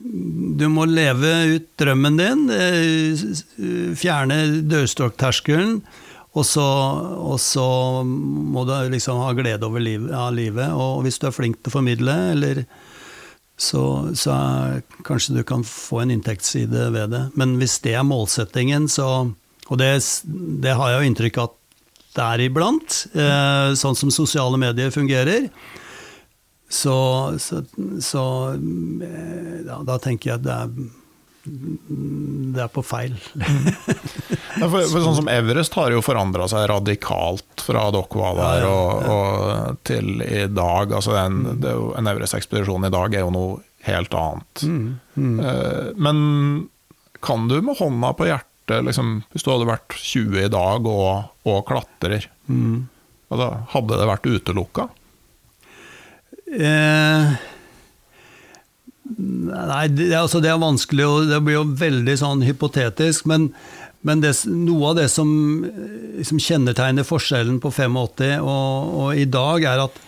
[0.00, 2.48] du må leve ut drømmen din.
[2.50, 5.80] Eh, fjerne dørstokkterskelen.
[6.36, 7.68] Og og så,
[8.04, 10.68] må du liksom ha glede over livet, av livet.
[10.74, 12.66] Og hvis du er flink til å formidle, eller
[13.56, 14.34] så, så
[15.06, 17.22] kanskje du kan få en inntektsside ved det.
[17.40, 19.32] Men hvis det er målsettingen, så
[19.66, 19.98] Og det,
[20.62, 21.54] det har jeg jo inntrykk av at
[22.16, 25.50] det er iblant, eh, sånn som sosiale medier fungerer.
[26.68, 26.96] Så,
[27.38, 27.62] så,
[28.02, 28.22] så
[28.56, 30.94] ja, eh, da tenker jeg at det er
[31.46, 33.12] det er på feil.
[33.38, 38.64] ja, for, for, sånn som Everest har jo forandra seg radikalt fra dere var der
[38.64, 40.96] ja, ja, og, og, til i dag.
[40.98, 41.68] Altså en, mm.
[42.00, 44.64] en Everest-ekspedisjon i dag er jo noe helt annet.
[44.66, 45.38] Mm, mm.
[45.38, 46.18] Uh, men
[47.22, 51.32] kan du med hånda på hjertet, liksom, hvis du hadde vært 20 i dag og,
[51.46, 52.78] og klatrer, mm.
[53.30, 54.88] altså, hadde det vært utelukka?
[56.56, 57.36] Eh
[59.06, 63.28] Nei, det, altså det er vanskelig, og det blir jo veldig sånn hypotetisk.
[63.30, 63.48] Men,
[64.06, 65.28] men det, noe av det som
[65.62, 68.00] liksom kjennetegner forskjellen på 85
[68.42, 70.00] og, og, i dag, er at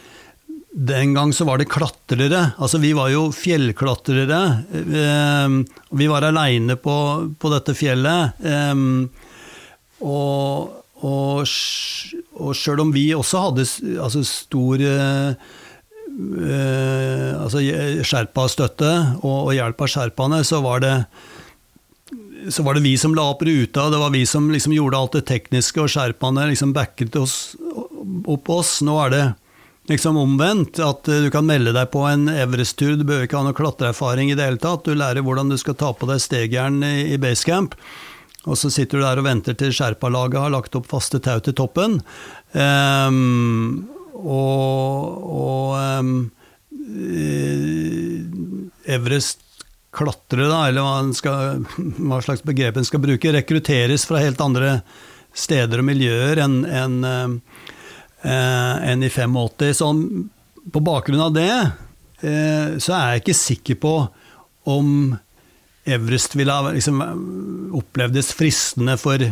[0.78, 2.52] den gang så var det klatrere.
[2.58, 4.40] Altså vi var jo fjellklatrere.
[4.78, 5.54] Eh,
[5.98, 6.94] vi var aleine på,
[7.34, 8.38] på, dette fjellet.
[8.46, 8.74] Eh,
[10.06, 11.56] og, og,
[12.38, 13.66] og sjøl om vi også hadde
[13.98, 14.84] altså stor
[17.42, 17.62] altså,
[18.06, 20.94] Sherpa-støtte og, og hjelp av sherpaene, så var det
[22.54, 25.16] så var det vi som la opp ruta, det var vi som liksom gjorde alt
[25.18, 27.56] det tekniske, og sherpaene liksom backet oss,
[28.30, 28.78] opp oss.
[28.86, 29.24] Nå er det
[29.88, 33.56] liksom omvendt, at du kan melde deg på en Everest-tur, du behøver ikke ha noe
[33.56, 37.16] klatreerfaring i det hele tatt, du lærer hvordan du skal ta på deg stegjern i,
[37.20, 37.76] basecamp.
[38.48, 41.56] Og så sitter du der og venter til sherpalaget har lagt opp faste tau til
[41.58, 41.98] toppen.
[42.54, 46.14] Um, og, og um,
[48.88, 49.44] Everest
[49.94, 51.64] klatre, da, eller hva, skal,
[51.98, 54.78] hva, slags begrep en skal bruke, rekrutteres fra helt andre
[55.36, 57.66] steder og miljøer enn en, eh,
[58.22, 59.74] en i 85.
[59.78, 59.88] Så
[60.72, 63.94] på bakgrunn av det eh, så er jeg ikke sikker på
[64.68, 65.16] om
[65.88, 67.00] Everest ville ha liksom,
[67.78, 69.22] opplevdes fristende for,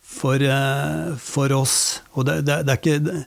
[0.00, 1.76] for, eh, for oss.
[2.16, 3.24] Og det, det, det er ikke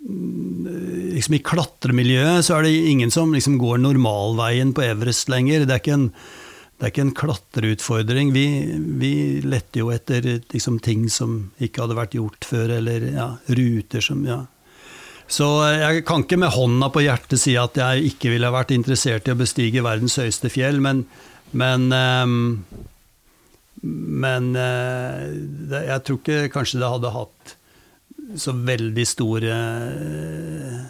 [0.00, 5.66] liksom I klatremiljøet så er det ingen som liksom går normalveien på Everest lenger.
[5.68, 6.08] Det er ikke en,
[6.80, 8.30] det er ikke en klatreutfordring.
[8.32, 8.44] Vi,
[9.02, 9.12] vi
[9.44, 14.22] lette jo etter liksom, ting som ikke hadde vært gjort før, eller ja, ruter som
[14.24, 14.38] ja.
[15.30, 19.28] Så jeg kan ikke med hånda på hjertet si at jeg ikke ville vært interessert
[19.28, 21.04] i å bestige verdens høyeste fjell, men,
[21.52, 22.40] men um,
[23.82, 27.54] men det, jeg tror ikke kanskje det hadde hatt
[28.36, 30.80] så veldig stor eh,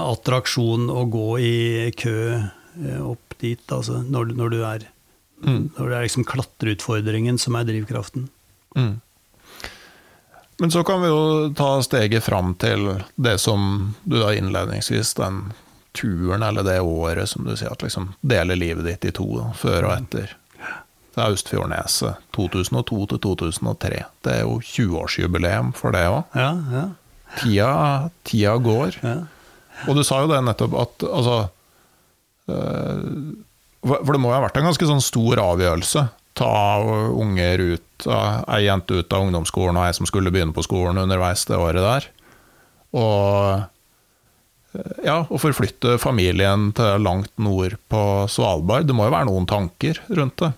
[0.00, 1.54] attraksjon å gå i
[1.96, 4.88] kø eh, opp dit, altså når, når du er
[5.40, 8.26] Når det er liksom klatreutfordringen som er drivkraften.
[8.76, 9.00] Mm.
[10.60, 15.54] Men så kan vi jo ta steget fram til det som du da innledningsvis, den
[15.96, 19.46] turen eller det året som du sier at liksom deler livet ditt i to, da,
[19.56, 20.36] før og etter.
[20.60, 24.02] Det er Austfjordneset 2002 til 2003.
[24.22, 26.36] Det er jo 20-årsjubileum for det òg.
[26.36, 26.84] Ja, ja,
[27.40, 27.72] Tida,
[28.26, 29.00] tida går.
[29.00, 29.16] ja.
[29.88, 31.36] Og du sa jo det nettopp at altså
[33.80, 36.06] For det må jo ha vært en ganske sånn stor avgjørelse.
[36.38, 36.54] Ta
[37.16, 41.46] unger ut, ei jente ut av ungdomsskolen og ei som skulle begynne på skolen underveis
[41.48, 42.08] det året der.
[42.96, 43.64] Og
[44.76, 48.88] øh, ja, å forflytte familien til langt nord på Svalbard.
[48.88, 50.52] Det må jo være noen tanker rundt det?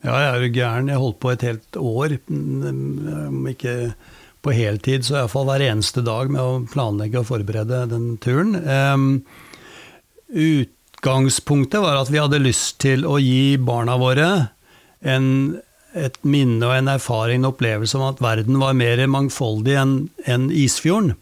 [0.00, 0.88] Ja, jeg er jo gæren.
[0.88, 3.76] Jeg holdt på et helt år, mm, om ikke
[4.40, 8.54] på heltid, så iallfall hver eneste dag med å planlegge og forberede den turen.
[8.64, 9.10] Em,
[11.00, 14.50] utgangspunktet var at vi hadde lyst til å gi barna våre
[15.00, 15.56] en,
[15.96, 19.94] et minne og en erfaring, en opplevelse om at verden var mer mangfoldig enn
[20.28, 21.14] en Isfjorden.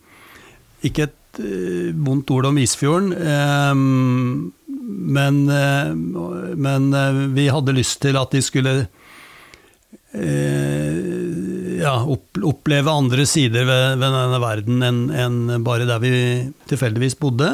[0.83, 6.91] Ikke et eh, vondt ord om Isfjorden, em, men, eh, men
[7.37, 8.81] vi hadde lyst til at de skulle
[11.79, 11.93] ja,
[12.49, 16.11] oppleve andre sider ved, ved denne verden enn enn bare der vi
[16.67, 17.51] tilfeldigvis bodde.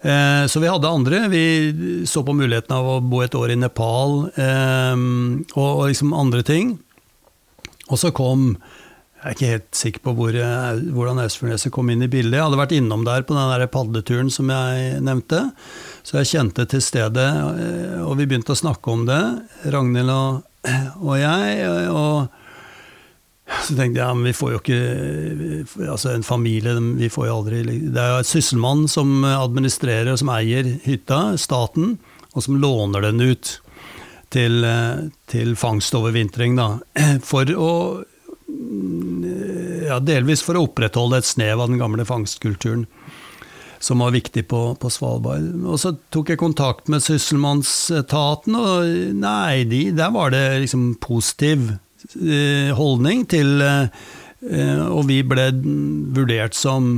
[0.00, 1.28] Eh, så vi hadde andre.
[1.28, 5.04] Vi så på muligheten av å bo et år i Nepal eh,
[5.56, 6.76] og, liksom andre ting.
[7.88, 8.56] Og så kom
[9.16, 12.36] Jeg er ikke helt sikker på hvor, eh, hvordan Austfjordneset kom inn i bildet.
[12.36, 15.40] Jeg hadde vært innom der på den der padleturen som jeg nevnte.
[16.06, 17.30] Så jeg kjente til stedet,
[18.04, 19.22] og vi begynte å snakke om det,
[19.72, 20.44] Ragnhild og,
[21.08, 21.88] og jeg.
[21.90, 22.35] Og
[23.46, 24.80] så tenkte jeg, men vi får jo ikke
[25.86, 30.18] Altså, en familie, vi får jo aldri Det er jo et sysselmann som administrerer og
[30.18, 31.94] som eier hytta, staten,
[32.34, 33.52] og som låner den ut
[34.34, 36.68] til, eh, til fangstovervintring, da.
[37.30, 37.72] For å
[39.86, 42.86] ja, delvis for å opprettholde et snev av den gamle fangstkulturen
[43.82, 45.44] som var viktig på, på Svalbard.
[45.68, 48.86] Og så tok jeg kontakt med sysselmannsetaten, og
[49.20, 51.80] nei, de, der var det liksom positiv eh,
[52.76, 53.88] holdning til eh,
[54.50, 55.50] eh, Og vi ble
[56.16, 56.88] vurdert som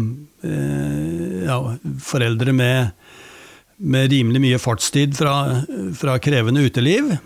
[0.42, 1.58] eh, ja,
[2.02, 2.92] foreldre med,
[3.78, 5.64] med rimelig mye fartstid fra,
[5.98, 7.16] fra krevende uteliv.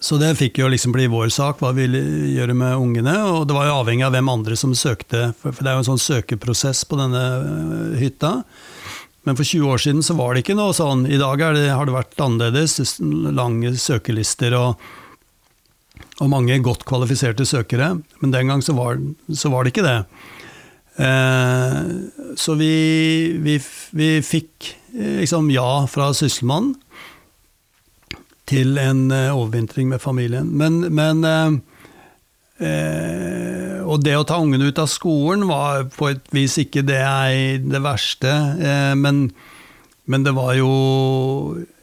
[0.00, 3.18] Så det fikk jo liksom bli vår sak, hva vi ville gjøre med ungene.
[3.34, 5.90] Og det var jo avhengig av hvem andre som søkte, for det er jo en
[5.90, 7.24] sånn søkeprosess på denne
[8.00, 8.38] hytta.
[9.28, 11.04] Men for 20 år siden så var det ikke noe sånn.
[11.04, 12.96] I dag det, har det vært annerledes.
[13.36, 14.80] Lange søkelister og,
[16.20, 17.94] og mange godt kvalifiserte søkere.
[18.20, 19.00] Men den gang så var,
[19.32, 19.98] så var det ikke det.
[21.00, 21.80] Eh,
[22.36, 22.74] så vi,
[23.40, 23.56] vi,
[23.96, 26.74] vi fikk eh, liksom ja fra sysselmannen
[28.50, 30.50] til en eh, overvintring med familien.
[30.60, 31.56] Men, men eh,
[32.68, 37.00] eh, Og det å ta ungene ut av skolen var på et vis ikke det,
[37.64, 38.34] det verste.
[38.60, 39.30] Eh, men,
[40.04, 40.70] men det var jo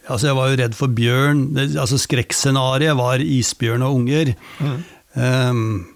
[0.08, 1.44] Altså, jeg var jo redd for bjørn.
[1.68, 4.34] Altså, skrekkscenarioet var isbjørn og unger.
[5.18, 5.88] Um,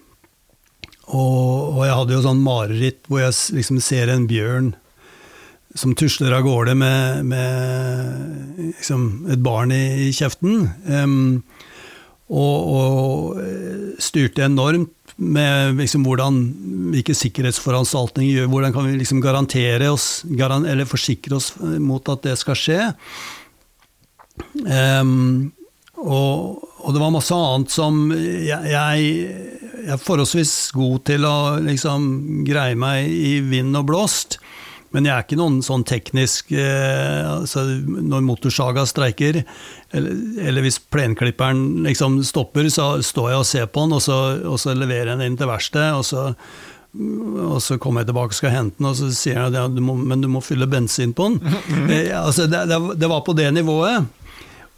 [1.12, 4.72] og, og jeg hadde jo sånn mareritt hvor jeg liksom ser en bjørn
[5.78, 10.66] som tusler av gårde med, med liksom et barn i, i kjeften.
[10.88, 11.44] Um,
[12.32, 16.38] og, og eh, styrte enormt med liksom hvordan,
[16.94, 22.24] hvilke sikkerhetsforanstaltninger gjør Hvordan kan vi liksom garantere oss, garan, eller forsikre oss mot at
[22.24, 22.80] det skal skje.
[24.66, 25.52] Em,
[26.02, 29.06] og, og det var masse annet som jeg, jeg,
[29.82, 34.38] jeg er forholdsvis god til å liksom greie meg i vind og blåst.
[34.92, 39.40] Men jeg er ikke noen sånn teknisk eh, altså Når motorsaga streiker,
[39.92, 44.18] eller, eller hvis plenklipperen liksom stopper, så står jeg og ser på den, og så,
[44.52, 45.96] og så leverer jeg den inn til verkstedet.
[45.96, 46.26] Og så,
[47.48, 49.66] og så kommer jeg tilbake og skal hente den, og så sier han at ja,
[49.72, 51.40] du må, men du må fylle bensin på den.
[51.92, 54.10] Eh, altså, det, det, det var på det nivået.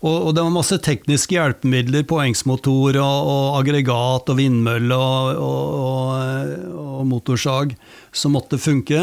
[0.03, 7.05] Og, og det var masse tekniske hjelpemidler, poengsmotor og, og aggregat og vindmølle og, og,
[7.09, 7.75] motorsag
[8.17, 9.01] som måtte funke.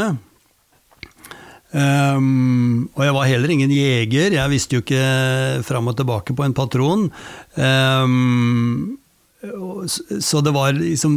[1.71, 6.43] Um, og jeg var heller ingen jeger, jeg visste jo ikke fram og tilbake på
[6.43, 7.05] en patron.
[7.55, 8.97] Um,
[10.21, 11.15] så det var liksom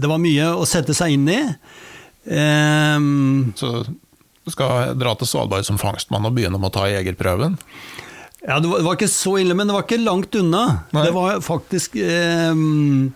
[0.00, 1.42] Det var mye å sette seg inn i.
[2.24, 7.58] Um, Så du skal dra til Svalbard som fangstmann og begynne med å ta jegerprøven?
[8.44, 10.64] Ja, det var, det var ikke så ille, men det var ikke langt unna.
[10.92, 11.04] Nei.
[11.06, 11.96] Det var faktisk
[12.52, 13.12] um,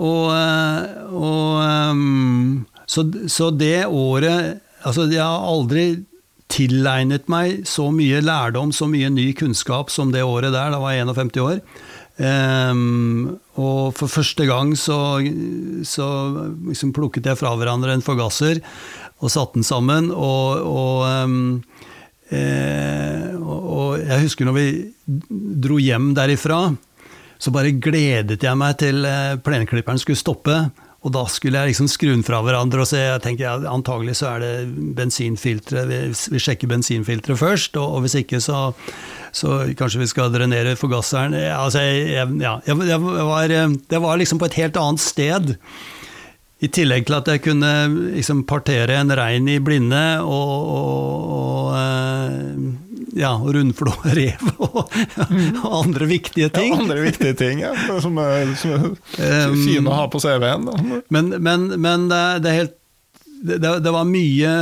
[0.00, 1.58] Og, eh, og
[1.92, 6.06] um, så, så det året Altså, jeg har aldri
[6.50, 10.72] tilegnet meg så mye lærdom, så mye ny kunnskap som det året der.
[10.72, 11.60] Da var jeg 51 år.
[12.20, 15.20] Um, og for første gang så,
[15.84, 16.08] så
[16.66, 18.60] liksom plukket jeg fra hverandre en forgasser
[19.20, 20.10] og satte den sammen.
[20.10, 21.04] Og, og,
[22.36, 24.68] eh, og, jeg husker når vi
[25.62, 26.62] dro hjem derifra,
[27.40, 30.56] så bare gledet jeg meg til eh, plenklipperen skulle stoppe.
[31.00, 32.98] Og da skulle jeg liksom skru den fra hverandre og se.
[33.00, 34.50] jeg tenker ja, Antagelig så er det
[34.98, 35.86] bensinfiltre.
[35.88, 36.00] Vi,
[36.34, 38.66] vi sjekker bensinfilteret først, og, og, hvis ikke så,
[39.32, 41.38] så kanskje vi skal drenere forgasseren.
[41.56, 45.54] Altså, jeg, ja, jeg, jeg var, jeg var liksom på et helt annet sted.
[46.60, 47.72] I tillegg til at jeg kunne
[48.16, 54.82] liksom partere en rein i blinde og, og, og eh, ja, rundflå rev og,
[55.64, 56.74] og, andre viktige ting.
[56.74, 57.72] Ja, andre viktige ting, ja.
[58.02, 60.68] Som er, som er fine å ha på CV-en.
[61.08, 62.76] Men, men, men det, det, helt
[63.40, 64.52] det, det, var mye,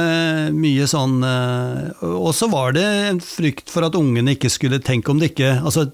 [0.54, 5.10] mye sånn eh, Og så var det en frykt for at ungene ikke skulle tenke
[5.10, 5.88] om det ikke altså,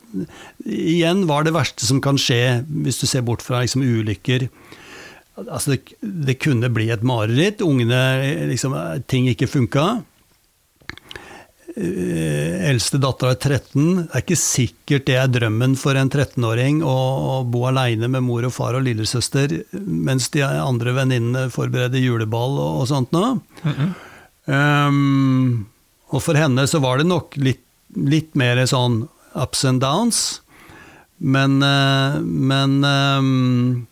[0.68, 4.48] Igjen var det verste som kan skje, hvis du ser bort fra liksom, ulykker
[5.34, 7.62] Altså, det, det, kunne bli et mareritt.
[7.64, 8.00] Ungene
[8.50, 8.76] liksom,
[9.10, 9.86] Ting ikke funka.
[11.74, 13.86] Eh, eldste datter er 13.
[13.96, 18.22] Det er ikke sikkert det er drømmen for en 13-åring å, å, bo aleine med
[18.22, 23.40] mor og far og lillesøster mens de andre venninnene forbereder juleball og, og sånt noe.
[23.64, 23.90] Mm -hmm.
[24.54, 25.66] um,
[26.14, 27.64] og for henne så var det nok litt,
[27.96, 30.40] litt mer sånn ups and downs.
[31.18, 31.58] Men,
[32.22, 33.86] men um,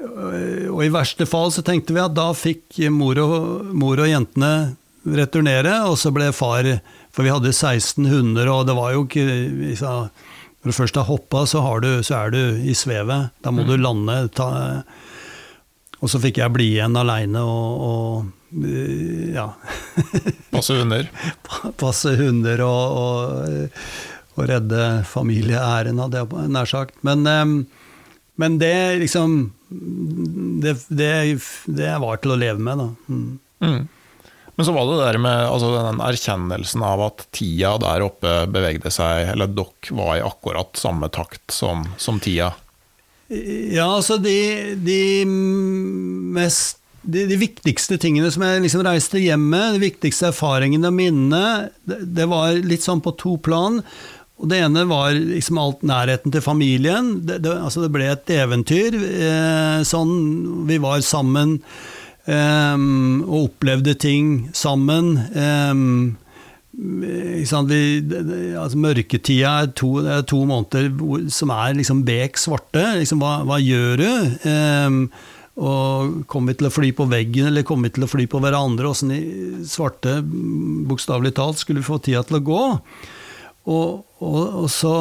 [0.00, 4.76] og i verste fall så tenkte vi at da fikk mor og, mor og jentene
[5.04, 6.66] returnere, og så ble far
[7.10, 11.46] For vi hadde 16 hunder, og det var jo ikke Når du først har hoppa,
[11.46, 11.62] så,
[12.02, 13.30] så, er du i svevet.
[13.40, 13.68] Da må mm.
[13.68, 14.16] du lande.
[14.36, 14.82] Ta,
[16.00, 18.26] og så fikk jeg bli igjen aleine og, og,
[19.32, 19.46] ja.
[20.52, 21.08] Passe hunder?
[21.80, 23.80] Passe hunder og, og,
[24.36, 27.00] og redde familieæren, hadde jeg nær sagt.
[27.08, 27.24] Men,
[28.36, 29.40] men det liksom
[29.70, 32.88] det, det, det, var til å leve med, da.
[33.08, 33.38] Mm.
[33.60, 33.88] Mm.
[34.58, 38.90] Men så var det der med altså den erkjennelsen av at tida der oppe bevegde
[38.92, 42.50] seg, eller dere var i akkurat samme takt som, som tida?
[43.30, 49.76] Ja, altså de, de mest de, de, viktigste tingene som jeg liksom reiste hjem med,
[49.76, 53.80] de viktigste erfaringene og minnene, det, det, var litt sånn på to plan.
[54.40, 57.12] Og Det ene var liksom alt nærheten til familien.
[57.28, 58.96] Det, det, altså det ble et eventyr.
[58.96, 60.14] Eh, sånn,
[60.68, 61.58] vi var sammen
[62.24, 62.86] eh,
[63.26, 65.12] og opplevde ting sammen.
[65.36, 65.84] Eh,
[66.80, 67.42] vi,
[68.56, 72.84] altså mørketida er to, er to, måneder som er liksom bek svarte.
[73.02, 74.08] Liksom, hva, hva, gjør du?
[74.48, 75.02] Ehm,
[75.60, 78.40] og Kommer vi til å fly på veggen, eller kommer vi til å fly på
[78.40, 78.88] hverandre?
[78.88, 79.20] Åssen i
[79.68, 80.20] svarte,
[80.88, 82.62] bokstavelig talt, skulle vi få tida til å gå?
[83.70, 84.94] Og, og, og, så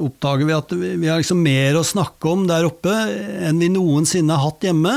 [0.00, 2.94] oppdager vi at vi, har liksom mer å snakke om der oppe
[3.44, 4.94] enn vi noensinne har hatt hjemme.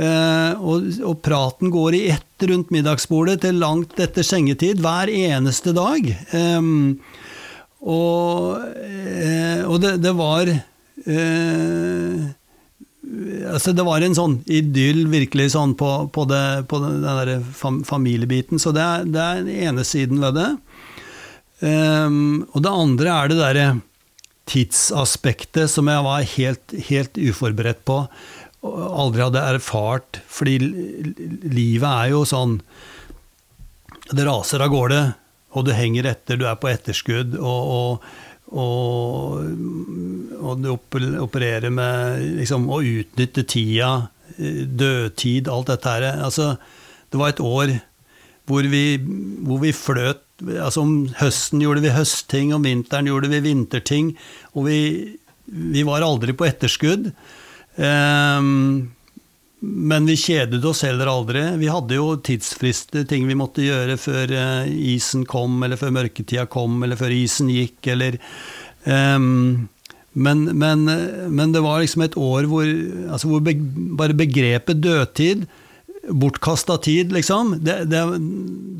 [0.00, 5.74] Eh, og, og, praten går i ett rundt middagsbordet til langt etter sengetid hver eneste
[5.76, 6.08] dag.
[6.08, 6.70] Eh,
[7.80, 12.26] og, eh, og det, det, var eh,
[13.48, 17.38] altså Det var en sånn idyll virkelig sånn på, på, det, på den der
[17.88, 18.60] familiebiten.
[18.60, 20.50] Så det er, det er den ene siden ved det.
[21.60, 23.68] Um, og det andre er det derre
[24.50, 28.02] tidsaspektet som jeg var helt, helt uforberedt på.
[28.66, 30.22] Og aldri hadde erfart.
[30.30, 32.58] Fordi livet er jo sånn
[34.10, 35.04] Det raser av gårde,
[35.54, 37.36] og du henger etter, du er på etterskudd.
[37.38, 39.44] og, og og,
[40.42, 40.72] og du
[41.22, 46.06] opererer med liksom, å utnytte tida, dødtid, alt dette her.
[46.24, 46.56] Altså,
[47.10, 47.76] det var et år
[48.50, 48.98] hvor vi,
[49.46, 54.14] hvor vi fløt altså Om høsten gjorde vi høstting, om vinteren gjorde vi vinterting.
[54.54, 54.80] Og vi,
[55.46, 57.10] vi var aldri på etterskudd.
[57.76, 58.90] Um,
[59.60, 61.42] men vi kjedet oss heller aldri.
[61.60, 66.46] Vi hadde jo tidsfrister, ting vi måtte gjøre før uh, isen kom, eller før mørketida
[66.50, 68.16] kom, eller før isen gikk, eller
[68.88, 69.68] um,
[70.12, 70.88] men, men,
[71.30, 72.66] men, det var liksom et år hvor,
[73.14, 73.52] altså hvor be,
[73.94, 75.44] bare begrepet dødtid
[76.10, 77.56] bortkasta tid, liksom.
[77.64, 78.02] Det, det,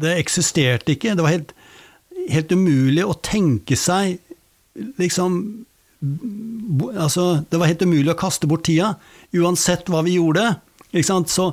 [0.03, 1.15] det, eksisterte ikke.
[1.17, 1.53] Det var helt,
[2.31, 4.19] helt, umulig å tenke seg
[5.01, 5.43] liksom
[6.01, 8.95] Altså, det var helt umulig å kaste bort tida,
[9.37, 10.47] uansett hva vi gjorde.
[10.95, 11.29] Ikke sant?
[11.29, 11.51] Så,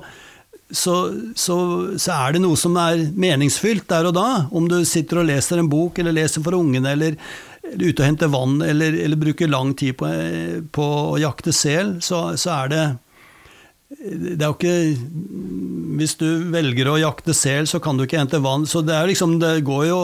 [0.72, 0.94] så,
[1.36, 1.58] så,
[2.00, 4.28] så, er det noe som er meningsfylt der og da.
[4.56, 7.18] Om du sitter og leser en bok, eller leser for ungene, eller
[7.68, 10.14] er ute og henter vann, eller, eller bruker lang tid på,
[10.72, 12.86] på å jakte sel, så, så er det
[13.88, 14.98] det er jo ikke
[15.98, 18.68] Hvis du velger å jakte sel, så kan du ikke hente vann.
[18.68, 20.00] Så det er liksom Det går jo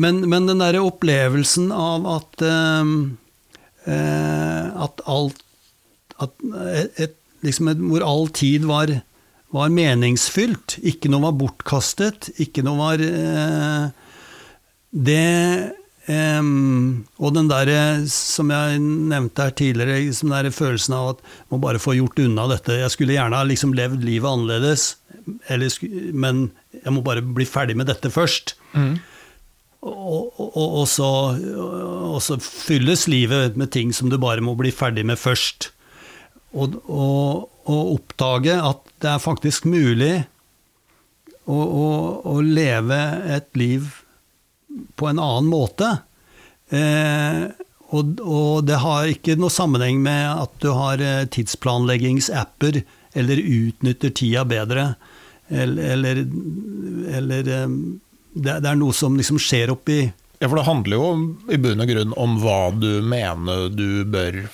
[0.00, 2.84] Men, men den derre opplevelsen av at eh,
[4.84, 5.40] At alt
[6.20, 6.36] at
[7.00, 8.92] et, liksom et, Hvor all tid var,
[9.56, 10.76] var, meningsfylt.
[10.84, 12.28] Ikke noe var bortkastet.
[12.44, 13.86] Ikke noe var eh,
[14.92, 15.79] Det
[16.10, 17.68] Um, og den der,
[18.10, 21.20] som jeg nevnte her tidligere, liksom den der følelsen av at
[21.52, 22.80] må bare få gjort unna dette.
[22.80, 24.88] Jeg skulle gjerne ha liksom levd livet annerledes,
[25.52, 25.70] eller,
[26.10, 26.48] men
[26.80, 28.56] jeg må bare bli ferdig med dette først.
[28.72, 28.96] Mm.
[29.86, 34.72] Og, og, og, så, og, så, fylles livet med ting som du bare må bli
[34.74, 35.70] ferdig med først.
[36.50, 36.74] Og,
[37.70, 40.24] oppdage at det er faktisk mulig
[41.46, 41.88] å, å,
[42.26, 42.98] å leve
[43.30, 43.92] et liv
[44.96, 45.90] på en annen måte.
[46.70, 47.48] Eh,
[47.90, 52.82] og, og, det har ikke noe sammenheng med at du har eh, tidsplanleggingsapper
[53.18, 54.92] eller utnytter tida bedre.
[55.50, 56.22] Eller, eller,
[57.18, 57.76] eller eh,
[58.30, 60.04] det, det, er noe som liksom skjer oppi
[60.38, 61.08] Ja, for det handler jo
[61.50, 64.44] i bunn og grunn om hva du mener du bør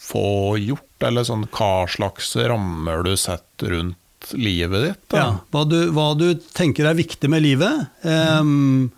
[0.00, 5.02] få gjort, eller sånn hva slags rammer du setter rundt livet ditt.
[5.12, 5.20] Da.
[5.20, 7.84] Ja, hva du, hva du, tenker er viktig med livet.
[8.02, 8.88] Um,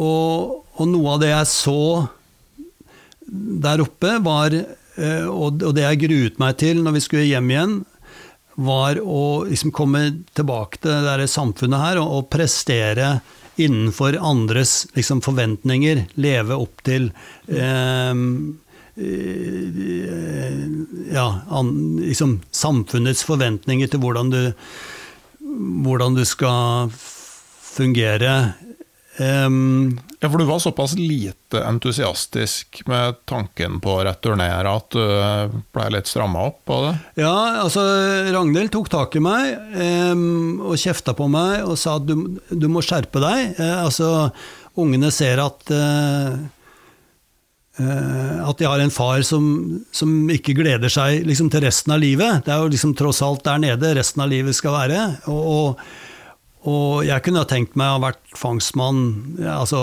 [0.00, 1.82] og, og, noe av det jeg så
[3.62, 7.76] der oppe, var, eh, og det jeg gruet meg til når vi skulle hjem igjen,
[8.54, 10.02] var å liksom komme
[10.36, 13.14] tilbake til det samfunnet her og, og prestere
[13.60, 16.06] innenfor andres liksom, forventninger.
[16.20, 17.10] Leve opp til
[17.48, 18.12] eh,
[18.92, 19.62] eh
[21.12, 21.70] ja, an,
[22.00, 24.52] liksom, samfunnets forventninger til hvordan du,
[25.84, 26.92] hvordan du skal
[27.72, 28.52] fungere
[29.18, 35.58] Um, ja, For du var såpass lite entusiastisk med tanken på å returnere at du
[35.74, 36.94] ble litt stramma opp på det?
[37.20, 37.84] Ja, altså
[38.32, 42.16] Ragnhild tok tak i meg um, og kjefta på meg og sa at du,
[42.48, 43.52] du må skjerpe deg.
[43.60, 44.08] Uh, altså,
[44.80, 46.40] ungene ser at uh,
[47.82, 49.44] at de har en far som,
[49.96, 52.42] som ikke gleder seg liksom, til resten av livet.
[52.44, 55.06] Det er jo liksom tross alt der nede resten av livet skal være.
[55.32, 56.11] og, og
[56.70, 59.02] og jeg kunne ha tenkt meg å ha vært fangstmann,
[59.42, 59.80] altså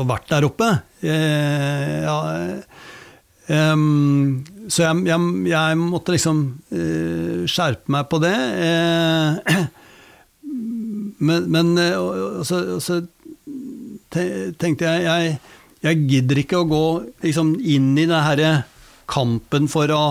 [0.00, 0.70] og vært der oppe.
[1.06, 2.16] Eh, ja,
[3.72, 6.40] um, så jeg, jeg, jeg, måtte liksom
[6.74, 8.34] eh, skjerpe meg på det.
[8.66, 9.60] Eh,
[11.30, 13.04] men, men uh, så, så,
[14.16, 15.38] tenkte jeg, jeg
[15.84, 16.84] jeg gidder ikke å gå
[17.24, 18.52] liksom, inn i denne
[19.10, 20.02] kampen for å,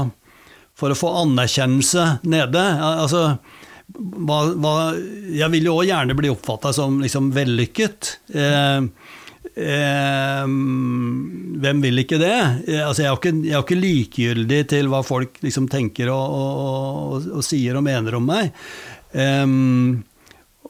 [0.77, 2.63] for å få anerkjennelse nede.
[2.79, 3.37] Altså,
[3.93, 4.73] hva, hva,
[5.29, 8.09] Jeg vil jo òg gjerne bli oppfatta som liksom vellykket.
[8.33, 8.87] Eh,
[9.53, 10.43] eh,
[11.65, 12.35] hvem vil ikke det?
[12.67, 16.35] Eh, altså, jeg, er ikke, jeg, er ikke, likegyldig til hva folk liksom tenker og,
[16.41, 18.51] og, og, og, sier og mener om meg.
[19.13, 19.47] Eh,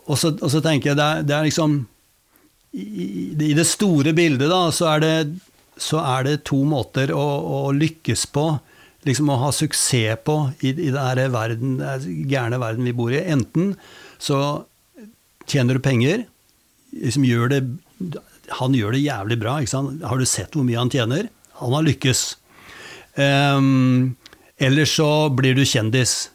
[0.06, 1.82] og, så, og, så, tenker jeg det er, det er liksom
[2.76, 2.86] i,
[3.32, 5.18] i, det store bildet da, så er det,
[5.80, 8.50] så er det to måter å, å lykkes på
[9.06, 11.78] liksom å ha suksess på i, i denne verden,
[12.30, 13.22] gærne verden vi bor i.
[13.22, 13.76] Enten
[14.22, 14.40] så
[15.50, 16.26] tjener du penger,
[16.96, 17.62] liksom gjør det,
[18.60, 19.60] han gjør det jævlig bra.
[19.62, 21.30] Har du sett hvor mye han tjener?
[21.62, 22.28] Han har lykkes.
[23.16, 24.16] Um,
[24.58, 26.30] eller så blir du kjendis.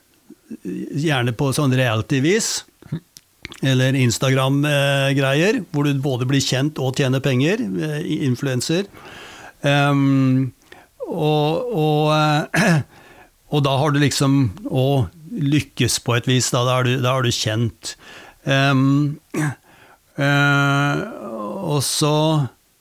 [0.64, 2.60] Gjerne på sånn reality-vis.
[3.66, 7.60] Eller Instagram-greier, hvor du både blir kjent og tjener penger.
[7.60, 8.86] Eh, influenser.
[9.60, 10.52] Um,
[11.11, 12.81] og, og, eh,
[13.51, 14.87] og, da har du liksom å
[15.31, 16.51] lykkes på et vis.
[16.55, 17.95] Da, da, har, du, da har, du, kjent.
[18.45, 19.20] Um,
[20.16, 21.03] uh,
[21.70, 22.15] og så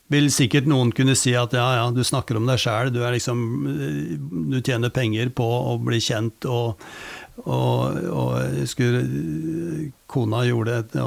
[0.10, 3.44] vil sikkert noen kunne si at ja, ja, du snakker om deg sjæl, du, liksom,
[4.50, 6.82] du tjener penger på å bli kjent, og,
[7.44, 9.04] og, og skulle,
[10.10, 10.98] kona gjorde et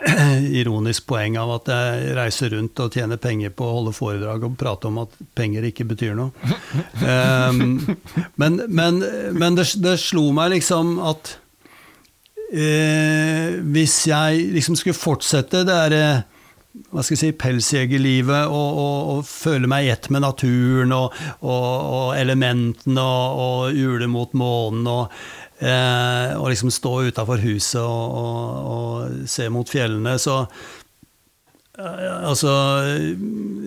[0.60, 4.56] ironisk poeng av at jeg reiser rundt og tjener penger på å holde foredrag og
[4.60, 6.32] prate om at penger ikke betyr noe.
[7.04, 7.78] Um,
[8.40, 9.04] men, men,
[9.36, 11.36] men det, det, slo meg liksom at
[12.54, 16.04] uh, hvis jeg liksom skulle fortsette det derre
[16.70, 21.16] hva skal jeg si, pelsjegerlivet og, og, og, føle meg i ett med naturen og,
[21.42, 25.16] og elementene og, ule mot månen og
[25.60, 30.38] Eh, og liksom stå utafor huset og, og, og, se mot fjellene, så
[31.76, 32.54] eh, Altså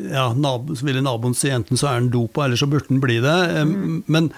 [0.10, 3.04] Ja, nabo, så ville naboen si enten så er han dopa, eller så burde han
[3.04, 3.38] bli det.
[3.60, 4.02] Eh, mm.
[4.08, 4.32] Men,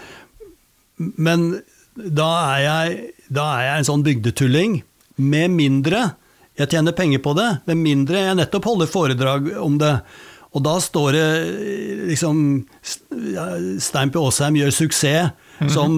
[1.15, 1.47] men
[1.95, 2.99] da, er jeg,
[3.31, 4.77] da er jeg en sånn bygdetulling.
[5.15, 6.09] Med mindre
[6.59, 9.91] jeg tjener penger på det, med mindre jeg nettopp holder foredrag om det
[10.55, 11.25] Og da står det
[12.11, 12.37] liksom
[13.83, 15.69] Steinpe Aasheim gjør suksess Mhm.
[15.71, 15.91] som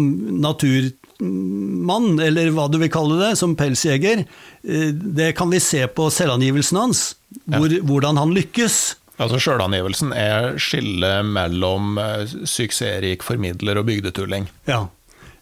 [1.19, 4.25] naturmann, eller hva du vil kalle det, som pelsjeger.
[4.63, 7.15] Eh, Det kan vi se på selvangivelsen hans,
[7.45, 8.95] hvor, hvordan han lykkes.
[9.17, 14.47] Altså Sjølangivelsen er skillet mellom eh, suksessrik formidler og bygdetulling.
[14.67, 14.87] Ja.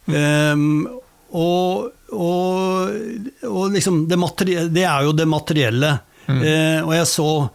[0.06, 0.86] Um,
[1.34, 2.94] og, og,
[3.44, 4.16] og liksom det,
[4.72, 5.98] det er jo det materielle.
[6.26, 7.50] Eh, og jeg så,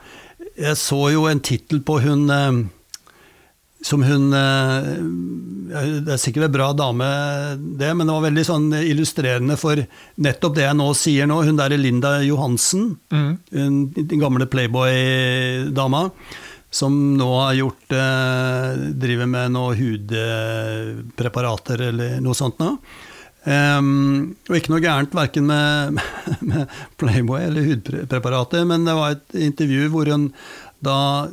[0.60, 2.52] jeg så jo en tittel på hun eh,
[3.82, 4.90] som hun eh,
[6.06, 7.08] Det er sikkert en bra dame,
[7.80, 9.82] det, men det var veldig sånn illustrerende for
[10.22, 11.42] nettopp det jeg nå sier nå.
[11.48, 16.10] Hun derre Linda Johansen, hun, den gamle Playboy-dama,
[16.72, 22.76] som nå har gjort eh, Driver med noe hudpreparater eller noe sånt nå.
[23.42, 25.98] Um, og ikke noe gærent verken med,
[26.46, 30.30] med Playboy eller hudpreparater, men det var et intervju hvor hun
[30.82, 31.30] da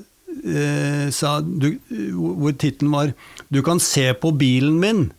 [1.12, 3.14] sa du, Hvor tittelen var
[3.50, 5.10] 'Du kan se på bilen min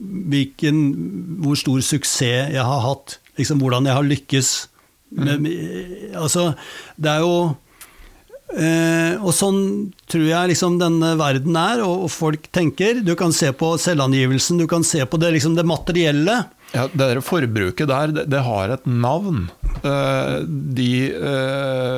[0.00, 0.76] hvilken,
[1.40, 3.18] hvor stor suksess jeg har hatt'.
[3.38, 4.68] Liksom hvordan jeg har lykkes.
[5.10, 5.46] Med,
[6.14, 6.54] altså,
[6.98, 7.56] det er jo
[8.50, 9.58] Eh, og sånn
[10.10, 13.02] tror jeg liksom denne verden er, og, og folk tenker.
[13.06, 16.40] Du kan se på selvangivelsen, du kan se på det, liksom det materielle.
[16.74, 19.48] Ja, det der forbruket der, det, det har et navn.
[19.82, 20.36] Eh,
[20.78, 21.89] de eh,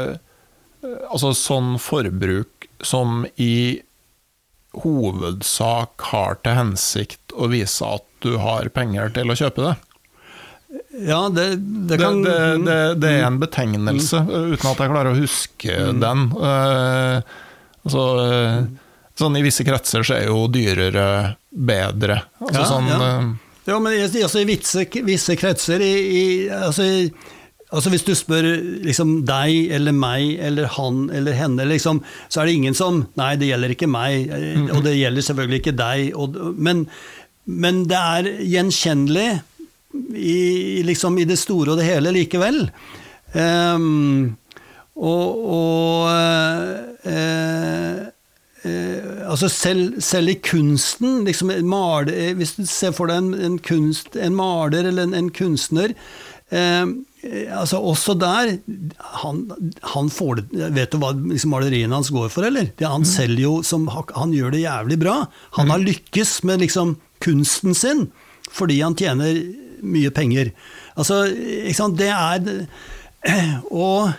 [1.12, 3.80] Altså sånn forbruk som i
[4.82, 9.74] hovedsak har til hensikt å vise at du har penger til å kjøpe det.
[11.04, 11.46] Ja, det,
[11.90, 16.22] det kan det, det, det er en betegnelse, uten at jeg klarer å huske den.
[16.32, 17.34] Eh,
[17.84, 18.04] altså,
[19.20, 21.06] sånn I visse kretser så er jo dyrere
[21.52, 22.22] bedre.
[22.40, 23.00] Altså, Ja, sånn, ja.
[23.10, 23.32] eh,
[23.68, 26.24] Ja, men altså, i visse, visse kretser i, i,
[26.56, 27.10] altså, i,
[27.72, 28.48] altså Hvis du spør
[28.84, 33.34] liksom, deg eller meg eller han eller henne, liksom, så er det ingen som Nei,
[33.40, 36.04] det gjelder ikke meg, eh, og det gjelder selvfølgelig ikke deg.
[36.14, 36.86] Og, men,
[37.48, 39.28] men det er gjenkjennelig
[40.16, 42.64] i, liksom, i det store og det hele likevel.
[43.32, 44.36] Um,
[44.92, 46.08] og og
[47.08, 48.08] uh,
[48.64, 53.32] eh, altså selv, selv i kunsten, liksom, male, eh, hvis du ser for deg en,
[53.34, 55.94] en, kunst, en maler eller en, en kunstner
[56.50, 56.86] eh,
[57.54, 58.56] altså Også der
[59.22, 59.44] han,
[59.94, 62.72] han får det, Vet du hva liksom, maleriene hans går for, eller?
[62.76, 65.16] Det, han selger jo som Han gjør det jævlig bra.
[65.58, 68.10] Han har lykkes med liksom kunsten sin
[68.52, 69.38] fordi han tjener
[69.80, 70.50] mye penger.
[70.92, 72.66] Altså, ikke sant, det er
[73.72, 74.10] Og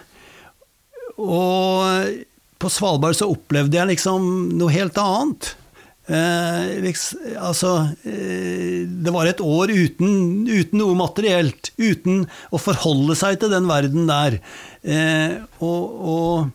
[1.21, 2.15] og
[2.57, 4.23] på Svalbard så opplevde jeg liksom
[4.57, 5.51] noe helt annet.
[6.03, 7.69] Eh, liksom, altså
[8.03, 11.71] eh, Det var et år uten, uten, noe materielt.
[11.79, 14.37] Uten å forholde seg til den verden der.
[14.83, 16.51] Eh, og, og,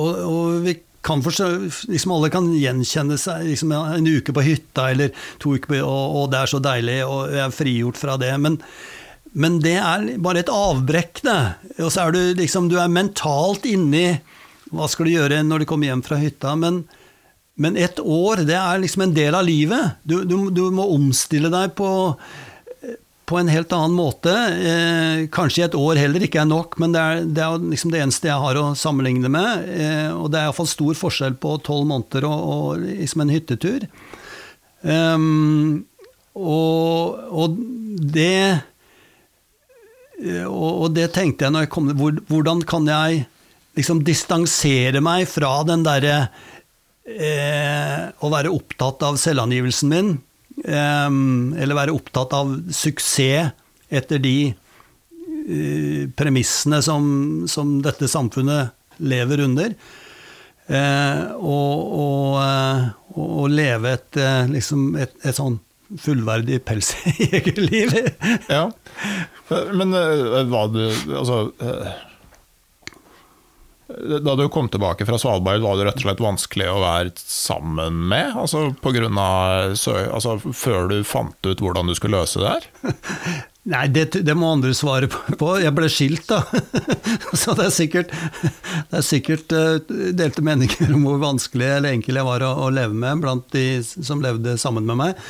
[0.00, 1.50] og, og vi kan forstå,
[1.92, 6.16] liksom alle kan gjenkjenne seg liksom en uke på hytta eller to uker på og,
[6.16, 8.32] og det er så deilig, og jeg er frigjort fra det.
[8.40, 8.56] Men,
[9.36, 11.40] men det er bare et avbrekk, det.
[11.76, 14.06] Og så er du liksom Du er mentalt inni
[14.72, 16.54] Hva skal du gjøre når du kommer hjem fra hytta?
[16.56, 16.86] Men,
[17.54, 20.00] men et år, det er liksom en del av livet.
[20.02, 21.88] Du, du, du må omstille deg på,
[23.30, 24.32] på en helt annen måte.
[24.34, 28.02] Eh, kanskje et år heller ikke er nok, men det er, det er liksom det
[28.02, 29.68] eneste jeg har å sammenligne med.
[29.70, 33.86] Eh, og det er iallfall stor forskjell på tolv måneder og, og liksom en hyttetur.
[34.82, 35.84] Um,
[36.34, 37.54] og, og
[38.14, 38.64] det
[40.44, 41.86] og, og det tenkte jeg når jeg kom
[42.28, 43.22] Hvordan kan jeg
[43.78, 46.26] liksom distansere meg fra den derre
[47.08, 50.14] eh, Å være opptatt av selvangivelsen min,
[50.64, 51.10] eh,
[51.62, 53.52] eller være opptatt av suksess
[53.94, 57.04] etter de eh, premissene som,
[57.50, 58.74] som, dette samfunnet
[59.04, 59.76] lever under.
[60.64, 62.38] Eh, og, og,
[63.20, 64.18] og, leve et,
[64.48, 65.60] liksom et, et sånn
[66.00, 67.92] fullverdig pelsjegerliv.
[68.56, 68.64] ja.
[69.76, 69.92] Men
[70.48, 70.80] var du
[71.12, 71.52] Altså
[74.24, 78.04] Da du kom tilbake fra Svalbard, var det rett og slett vanskelig å være sammen
[78.10, 78.34] med?
[78.40, 82.70] Altså, på grunn av, altså Før du fant ut hvordan du skulle løse det her?
[83.74, 85.46] Nei, det, det, må andre svare på.
[85.62, 86.42] Jeg ble skilt, da.
[87.40, 88.12] Så det er sikkert,
[88.90, 89.54] det er sikkert
[90.18, 93.80] delte meninger om hvor vanskelig eller enkel jeg var å, å leve med blant de
[93.84, 95.24] som levde sammen med meg.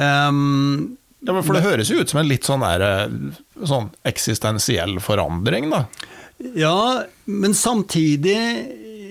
[0.00, 3.12] Um, ja, for det høres jo ut som en litt sånn, der,
[3.68, 5.84] sånn eksistensiell forandring, da?
[6.38, 8.38] Ja, men samtidig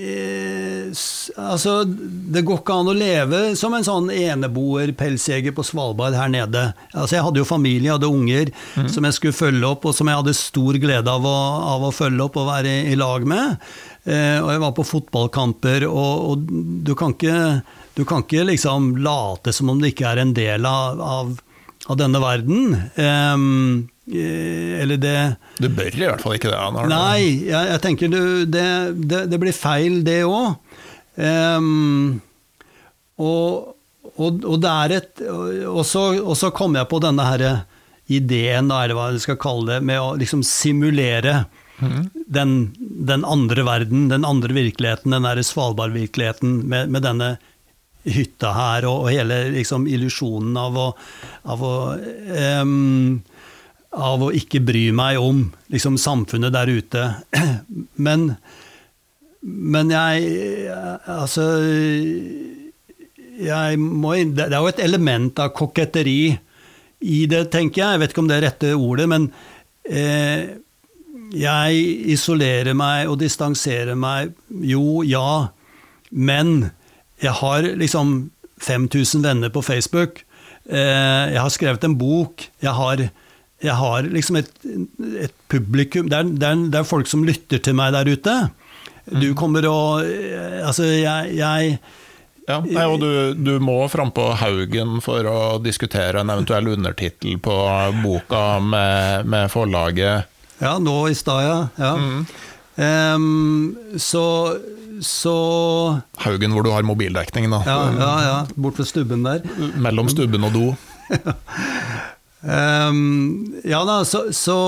[0.03, 0.93] eh,
[1.39, 6.65] Altså, det går ikke an å leve som en sånn eneboer-pelsjeger på Svalbard her nede.
[6.91, 8.89] Altså, jeg hadde jo familie, jeg hadde unger mm.
[8.93, 11.37] som jeg skulle følge opp, og som jeg hadde stor glede av å,
[11.71, 13.63] av å følge opp og være i, i lag med.
[14.03, 16.45] Eh, og jeg var på fotballkamper, og, og
[16.85, 17.63] du, kan ikke,
[17.97, 21.33] du kan ikke liksom late som om det ikke er en del av, av,
[21.87, 22.77] av denne verden.
[22.99, 25.17] Um, eller det
[25.63, 26.59] Du bør i hvert fall ikke det.
[26.75, 28.65] Når Nei, jeg, jeg tenker du, det,
[28.99, 30.57] det, det, blir feil, det òg.
[31.15, 32.19] Um,
[33.21, 33.75] og,
[34.17, 35.21] og, og, det er et
[35.69, 37.45] Og så, og så kom jeg på denne her
[38.11, 41.45] ideen, da, eller hva jeg skal kalle det, med å liksom simulere
[42.27, 47.29] den, den, andre verden, den andre virkeligheten, den derre Svalbard-virkeligheten med, med, denne
[48.03, 50.87] hytta her, og, og hele liksom, illusjonen av å,
[51.49, 51.73] av å
[52.61, 53.21] um,
[53.93, 57.05] av å ikke bry meg om liksom, samfunnet der ute.
[58.05, 58.33] Men,
[59.43, 60.71] men jeg
[61.09, 61.45] Altså
[63.43, 66.33] jeg må, Det er jo et element av koketteri
[67.03, 67.95] i det, tenker jeg.
[67.95, 69.25] Jeg vet ikke om det er rette ordet, men
[69.83, 70.53] eh,
[71.35, 71.81] jeg
[72.13, 74.31] isolerer meg og distanserer meg.
[74.63, 75.49] Jo, ja,
[76.13, 76.69] men
[77.23, 78.31] jeg har liksom
[78.63, 80.23] 5000 venner på Facebook.
[80.69, 82.45] Eh, jeg har skrevet en bok.
[82.63, 83.03] Jeg har,
[83.63, 84.51] jeg har liksom et,
[85.23, 88.35] et publikum det er, det, er, det er, folk som lytter til meg der ute.
[89.07, 89.35] Du mm.
[89.39, 91.77] kommer og eh, Altså, jeg, jeg
[92.43, 93.09] ja, nei, og du,
[93.39, 97.55] du må frampå Haugen for å diskutere en eventuell undertittel på
[98.03, 100.27] boka med, med forlaget.
[100.59, 101.59] Ja, nå i stad, ja.
[101.79, 101.93] ja.
[101.95, 102.25] Mm.
[102.75, 104.25] Um, så,
[104.99, 105.35] så
[106.25, 107.61] Haugen hvor du har mobildekning, da.
[107.67, 108.35] Ja, ja, ja.
[108.55, 109.47] Bort ved stubben der.
[109.79, 110.65] Mellom stubben og do.
[112.43, 114.59] um, ja da, så Så,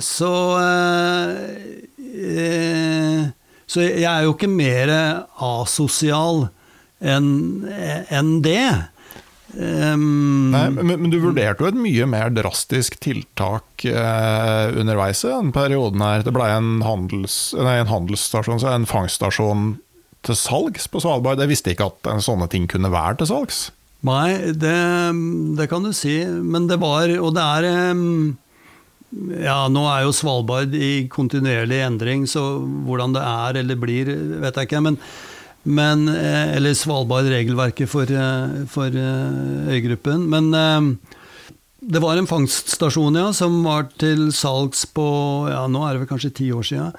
[0.00, 1.34] så, uh,
[3.70, 4.90] så jeg er jo ikke mer
[5.36, 6.48] asosial
[7.00, 7.64] enn
[8.10, 8.90] en det.
[9.50, 15.32] Um, Nei, men, men, du vurderte jo et mye mer drastisk tiltak eh, underveis i
[15.32, 16.22] den perioden her.
[16.26, 19.72] Det ble en, handels, en handelsstasjon, en fangststasjon
[20.26, 21.42] til salgs på Svalbard.
[21.42, 23.64] Jeg visste ikke at sånne ting kunne være til salgs.
[24.06, 24.76] Nei, det,
[25.58, 26.22] det kan du si.
[26.24, 27.66] Men det var Og det er
[29.42, 34.56] Ja, nå er jo Svalbard i kontinuerlig endring, så hvordan det er eller blir, vet
[34.56, 34.82] jeg ikke.
[34.86, 35.00] men
[35.62, 40.28] men, eh, eller Svalbard-regelverket for, eh, for, eh, øygruppen.
[40.28, 40.98] Men
[41.82, 46.18] det var en fangststasjon ja, som var til salgs på ja, nå er det vel
[46.18, 46.92] kanskje ti år siden.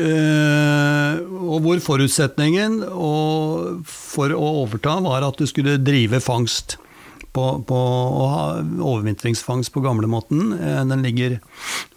[0.00, 2.80] Og hvor forutsetningen
[3.86, 6.76] for å overta var at du skulle drive fangst
[7.34, 7.78] på, på
[8.82, 10.50] overvintringsfangst på gamlemåten.
[10.90, 11.38] Den ligger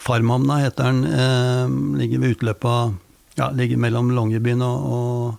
[0.02, 1.98] Farmhamna heter den.
[1.98, 2.96] ligger ved utløpet
[3.38, 5.36] ja, ligger mellom Longyearbyen og, og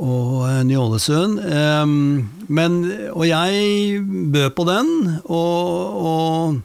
[0.00, 1.40] og eh, Ny-Ålesund.
[2.48, 2.80] Men,
[3.12, 4.00] og jeg
[4.32, 4.90] bød på den,
[5.24, 6.60] og, og,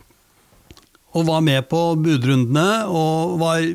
[1.15, 2.85] og, var med på budrundene.
[2.91, 3.65] Og var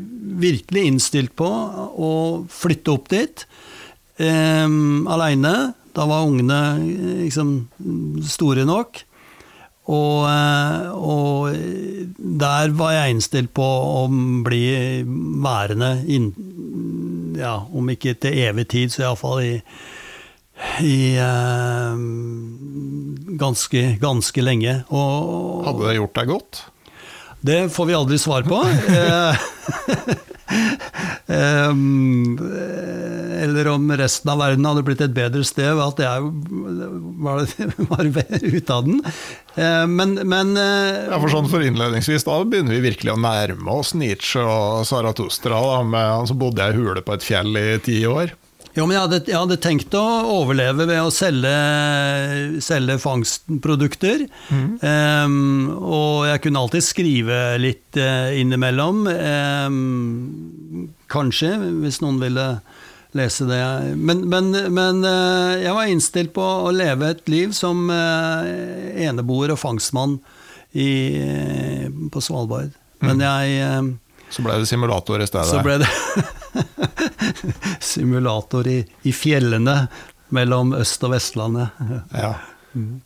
[0.40, 2.12] virkelig innstilt på å
[2.52, 3.44] flytte opp dit
[4.20, 4.66] eh,
[5.16, 5.54] aleine.
[5.96, 6.60] Da var ungene
[7.24, 7.54] liksom
[8.28, 9.04] store nok.
[9.90, 11.56] Og, eh, og,
[12.40, 14.04] der var jeg innstilt på å
[14.44, 14.62] bli
[15.42, 16.28] værende inn,
[17.38, 19.54] ja, om ikke til evig tid, så iallfall i,
[20.86, 22.04] i eh,
[23.40, 24.76] ganske, ganske lenge.
[24.92, 26.62] Og, Hadde det gjort deg godt?
[27.40, 28.58] Det får vi aldri svar på.
[31.26, 32.36] um,
[33.40, 36.26] eller om resten av verden hadde blitt et bedre sted ved at jeg
[37.24, 37.44] var,
[37.92, 39.00] var ute av den.
[39.56, 43.94] Uh, men, men ja, for sånn for innledningsvis, Da begynner vi virkelig å nærme oss
[43.96, 45.56] Nietzsche og Zarathustra.
[45.60, 48.36] Da, med altså bodde jeg i hule på et fjell i ti år.
[48.76, 51.50] Jo, men jeg hadde, jeg hadde, tenkt å overleve ved å selge,
[52.62, 54.26] selge fangstprodukter.
[54.50, 54.68] Mm.
[54.78, 55.32] Um,
[55.74, 59.02] og jeg kunne alltid skrive litt uh, innimellom.
[59.10, 62.46] Um, kanskje, hvis noen ville
[63.18, 63.62] lese det.
[63.98, 68.46] Men, men, men uh, jeg var innstilt på å leve et liv som uh,
[69.02, 70.20] eneboer og fangstmann
[70.70, 71.18] i,
[72.14, 72.70] på Svalbard.
[73.02, 73.26] Men mm.
[73.26, 73.82] jeg
[74.30, 75.50] Så ble det simulator i stedet?
[75.50, 75.90] Så ble det
[77.92, 79.76] simulator i, i, fjellene
[80.34, 81.82] mellom Øst- og Vestlandet.
[82.14, 82.34] ja.
[82.70, 83.00] Mm.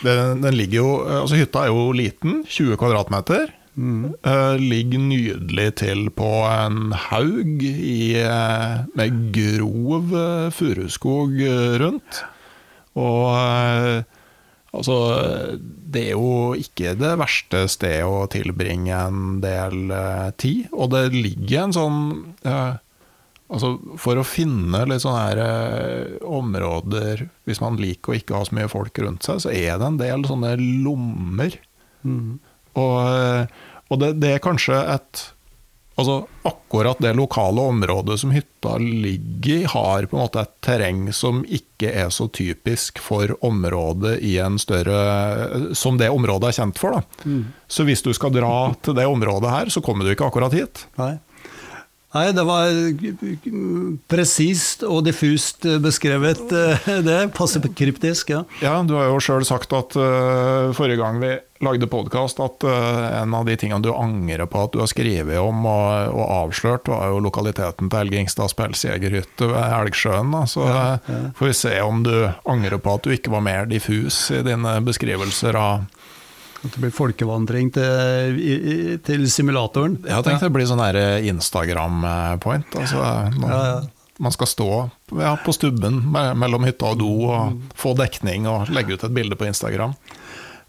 [0.00, 3.50] Den, den, ligger jo Altså, hytta er jo liten, 20 kvadratmeter.
[3.76, 4.14] Mm.
[4.24, 8.16] Uh, ligger nydelig til på en haug i,
[8.96, 10.16] med grov
[10.56, 11.36] furuskog
[11.84, 12.22] rundt.
[12.96, 13.36] Og
[14.70, 14.96] altså
[15.58, 19.90] Det er jo ikke det verste stedet å tilbringe en del
[20.38, 20.68] tid.
[20.70, 21.98] Og det ligger en sånn
[23.50, 28.46] Altså, for å finne litt sånne her, eh, områder, hvis man liker å ikke ha
[28.46, 30.52] så mye folk rundt seg, så er det en del sånne
[30.84, 31.56] lommer.
[32.06, 32.38] Mm.
[32.78, 33.50] Og, eh,
[33.90, 35.24] og det, det, er kanskje et
[36.00, 36.16] Altså,
[36.48, 41.42] akkurat det lokale området som hytta ligger i, har på en måte et terreng som
[41.44, 46.96] ikke er så typisk for området i en større Som det området er kjent for.
[46.96, 47.34] da.
[47.68, 50.86] Så hvis du skal dra til det området her, så kommer du ikke akkurat hit.
[51.00, 51.18] Nei.
[52.10, 52.72] Nei, det var
[54.10, 57.20] presist og diffust beskrevet, eh, det.
[57.36, 58.40] Passe kryptisk, ja.
[58.64, 63.22] Ja, du har jo sjøl sagt at uh, forrige gang vi lagde podkast, at uh,
[63.22, 66.88] en av de tingene du angrer på at du har skrevet om og, og avslørt,
[66.88, 70.32] var jo lokaliteten til Helge Ingstads pelsjegerhytte ved Elgsjøen.
[70.32, 70.44] Da.
[70.48, 71.20] Så ja, ja.
[71.36, 72.14] får vi se om du
[72.48, 75.88] angrer på at du ikke var mer diffus i dine beskrivelser av
[76.60, 79.94] at det blir folkevandring til, til simulatoren?
[80.04, 80.48] Jeg tenkte ja.
[80.48, 80.82] det blir sånn
[81.32, 82.76] Instagram-point.
[82.76, 83.60] Altså, ja.
[84.20, 84.72] Man skal stå
[85.44, 87.62] på stubben mellom hytta og do og mm.
[87.80, 89.96] få dekning og legge ut et bilde på Instagram.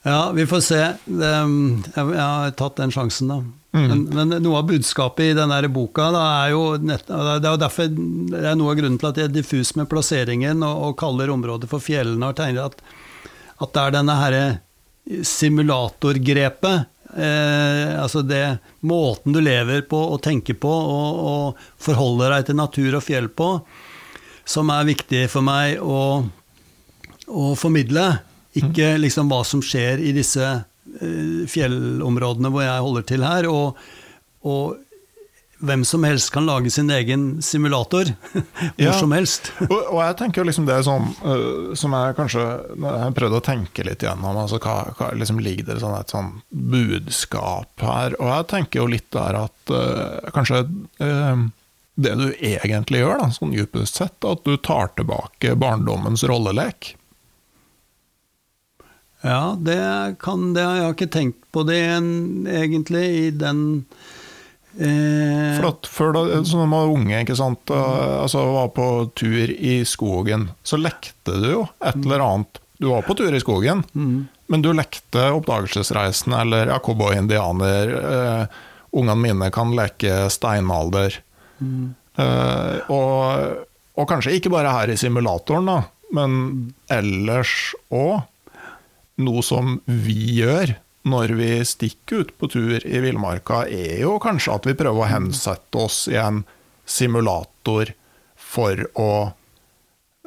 [0.03, 0.81] Ja, vi får se.
[1.05, 3.41] Jeg har tatt den sjansen, da.
[3.71, 3.85] Mm.
[3.87, 7.59] Men, men, noe av budskapet i denne boka da, er jo nett, det er jo
[7.61, 10.97] derfor det er noe av grunnen til at jeg er diffus med plasseringen og, og
[10.99, 12.81] kaller området for fjellene, og tegner at,
[13.63, 14.41] at det er denne herre
[15.27, 16.89] simulatorgrepet.
[17.11, 18.57] Eh, altså det
[18.87, 23.27] måten du lever på og tenker på og, og, forholder deg til natur og fjell
[23.31, 23.49] på,
[24.47, 26.01] som er viktig for meg å,
[27.27, 28.09] å formidle.
[28.59, 33.49] Ikke liksom hva som skjer i disse uh, fjellområdene hvor jeg holder til her.
[33.51, 33.77] og,
[34.43, 34.79] og
[35.61, 38.09] hvem som helst kan lage sin egen simulator.
[38.33, 38.93] Hvor ja.
[38.97, 39.51] som helst.
[39.69, 43.37] og, og, jeg tenker liksom det er sånn uh, som jeg kanskje Jeg har prøvd
[43.37, 44.39] å tenke litt gjennom.
[44.41, 48.17] Altså, hva, hva liksom ligger det sånn et sånn budskap her?
[48.17, 50.65] Og jeg tenker jo litt der at uh, kanskje
[52.01, 56.95] det du egentlig gjør, da, sånn dypest sett, at du tar tilbake barndommens rollelek.
[59.21, 59.81] Ja, det
[60.23, 60.65] kan det.
[60.65, 63.61] Jeg har ikke tenkt på det egentlig i den
[64.71, 67.71] Eh, For at Før da så man var unge, ikke sant?
[67.71, 68.87] altså var på
[69.19, 72.61] tur i skogen, så lekte du jo et eller annet.
[72.81, 74.15] Du var på tur i skogen, mm.
[74.49, 77.91] men du lekte Oppdagelsesreisen eller ja, cowboy-indianer.
[77.99, 78.61] Eh,
[78.97, 81.19] ungene mine kan leke steinalder.
[81.59, 81.91] Mm.
[82.17, 83.59] Eh, og,
[83.93, 85.77] og, kanskje ikke bare her i simulatoren, da,
[86.15, 88.23] men ellers òg.
[89.19, 94.53] Noe som vi gjør når vi stikker ut på tur i villmarka, er jo kanskje
[94.53, 96.43] at vi prøver å hensette oss i en
[96.85, 97.93] simulator
[98.37, 99.11] for å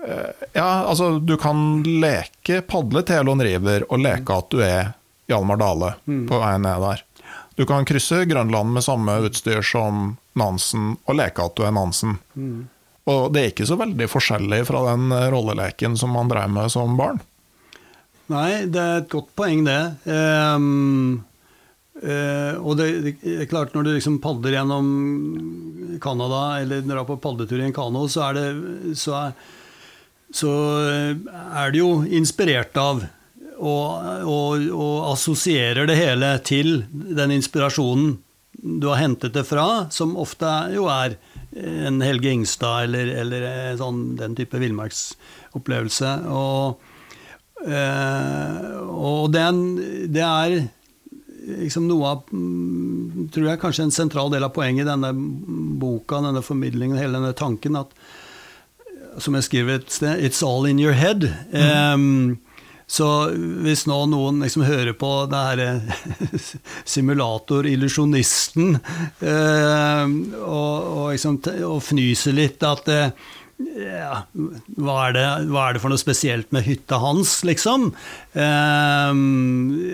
[0.02, 4.94] eh, Ja, altså, du kan leke padle Telon River og leke at du er
[5.30, 6.24] Hjalmar Dale mm.
[6.28, 7.04] på vei ned der.
[7.54, 12.18] Du kan krysse Grønland med samme utstyr som Nansen og leke at du er Nansen.
[12.34, 12.66] Mm.
[13.10, 16.98] Og det er ikke så veldig forskjellig fra den rolleleken som man drev med som
[16.98, 17.20] barn.
[18.32, 19.80] Nei, det er et godt poeng, det.
[20.08, 21.24] Um,
[22.00, 24.86] uh, og det, det, er klart, når du liksom padler gjennom
[26.00, 28.48] Canada, eller drar på padletur i en kano, så er det
[29.00, 29.36] så er,
[30.34, 33.04] så er det jo inspirert av
[33.54, 38.16] og, og, og, assosierer det hele til den inspirasjonen
[38.64, 41.16] du har hentet det fra, som ofte jo er
[41.54, 43.46] en Helge Ingstad eller, eller
[43.78, 46.12] sånn, den type villmarksopplevelse.
[46.30, 46.93] Og
[47.64, 49.60] og det er,
[50.12, 50.56] det er
[51.44, 55.12] liksom noe av mm, Tror jeg kanskje en sentral del av poenget i denne
[55.80, 57.94] boka, denne formidlingen, hele denne tanken, at
[59.22, 61.28] som jeg skriver et sted, 'It's all in your head'.
[61.52, 61.94] Mm.
[61.94, 62.38] Um,
[62.86, 63.30] så
[63.64, 65.68] hvis nå noen liksom hører på det herre
[66.92, 70.04] simulator-illusjonisten uh,
[70.44, 73.08] og, og, liksom, og, fnyser litt at uh,
[73.58, 77.92] ja, hva, er det, hva, er det, for noe spesielt med hytta hans, liksom?
[78.34, 79.20] Um,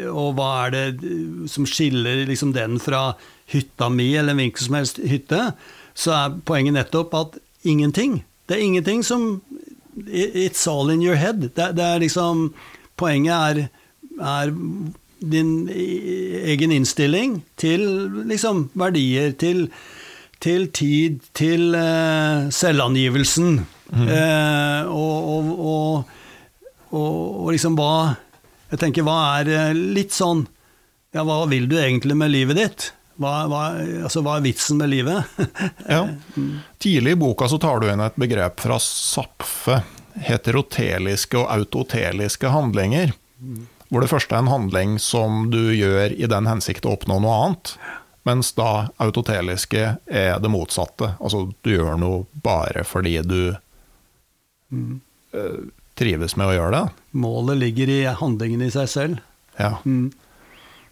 [0.08, 1.12] og hva er det
[1.52, 3.10] som skiller liksom, den fra
[3.52, 5.50] hytta mi eller en hvilken som helst hytte?
[5.92, 8.22] Så er poenget nettopp at ingenting.
[8.48, 9.32] Det er ingenting som
[10.06, 11.50] It's all in your head.
[11.52, 12.52] Det, det er liksom
[13.00, 13.58] Poenget er,
[14.20, 14.50] er
[15.20, 17.80] din egen innstilling til
[18.28, 19.70] liksom verdier, til
[20.40, 23.60] til tid til eh, selvangivelsen.
[23.90, 24.06] Mm.
[24.06, 25.50] Eh, og, og,
[26.94, 28.14] og, og, liksom hva
[28.70, 30.44] Jeg tenker, hva er eh, litt sånn
[31.10, 32.86] Ja, hva vil du egentlig med livet ditt?
[33.18, 33.64] Hva, hva,
[34.06, 35.40] altså, hva er vitsen med livet?
[35.90, 36.04] ja.
[36.82, 39.82] Tidlig i boka så tar du inn et begrep fra Sapfe.
[40.24, 43.12] Heteroteliske og autoteliske handlinger.
[43.42, 43.66] Mm.
[43.90, 47.36] Hvor det første er en handling som du gjør i den hensikt å oppnå noe
[47.42, 47.74] annet.
[48.28, 51.14] Mens da autoteliske er det motsatte.
[51.20, 53.54] Altså du gjør noe bare fordi du
[54.68, 55.00] mm.
[55.36, 55.60] uh,
[55.96, 56.84] trives med å gjøre det.
[57.22, 59.22] Målet ligger i handlingen i seg selv.
[59.56, 59.78] Ja.
[59.84, 60.10] Mm.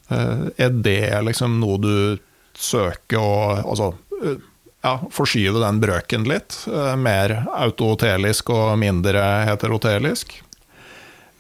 [0.09, 1.95] Uh, er det liksom noe du
[2.59, 4.39] søker å Altså uh,
[4.81, 6.55] ja, forskyve den brøken litt.
[7.03, 10.39] Mer autotelisk og mindre heterotelisk.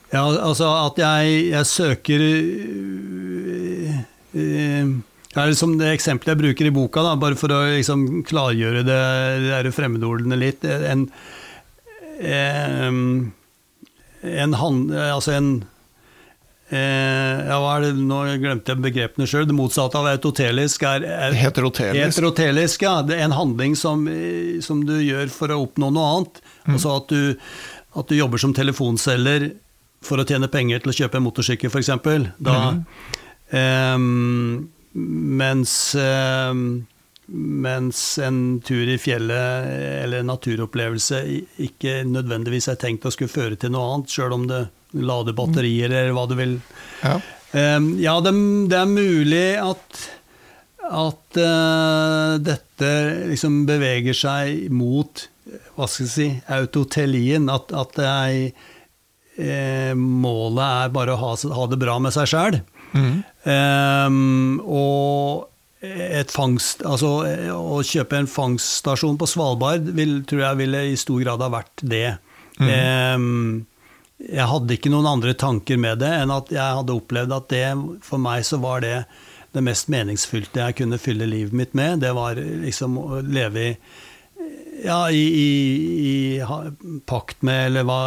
[0.08, 3.96] Ja, altså at jeg, jeg søker øh,
[4.34, 4.92] øh,
[5.34, 9.00] ja, liksom Det eksempelet jeg bruker i boka, da, bare for å liksom klargjøre det,
[9.66, 11.08] de fremmedordene litt En,
[12.18, 13.02] en,
[14.24, 15.50] en hand, altså en
[16.70, 19.46] eh, ja, hva er det, Nå glemte jeg begrepene sjøl.
[19.48, 22.02] Det motsatte av autotelisk er, er Heterotelisk.
[22.02, 22.98] Heterotelisk, ja.
[23.06, 26.42] Det er en handling som, eh, som du gjør for å oppnå noe annet.
[26.68, 27.38] Altså at du,
[27.98, 29.52] at du jobber som telefonselger
[30.04, 31.90] for å tjene penger til å kjøpe en motorsykkel, f.eks.
[32.44, 32.58] Da
[33.56, 36.86] ehm, Mens ehm,
[37.28, 39.66] mens en tur i fjellet
[40.02, 41.18] eller en naturopplevelse
[41.60, 44.62] ikke nødvendigvis er tenkt å skulle føre til noe annet, sjøl om det
[44.96, 46.54] lader batterier eller hva du vil.
[47.02, 47.18] Ja.
[47.52, 48.32] Ehm, ja, det,
[48.72, 50.00] det er mulig at,
[50.88, 52.94] at uh, dette
[53.28, 55.28] liksom beveger seg mot
[55.76, 57.48] hva skal jeg si, autotelien.
[57.52, 58.64] At, at det er,
[59.40, 62.60] eh, målet er bare å ha, ha det bra med seg sjæl.
[64.64, 65.48] Og
[65.78, 67.10] et fangst, altså
[67.54, 71.84] Å kjøpe en fangststasjon på Svalbard vil, tror jeg ville i stor grad ha vært
[71.86, 72.16] det.
[72.58, 73.66] Ehm,
[74.18, 77.66] jeg hadde ikke noen andre tanker med det enn at jeg hadde opplevd at det
[78.02, 78.96] for meg så var det
[79.54, 82.02] det mest meningsfylte jeg kunne fylle livet mitt med.
[82.02, 83.72] Det var liksom å leve i
[84.78, 88.02] ja, i, i, i pakt med, eller hva,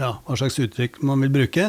[0.00, 1.66] ja, hva slags uttrykk man vil bruke.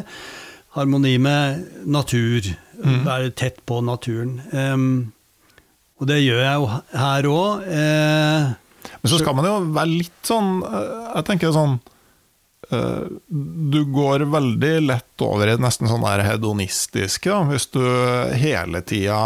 [0.75, 2.45] Harmoni med natur.
[2.81, 4.37] Være tett på naturen.
[4.55, 5.11] Um,
[6.01, 7.65] og det gjør jeg jo her òg.
[7.69, 8.45] Eh,
[9.03, 11.75] Men så skal man jo være litt sånn eh, Jeg tenker sånn
[12.73, 13.03] eh,
[13.37, 17.83] Du går veldig lett over i nesten sånn der hedonistiske, da, hvis du
[18.41, 19.19] hele tida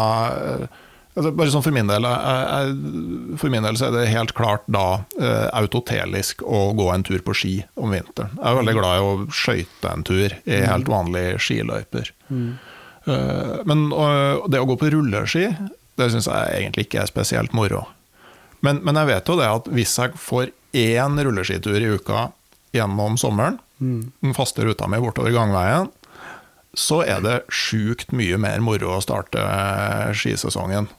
[1.15, 4.35] altså Bare sånn for min del jeg, jeg, For min del så er det helt
[4.37, 4.85] klart da
[5.19, 8.35] eh, autotelisk å gå en tur på ski om vinteren.
[8.35, 12.13] Jeg er veldig glad i å skøyte en tur i helt vanlige skiløyper.
[12.31, 15.49] Eh, men og, det å gå på rulleski,
[15.95, 17.85] det syns jeg egentlig ikke er spesielt moro.
[18.65, 22.29] Men, men jeg vet jo det at hvis jeg får én rulleskitur i uka
[22.75, 25.91] gjennom sommeren, den faste ruta mi bortover gangveien,
[26.79, 29.41] så er det sjukt mye mer moro å starte
[30.17, 30.89] skisesongen.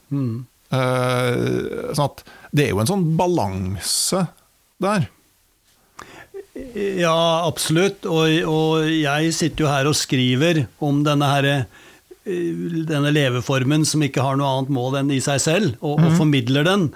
[0.73, 4.25] Eh, sånn at det er jo en sånn balanse
[4.83, 5.07] der.
[6.97, 8.07] Ja, absolutt.
[8.09, 11.67] Og, og jeg sitter jo her og skriver om denne her eh,
[12.27, 16.67] denne leveformen som ikke har noe annet mål enn i seg selv, og, og formidler
[16.67, 16.89] den.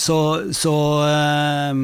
[0.00, 0.16] Så,
[0.56, 0.74] så
[1.04, 1.82] uh,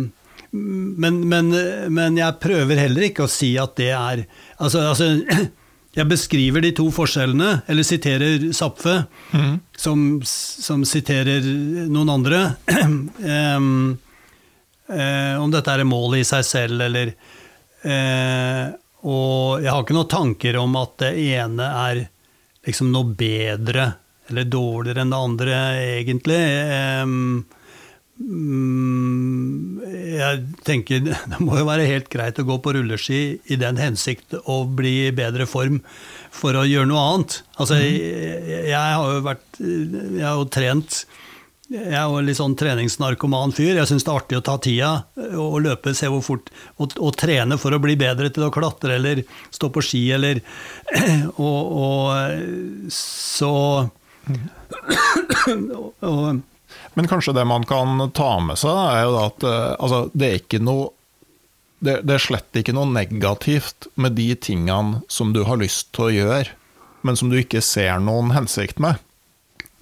[0.56, 1.52] men, men,
[1.92, 4.24] men jeg prøver heller ikke å si at det er
[4.56, 5.10] Altså, altså
[5.96, 8.98] jeg beskriver de to forskjellene, eller siterer Zapfe,
[9.80, 11.46] som, som siterer
[11.88, 12.40] noen andre.
[12.84, 12.98] um,
[13.56, 14.98] um,
[15.40, 17.14] om dette er målet i seg selv, eller
[17.86, 18.76] uh,
[19.08, 22.04] Og jeg har ikke noen tanker om at det ene er
[22.66, 23.92] liksom noe bedre
[24.26, 25.58] eller dårligere enn det andre,
[25.96, 26.40] egentlig.
[27.06, 27.55] Um, mm,
[30.16, 31.02] jeg tenker
[31.32, 34.94] det må jo være helt greit å gå på rulleski i den hensikt å bli
[35.08, 35.82] i bedre form
[36.32, 37.42] for å gjøre noe annet.
[37.60, 41.04] Altså, jeg, jeg har jo vært Jeg har jo trent
[41.66, 43.74] jeg er jo litt sånn treningsnarkoman fyr.
[43.74, 44.90] Jeg syns det er artig å ta tida
[45.34, 48.94] og løpe, se hvor fort Og, og trene for å bli bedre til å klatre
[49.00, 50.38] eller stå på ski eller
[51.42, 53.50] Og, og så
[55.80, 56.38] og, og,
[56.96, 60.38] Men kanskje det man kan ta med seg, er jo at eh, altså, det er
[60.40, 60.92] ikke noe
[61.84, 66.06] det, det er slett ikke noe negativt med de tingene som du har lyst til
[66.06, 66.54] å gjøre,
[67.04, 68.96] men som du ikke ser noen hensikt med.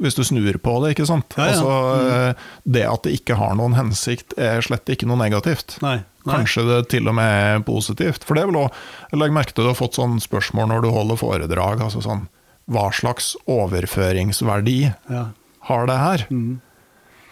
[0.03, 1.37] Hvis du snur på det, ikke sant.
[1.39, 1.53] Ja, ja.
[1.55, 2.43] Altså, mm.
[2.75, 5.77] det at det ikke har noen hensikt, er slett ikke noe negativt.
[5.85, 6.01] Nei.
[6.27, 6.41] nei.
[6.41, 8.27] Kanskje det til og med er positivt.
[8.27, 10.91] For det er vel òg legger merke til du har fått sånn spørsmål når du
[10.97, 11.87] holder foredrag.
[11.87, 12.27] altså sånn,
[12.67, 14.79] Hva slags overføringsverdi
[15.13, 15.29] Ja.
[15.71, 16.27] har det her?
[16.27, 16.55] Eh,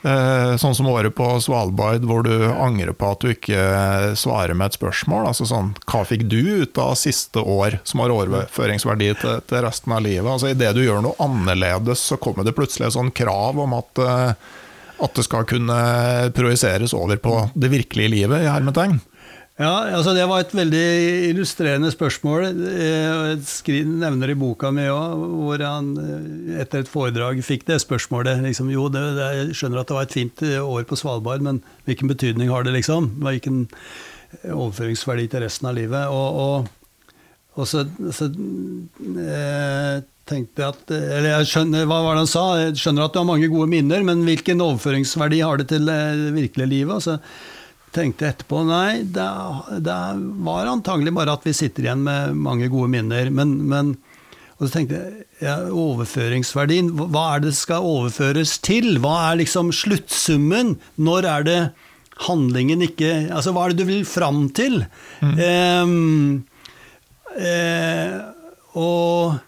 [0.03, 3.61] sånn som året på Svalbard, hvor du angrer på at du ikke
[4.19, 5.29] svarer med et spørsmål.
[5.31, 9.95] altså sånn, Hva fikk du ut av siste år som har overføringsverdi til, til resten
[9.95, 10.27] av livet?
[10.27, 14.03] altså Idet du gjør noe annerledes, så kommer det plutselig et sånn krav om at,
[14.03, 14.35] eh,
[15.07, 15.79] at det skal kunne
[16.35, 18.99] projiseres over på det virkelige livet, i hermetegn.
[19.61, 20.87] Ja, altså det var et veldig
[21.29, 22.47] illustrerende spørsmål.
[22.73, 23.35] Eh,
[23.69, 28.41] Jeg nevner i boka mi òg, hvor han eh, etter et foredrag fikk det spørsmålet.
[28.47, 31.45] Liksom, jo, det, det, jeg skjønner at det var et fint eh, år på Svalbard,
[31.45, 33.11] men hvilken betydning har det, liksom?
[33.23, 33.67] Hvilken
[34.49, 36.09] overføringsverdi til resten av livet?
[36.09, 37.13] Og, og,
[37.61, 37.85] og så,
[38.17, 40.01] så eh,
[40.33, 42.47] tenkte at Eller jeg skjønner, hva var det han sa?
[42.65, 46.15] Jeg skjønner at du har mange gode minner, men hvilken overføringsverdi har det til eh,
[46.29, 46.97] det virkelige livet?
[46.97, 47.21] Og så
[47.93, 49.27] tenkte etterpå nei, det,
[49.85, 49.99] det
[50.47, 53.31] var antagelig bare at vi sitter igjen med mange gode minner.
[53.35, 53.95] Men, men
[54.63, 59.01] og så tenkte jeg ja, overføringsverdien, hva er det skal overføres til?
[59.03, 60.77] Hva er liksom sluttsummen?
[61.03, 61.61] Når er det
[62.29, 64.85] handlingen ikke Altså, hva er det du vil fram til?
[65.19, 65.35] Mm.
[65.49, 65.87] Eh,
[67.49, 68.17] eh,
[68.79, 69.41] og,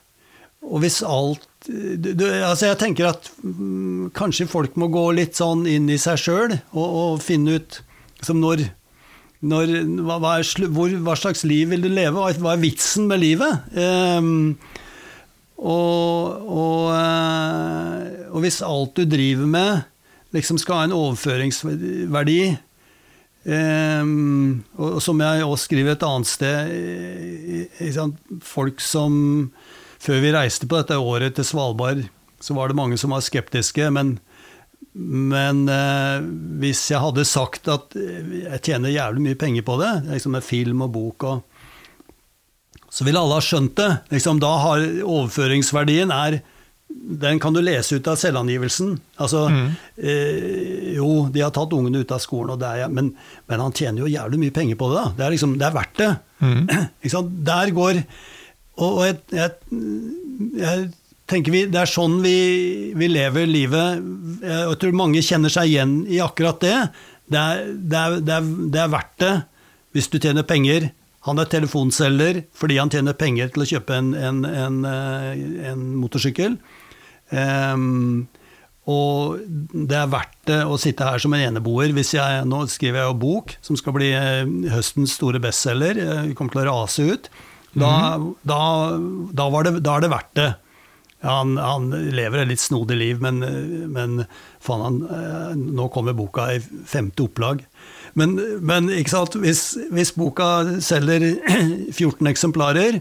[0.64, 5.62] og, hvis alt du, altså Jeg tenker at mm, kanskje folk må gå litt sånn
[5.70, 7.78] inn i seg sjøl og, og, finne ut
[8.24, 8.64] liksom når,
[9.44, 12.16] når hva, hva, er, hvor, hva, slags liv vil du leve?
[12.16, 13.60] Hva, er vitsen med livet?
[13.76, 14.56] Um,
[15.60, 19.84] og, og, eh, og, hvis alt du driver med,
[20.34, 22.40] liksom skal ha en overføringsverdi
[23.46, 28.02] um, og Som jeg også skriver et annet sted
[28.42, 29.14] Folk som
[30.02, 32.02] Før vi reiste på dette året til Svalbard,
[32.42, 33.86] så var det mange som var skeptiske.
[33.94, 34.18] Men,
[34.94, 36.26] men eh,
[36.62, 40.86] hvis jeg hadde sagt at jeg tjener jævlig mye penger på det, liksom med film
[40.86, 41.42] og bok og
[42.94, 43.88] så ville alle ha skjønt det.
[44.14, 46.38] Liksom, da har overføringsverdien er
[46.94, 48.92] den kan du lese ut av selvangivelsen.
[49.18, 49.64] Altså, mm.
[49.98, 53.10] eh, jo, de har tatt ungene ut av skolen, er, men,
[53.50, 55.00] men, han tjener jo jævlig mye penger på det.
[55.00, 55.12] da.
[55.18, 56.12] Det er, liksom, det er verdt det.
[56.44, 57.26] Mm.
[57.50, 58.00] Der går
[58.74, 59.50] Og, og jeg, jeg,
[60.58, 60.86] jeg,
[61.30, 62.36] tenker vi, Det er sånn vi,
[62.96, 64.04] vi, lever livet.
[64.44, 66.76] Jeg tror mange kjenner seg igjen i akkurat det.
[67.30, 69.34] Det er, det er, det er, det er verdt det
[69.94, 70.90] hvis du tjener penger
[71.24, 75.84] han er telefonselger fordi han tjener penger til å kjøpe en, en, en, eh, en
[76.02, 76.58] motorsykkel.
[77.32, 78.26] Um,
[78.90, 79.40] og
[79.72, 81.94] det er verdt det å sitte her som en eneboer.
[81.96, 84.44] Hvis jeg, nå skriver jeg jo bok som skal bli eh,
[84.74, 86.02] høstens store bestselger.
[86.02, 87.30] Eh, vi kommer til å rase ut.
[87.72, 88.28] Da, mm.
[88.44, 88.60] da,
[89.32, 90.50] da, det, da er det verdt det.
[91.24, 93.40] Han, han, lever et litt snodig liv, men,
[93.92, 94.24] men
[94.62, 97.62] faen, han, nå kommer boka i femte opplag.
[98.18, 100.48] Men, men hvis, hvis, boka
[100.84, 101.24] selger
[101.96, 103.00] 14 eksemplarer,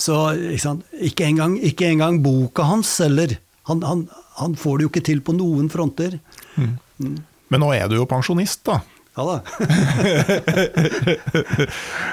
[0.00, 0.76] så ikke,
[1.10, 3.38] ikke, engang, ikke engang boka hans selger.
[3.70, 4.06] Han, han,
[4.40, 6.18] han, får det jo ikke til på noen fronter.
[6.56, 6.74] Mm.
[7.00, 7.18] Mm.
[7.50, 8.80] Men nå er du jo pensjonist, da.
[9.18, 9.36] Ja da.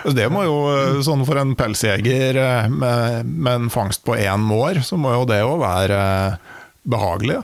[0.17, 0.55] det må jo,
[1.05, 5.27] sånn for en pelsjeger eh, med, med en fangst på én mår, så må jo
[5.29, 5.99] det jo være
[6.87, 7.43] behagelig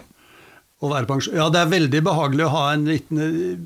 [0.84, 1.38] å være pensjon.
[1.38, 3.19] Ja, det er veldig behagelig å ha en liten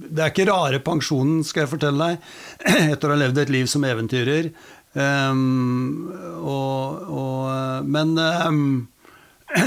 [0.05, 2.27] Det er ikke rare pensjonen, skal jeg fortelle deg,
[2.93, 4.51] etter å ha levd et liv som eventyrer.
[4.97, 6.09] Um,
[6.41, 8.61] og, og, men um,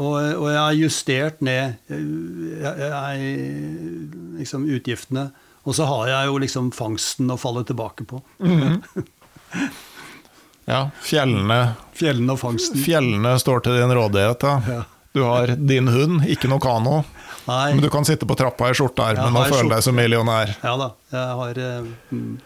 [0.00, 3.34] og, og, jeg har justert ned jeg, jeg,
[4.40, 5.30] liksom utgiftene.
[5.68, 8.22] Og så har jeg jo liksom fangsten å falle tilbake på.
[8.40, 9.04] Mm -hmm.
[10.64, 12.80] ja, fjellene Fjellene og fangsten.
[12.80, 14.62] Fjellene står til din rådighet, da.
[14.68, 14.82] Ja.
[15.12, 17.02] Du har din hund, ikke noe kano.
[17.48, 17.74] Nei.
[17.74, 20.54] Men du kan sitte på trappa i skjorteermen og føle deg som millionær.
[20.62, 22.38] Ja da, jeg har uh, mm.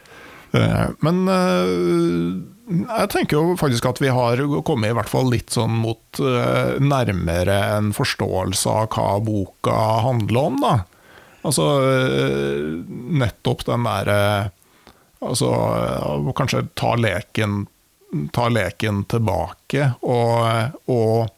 [1.03, 5.74] Men uh, jeg tenker jo faktisk at vi har kommet i hvert fall litt sånn
[5.82, 9.77] mot uh, nærmere en forståelse av hva boka
[10.07, 10.74] handler om, da.
[11.45, 11.65] Altså
[13.21, 14.21] nettopp den derre
[15.25, 15.49] Altså
[16.37, 17.62] kanskje ta leken,
[18.37, 21.31] ta leken tilbake og, og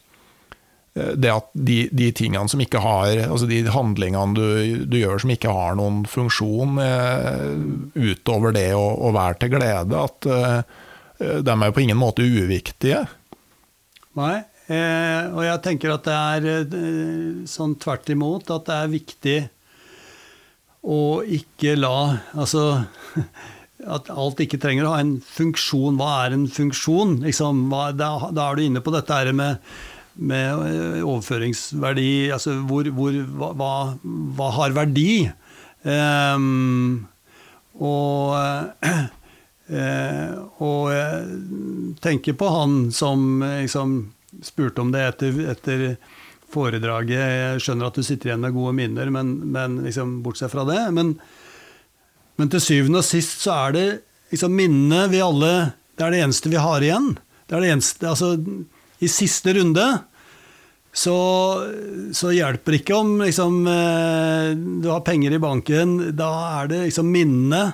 [0.96, 5.22] Eh, det at de, de, tingene som ikke har Altså de handlingene du, du gjør
[5.22, 7.54] som ikke har noen funksjon eh,
[7.94, 13.06] utover det å, å, være til glede, at eh, de er på ingen måte uviktige.
[14.20, 14.34] Nei,
[14.68, 19.38] eh, og jeg tenker at det er eh, sånn tvert imot at det er viktig
[20.86, 22.84] å ikke la Altså
[23.96, 25.98] at alt ikke trenger å ha en funksjon.
[26.00, 27.20] Hva er en funksjon?
[27.22, 29.60] Liksom, hva, da, da, er du inne på dette med
[30.16, 33.52] med eh, overføringsverdi Altså hvor, hvor hva,
[34.00, 35.28] hva, har verdi?
[35.84, 37.06] Um,
[37.76, 39.04] og, uh,
[40.64, 41.20] og jeg
[42.02, 45.84] tenker på han som liksom spurte om det etter, etter,
[46.52, 47.16] foredraget.
[47.18, 50.80] Jeg skjønner at du sitter igjen med gode minner, men, men liksom, bortsett fra det.
[50.96, 51.14] Men,
[52.36, 53.86] men, til syvende og sist så er det
[54.32, 55.52] liksom minnene vi alle
[55.96, 57.14] Det er det eneste vi har igjen.
[57.46, 58.34] Det er det eneste, altså
[59.00, 59.86] i siste runde
[60.96, 61.16] så,
[62.16, 65.98] så hjelper det ikke om liksom, eh, du har penger i banken.
[66.16, 66.30] Da
[66.62, 67.66] er det liksom minnene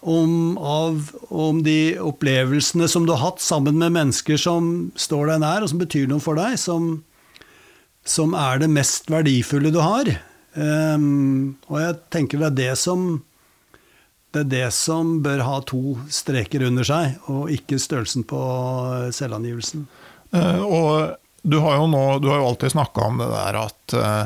[0.00, 5.42] om, av, om de opplevelsene som du har hatt sammen med mennesker som står deg
[5.44, 7.02] nær, og som betyr noe for deg, som,
[8.06, 10.10] som er det mest verdifulle du har.
[10.56, 13.08] Um, og jeg tenker det er det som
[14.34, 18.40] det er det som bør ha to streker under seg, og ikke størrelsen på
[19.16, 19.86] selvangivelsen.
[20.34, 20.90] Uh, og
[21.46, 24.24] du har jo nå Du har jo alltid snakka om det der at, eh,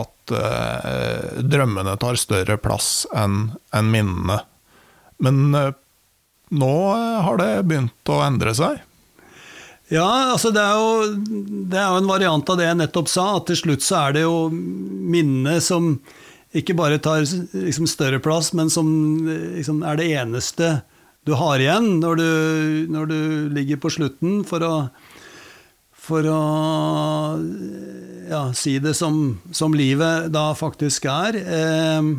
[0.00, 4.42] at uh, drømmene tar større plass enn en minnene.
[5.24, 5.72] Men uh,
[6.50, 8.82] nå eh, har det begynt å endre seg.
[9.90, 11.14] Ja, altså det er, jo,
[11.66, 14.14] det er jo en variant av det jeg nettopp sa, at til slutt så er
[14.14, 15.96] det jo minnet som
[16.54, 18.86] ikke bare tar liksom større plass, men som
[19.26, 20.70] liksom er det eneste
[21.26, 22.30] du har igjen når du,
[22.90, 23.18] når du
[23.56, 24.72] ligger på slutten, for å,
[25.90, 26.40] for å
[28.30, 31.42] ja, si det som, som, livet da faktisk er.
[31.42, 32.14] Eh,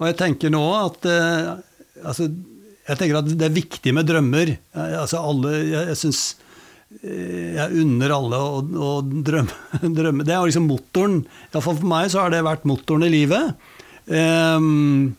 [0.00, 1.54] og jeg tenker nå at eh,
[2.02, 4.56] altså, jeg tenker at det er viktig med drømmer.
[4.74, 6.39] Altså alle, jeg, jeg synes Eh,
[6.90, 9.54] jeg unner alle å, å drømme,
[9.98, 11.20] drømme, Det er liksom motoren.
[11.52, 13.54] Iallfall for meg så har det vært motoren i livet.
[14.10, 15.12] Um,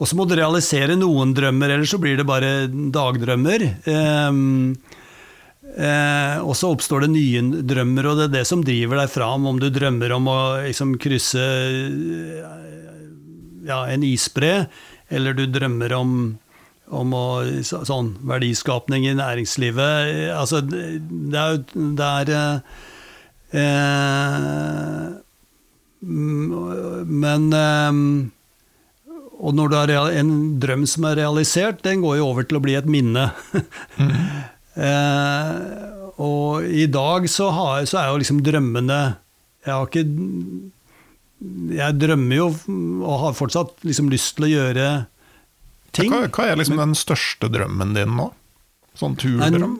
[0.00, 3.66] og så må du realisere noen drømmer, ellers så blir det bare dagdrømmer.
[3.84, 4.72] Um,
[5.76, 9.44] uh, og så oppstår det nye drømmer, og det er det som driver deg fram.
[9.50, 11.44] Om du drømmer om å liksom, krysse
[13.68, 14.54] ja, en isbre,
[15.12, 16.14] eller du drømmer om
[16.90, 17.24] om å,
[17.62, 22.32] sånn verdiskapning i næringslivet Altså, det er jo Det er
[23.54, 25.10] eh,
[27.20, 28.00] Men eh,
[29.38, 32.64] Og når du har en drøm som er realisert, den går jo over til å
[32.64, 33.30] bli et minne.
[33.96, 34.10] mm.
[34.88, 35.54] eh,
[36.20, 38.98] og i dag så, har, så er jo liksom drømmene
[39.64, 40.04] Jeg har ikke
[41.78, 42.50] Jeg drømmer jo,
[43.06, 44.90] og har fortsatt liksom lyst til å gjøre
[45.96, 46.12] ting.
[46.12, 48.30] Hva, hva, er liksom den største drømmen din nå?
[48.98, 49.76] Sånn turdrøm?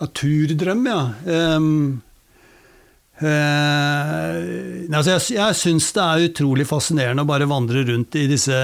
[0.00, 1.00] Ja, turdrøm, ja.
[1.56, 2.00] Um,
[3.20, 4.36] uh,
[4.96, 8.58] altså jeg jeg syns det er utrolig fascinerende å bare vandre rundt i disse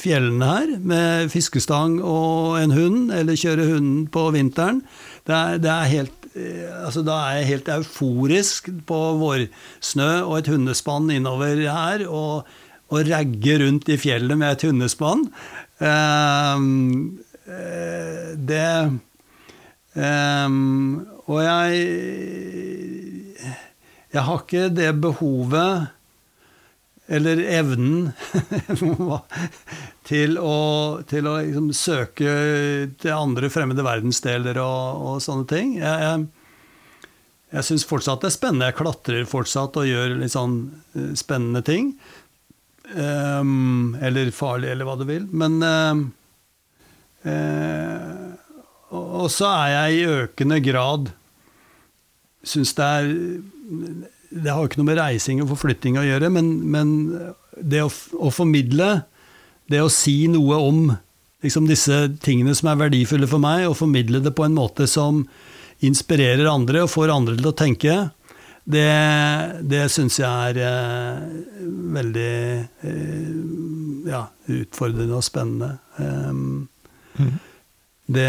[0.00, 4.82] fjellene her med fiskestang og en hund, eller kjøre hunden på vinteren.
[5.26, 10.36] Det er, det er helt eh, altså Da er jeg helt euforisk på vårsnø og
[10.40, 12.06] et hundespann innover her.
[12.08, 12.46] og
[12.92, 15.26] og ragge rundt i fjellet med et hundespann.
[15.82, 17.18] Um,
[18.38, 18.66] det
[19.98, 21.80] um, Og jeg
[24.12, 25.90] Jeg har ikke det behovet
[27.12, 28.12] eller evnen
[30.08, 30.58] til å,
[31.10, 32.34] til å liksom søke
[33.02, 35.74] til andre fremmede verdensdeler og, og sånne ting.
[35.82, 37.10] Jeg, jeg,
[37.52, 38.70] jeg syns fortsatt det er spennende.
[38.70, 40.56] Jeg klatrer fortsatt og gjør litt sånn
[40.96, 41.92] eh, spennende ting.
[42.90, 45.28] Um, eller farlig, eller hva du vil.
[45.30, 46.00] Men uh,
[47.24, 48.32] uh,
[48.90, 51.12] Og så er jeg i økende grad
[52.42, 53.12] Syns det er
[54.34, 56.92] Det har ikke noe med reising og forflytting å gjøre, men, men
[57.54, 59.04] det å, å, formidle,
[59.70, 60.86] det å si noe om
[61.44, 65.20] liksom disse tingene som er verdifulle for meg, og formidle det på en måte som
[65.84, 67.96] inspirerer andre og får andre til å tenke,
[68.64, 71.22] det, det syns jeg er eh,
[71.96, 72.34] veldig
[72.86, 73.32] eh,
[74.06, 75.72] ja, utfordrende og spennende.
[75.96, 76.68] Um,
[77.18, 77.32] mm.
[78.06, 78.28] det,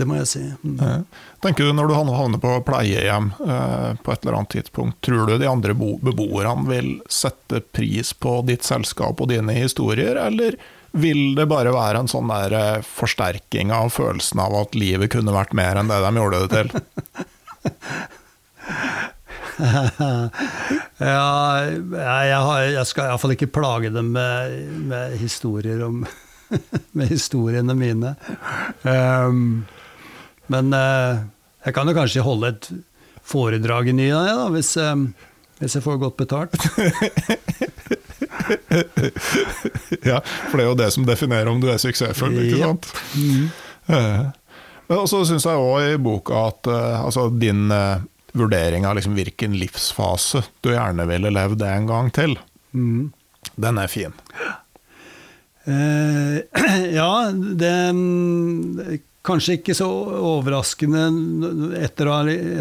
[0.00, 0.42] det, må jeg si.
[0.62, 1.06] Mm.
[1.44, 5.36] Tenker du Når du havner på pleiehjem eh, på et eller annet tidspunkt, tror du
[5.38, 10.58] de andre beboerne vil sette pris på ditt selskap og dine historier, eller
[10.98, 15.36] vil det bare være en sånn der eh, forsterking av følelsen av at livet kunne
[15.36, 16.68] vært mer enn det de gjorde det til?
[20.98, 21.28] ja,
[21.66, 24.56] jeg, har, jeg skal iallfall ikke plage dem med,
[24.90, 26.04] med historier om
[26.96, 28.14] med historiene mine.
[28.82, 29.66] Um,
[30.46, 31.18] men uh,
[31.64, 32.70] jeg kan jo kanskje holde et
[33.28, 35.14] foredrag i ny og ne, hvis, um,
[35.60, 36.56] hvis jeg får godt betalt.
[40.08, 42.84] ja, for det er jo det som definerer om du er suksessfull, ikke sant?
[43.18, 43.48] Mm.
[43.88, 44.24] Uh,
[44.96, 47.68] og så syns jeg òg i boka at uh, altså din
[48.40, 52.38] vurdering av liksom hvilken livsfase du gjerne ville levd en gang til.
[52.72, 53.10] Mm.
[53.58, 54.16] Den er fin.
[55.68, 56.38] Eh,
[56.98, 58.98] ja, det er
[59.28, 59.84] Kanskje ikke så
[60.24, 61.02] overraskende
[61.76, 62.08] etter,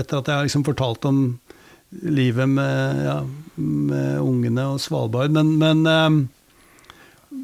[0.02, 1.20] etter at jeg liksom fortalt om
[2.04, 3.22] livet med, ja,
[3.56, 6.18] med ungene og Svalbard, men, men eh,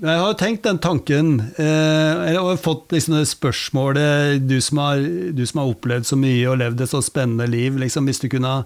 [0.04, 1.38] jeg har tenkt den tanken.
[1.56, 5.00] Eh, jeg fått liksom det spørsmålet du som, har,
[5.32, 7.78] du som, har, opplevd så mye og levd et så spennende liv.
[7.80, 8.58] Liksom, hvis, du kunne,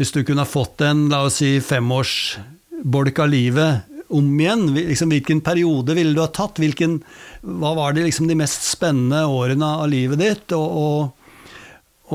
[0.00, 5.44] hvis du kunne fått en la oss si, femårsbolk av livet om igjen, liksom, hvilken
[5.46, 6.58] periode ville du ha tatt?
[6.58, 6.98] Hvilken,
[7.46, 10.56] hva var de, liksom, de mest spennende årene av livet ditt?
[10.58, 11.30] Og, og,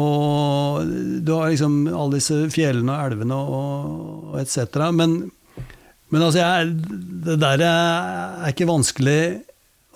[0.04, 0.92] og
[1.24, 3.96] du har liksom alle disse fjellene og elvene og,
[4.34, 4.92] og etc.
[4.92, 5.22] Men
[6.16, 6.72] men altså, jeg,
[7.26, 9.20] det der er ikke vanskelig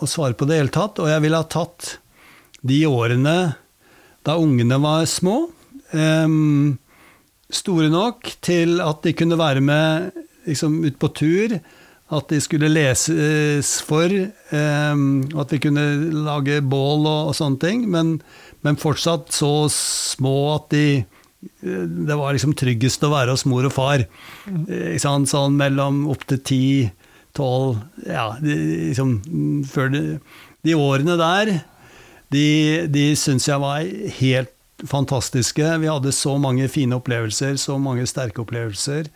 [0.03, 0.99] å svare på det hele tatt.
[0.99, 1.95] Og jeg ville ha tatt
[2.59, 3.37] de årene
[4.27, 5.49] da ungene var små.
[5.95, 6.77] um,
[7.49, 10.11] store nok til at de kunne være med
[10.45, 11.55] liksom, ut på tur.
[12.09, 14.09] At de skulle leses for.
[14.09, 15.03] em,
[15.37, 15.85] at vi kunne
[16.25, 17.87] lage bål og, og sånne ting.
[17.89, 18.17] Men,
[18.65, 20.85] men fortsatt så små at de
[21.39, 24.05] det var liksom tryggest å være hos mor og far.
[24.67, 24.95] Eh?
[24.99, 26.63] Sånn mellom opptil ti,
[27.37, 27.77] tolv
[28.09, 29.19] Ja, liksom
[29.69, 30.01] før de,
[30.65, 31.51] de årene der,
[32.33, 32.47] de,
[32.91, 33.85] de syns jeg var
[34.19, 34.55] helt
[34.87, 35.69] fantastiske.
[35.81, 39.09] Vi hadde så mange fine opplevelser, så mange sterke opplevelser.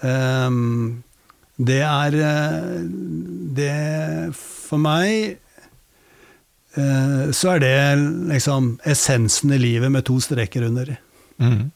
[0.00, 1.02] Um,
[1.58, 2.82] det er eh,
[3.58, 5.38] Det For meg
[6.78, 7.72] eh, så er det
[8.30, 10.94] liksom essensen i livet med to streker under.
[11.38, 11.70] Mhm.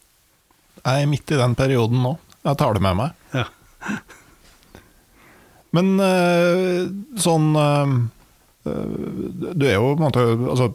[0.82, 2.16] Jeg er midt i den perioden nå.
[2.42, 3.12] Jeg tar det med meg.
[3.36, 3.44] Ja.
[5.72, 6.82] Men eh,
[7.22, 7.92] sånn eh,
[8.62, 10.68] Du er jo på en måte altså,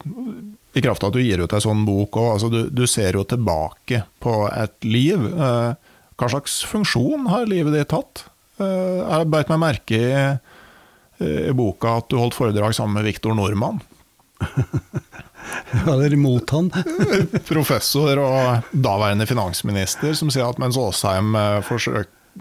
[0.76, 3.20] I kraft av at du gir ut ei sånn bok òg, altså, du, du ser
[3.20, 5.28] jo tilbake på et liv.
[5.28, 8.26] Eh, hva slags funksjon har livet ditt hatt?
[8.58, 10.22] Jeg beit meg merke i,
[11.22, 13.78] i boka at du holdt foredrag sammen med Viktor Nordmann.
[15.88, 16.72] Eller imot han.
[17.52, 21.72] Professor og daværende finansminister som sier at mens Aasheim eh,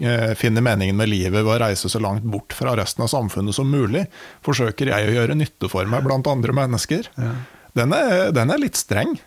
[0.01, 3.55] eh, finner meningen med livet ved å reise så langt bort fra resten av samfunnet
[3.55, 4.07] som mulig,
[4.45, 7.11] forsøker jeg å gjøre nytte for meg blant andre mennesker.
[7.17, 7.33] Ja.
[7.77, 9.17] Den, er, den er litt streng.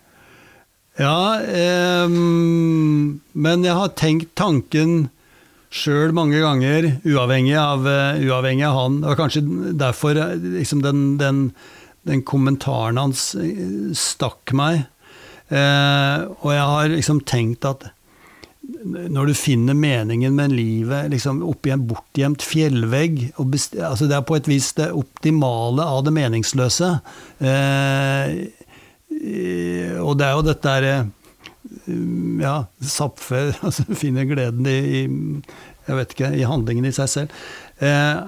[0.99, 5.09] Ja, eh, men jeg har tenkt tanken
[5.71, 8.99] sjøl mange ganger, uavhengig av, uh, uavhengig av han.
[9.07, 9.43] Var kanskje
[9.79, 10.19] derfor
[10.59, 11.45] liksom den, den,
[12.09, 14.85] den kommentaren hans eh, stakk meg.
[15.51, 17.91] Eh, og jeg har liksom tenkt at
[18.81, 24.37] når du finner meningen med livet liksom oppi en bortgjemt fjellvegg altså Det er på
[24.39, 26.91] et vis det optimale av det meningsløse.
[27.39, 28.37] Eh,
[29.11, 30.95] eh, og det er jo dette derre
[32.41, 35.07] ja, Zapfe altså, finner gleden i, i
[35.89, 37.41] jeg vet ikke, i handlingen i seg selv.
[37.83, 38.21] Eh,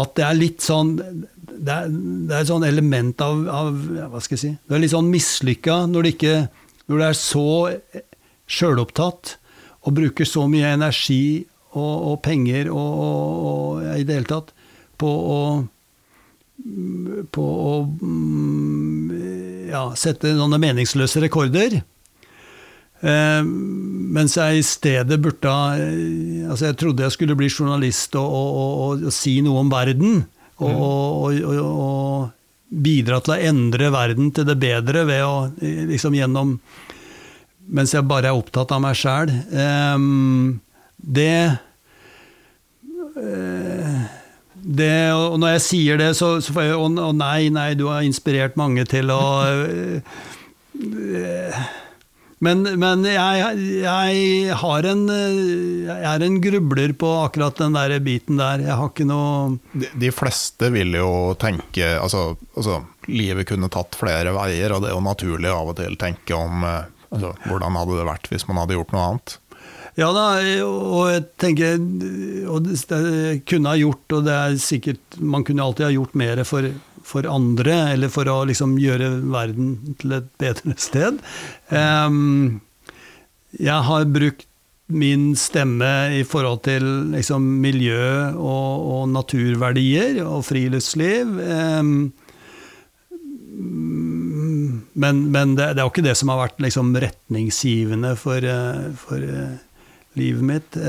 [0.00, 0.98] at det er litt sånn
[1.50, 3.78] Det er, det er et sånn element av, av
[4.12, 6.34] Hva skal jeg si Du er litt sånn mislykka når, ikke,
[6.86, 7.48] når du er så
[8.50, 9.36] sjølopptatt
[9.80, 14.50] og bruker så mye energi og, og penger og, og, og i det hele tatt
[15.00, 15.42] på å
[17.32, 19.12] på å mm,
[19.70, 21.78] ja, sette noen meningsløse rekorder.
[23.00, 25.48] Eh, mens jeg i stedet burde
[25.80, 29.72] eh, altså Jeg trodde jeg skulle bli journalist og, og, og, og si noe om
[29.72, 30.26] verden.
[30.60, 32.30] Og, og,
[32.70, 36.58] bidra til å endre verden til det bedre ved å eh, liksom gjennom
[37.70, 39.30] Mens jeg bare er opptatt av meg sjæl.
[39.30, 39.98] Eh,
[41.18, 41.34] det
[43.14, 44.00] eh,
[44.60, 48.04] det, og når jeg sier det, så, så får jeg Å nei, nei, du har
[48.04, 50.02] inspirert mange til å øh,
[52.40, 55.40] Men, men jeg, jeg har en øh,
[55.90, 58.64] Jeg er en grubler på akkurat den der biten der.
[58.64, 61.10] Jeg har ikke noe De, de fleste vil jo
[61.40, 62.80] tenke altså, altså,
[63.12, 66.64] livet kunne tatt flere veier, og det er jo naturlig av og til tenke om
[66.64, 69.36] eh, altså, hvordan hadde det vært hvis man hadde gjort noe annet.
[69.98, 70.26] Ja da,
[70.64, 71.80] og jeg tenker
[72.48, 76.14] Og det, det kunne ha gjort, og det er sikkert Man kunne alltid ha gjort
[76.16, 76.68] mer for,
[77.10, 81.18] for andre, eller for å liksom gjøre verden til et bedre sted.
[83.60, 84.46] Jeg har brukt
[84.90, 91.30] min stemme i forhold til liksom, miljø og, og, naturverdier og friluftsliv.
[95.00, 98.46] Men, men det, det, er jo ikke det som har vært liksom, retningsgivende for,
[99.04, 99.26] for
[100.18, 100.80] livet mitt.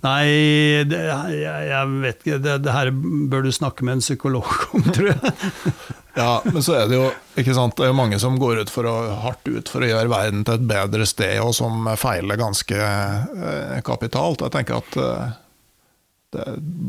[0.00, 2.38] Eh, nei, det, jeg, jeg, vet ikke.
[2.40, 2.90] Det, det, her
[3.30, 5.34] bør du snakke med en psykolog om, tror jeg.
[6.20, 7.10] ja, men så er det jo
[7.40, 8.96] ikke sant, det er mange som går ut for å,
[9.26, 13.78] hardt ut for å gjøre verden til et bedre sted, og som feiler ganske eh,
[13.84, 14.46] kapitalt.
[14.46, 15.36] Jeg tenker at eh,
[16.30, 16.46] det,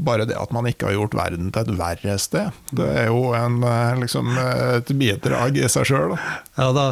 [0.07, 3.31] bare det at man ikke har gjort verden til et verre sted, det er jo
[3.35, 3.57] en,
[3.99, 6.13] liksom, et bidrag i seg sjøl.
[6.55, 6.85] Ja da,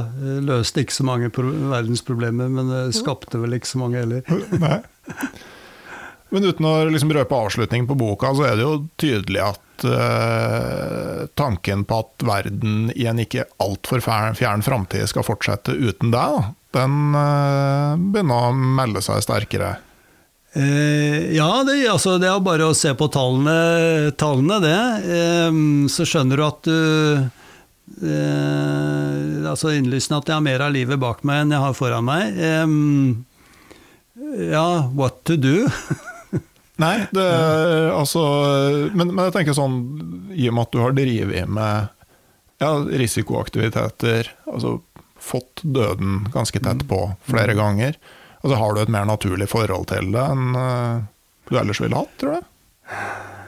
[0.43, 4.25] løste ikke så mange pro verdensproblemer, men skapte vel ikke så mange heller.
[4.65, 4.81] Nei.
[6.29, 11.25] Men uten å liksom røpe avslutningen på boka, så er det jo tydelig at uh,
[11.39, 16.97] tanken på at verden i en ikke altfor fjern, framtid skal fortsette uten deg, den
[17.17, 19.77] uh, begynner å melde seg sterkere.
[20.57, 24.79] Eh, ja, det, altså, det, er bare å se på tallene, tallene det.
[25.93, 27.29] Så skjønner du at du
[29.49, 32.37] Altså innlysende at jeg har mer av livet bak meg enn jeg har foran meg.
[34.49, 35.67] ja, what to do?
[36.79, 37.25] Nei, det
[37.91, 38.21] altså
[38.93, 39.79] men, men, jeg tenker sånn,
[40.31, 41.89] i og med at du har drevet med
[42.59, 44.77] ja, risikoaktiviteter, altså
[45.19, 47.97] fått døden ganske tett på flere ganger.
[48.39, 51.07] Altså, har du et mer naturlig forhold til det enn eh,
[51.49, 52.51] du ellers ville hatt, tror du?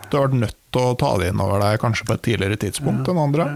[0.09, 2.59] Du har vært nødt til å ta det inn over deg kanskje på et tidligere
[2.59, 3.47] tidspunkt enn andre?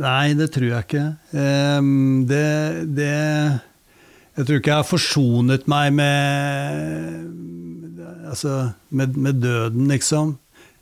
[0.00, 1.04] Nei, det tror jeg ikke.
[1.36, 2.46] Ehm, det,
[2.98, 3.14] det
[4.38, 7.36] Jeg tror ikke jeg har forsonet meg med
[8.30, 10.36] Altså, med, med døden, liksom.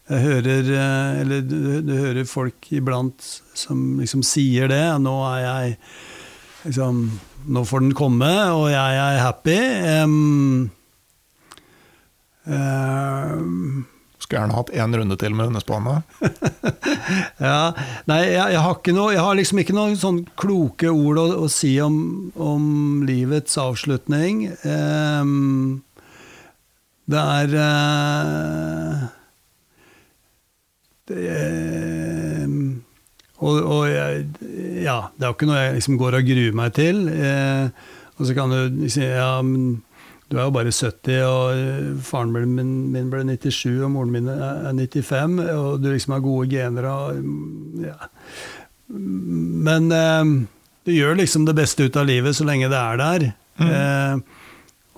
[0.09, 3.25] Jeg hører eh, Eller du, du hører folk iblant
[3.57, 4.85] som liksom sier det.
[5.01, 5.77] Nå er jeg
[6.67, 7.07] liksom
[7.49, 9.59] Nå får den komme, og jeg er happy.
[10.03, 10.71] Um,
[12.45, 13.87] um,
[14.29, 16.03] skulle gjerne hatt én runde til med hundespannet.
[17.41, 17.73] ja,
[18.11, 21.49] nei, jeg, jeg, har noe, jeg har liksom ikke noen sånn kloke ord å, å
[21.49, 21.97] si om,
[22.37, 22.67] om,
[23.09, 24.51] livets avslutning.
[24.69, 25.81] Um,
[27.09, 29.09] det er uh,
[31.09, 31.25] det,
[32.45, 32.63] um,
[33.41, 34.27] og, og jeg,
[34.85, 37.07] ja, det er jo ikke noe jeg liksom går og gruer meg til.
[37.17, 39.79] Uh, og så kan du si ja, men
[40.29, 44.29] du er jo bare 70, og eh, faren min, min ble 97, og moren min
[44.29, 48.11] er 95, og du liksom har gode gener og mm, ja.
[48.89, 50.35] Men eh,
[50.89, 53.27] du gjør liksom det beste ut av livet så lenge det er der.
[53.59, 53.73] Mm.
[53.73, 54.45] Eh,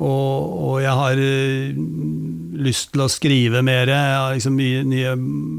[0.01, 1.81] og, og, jeg har uh,
[2.65, 3.90] lyst til å skrive mer.
[3.93, 5.11] Jeg har liksom mye nye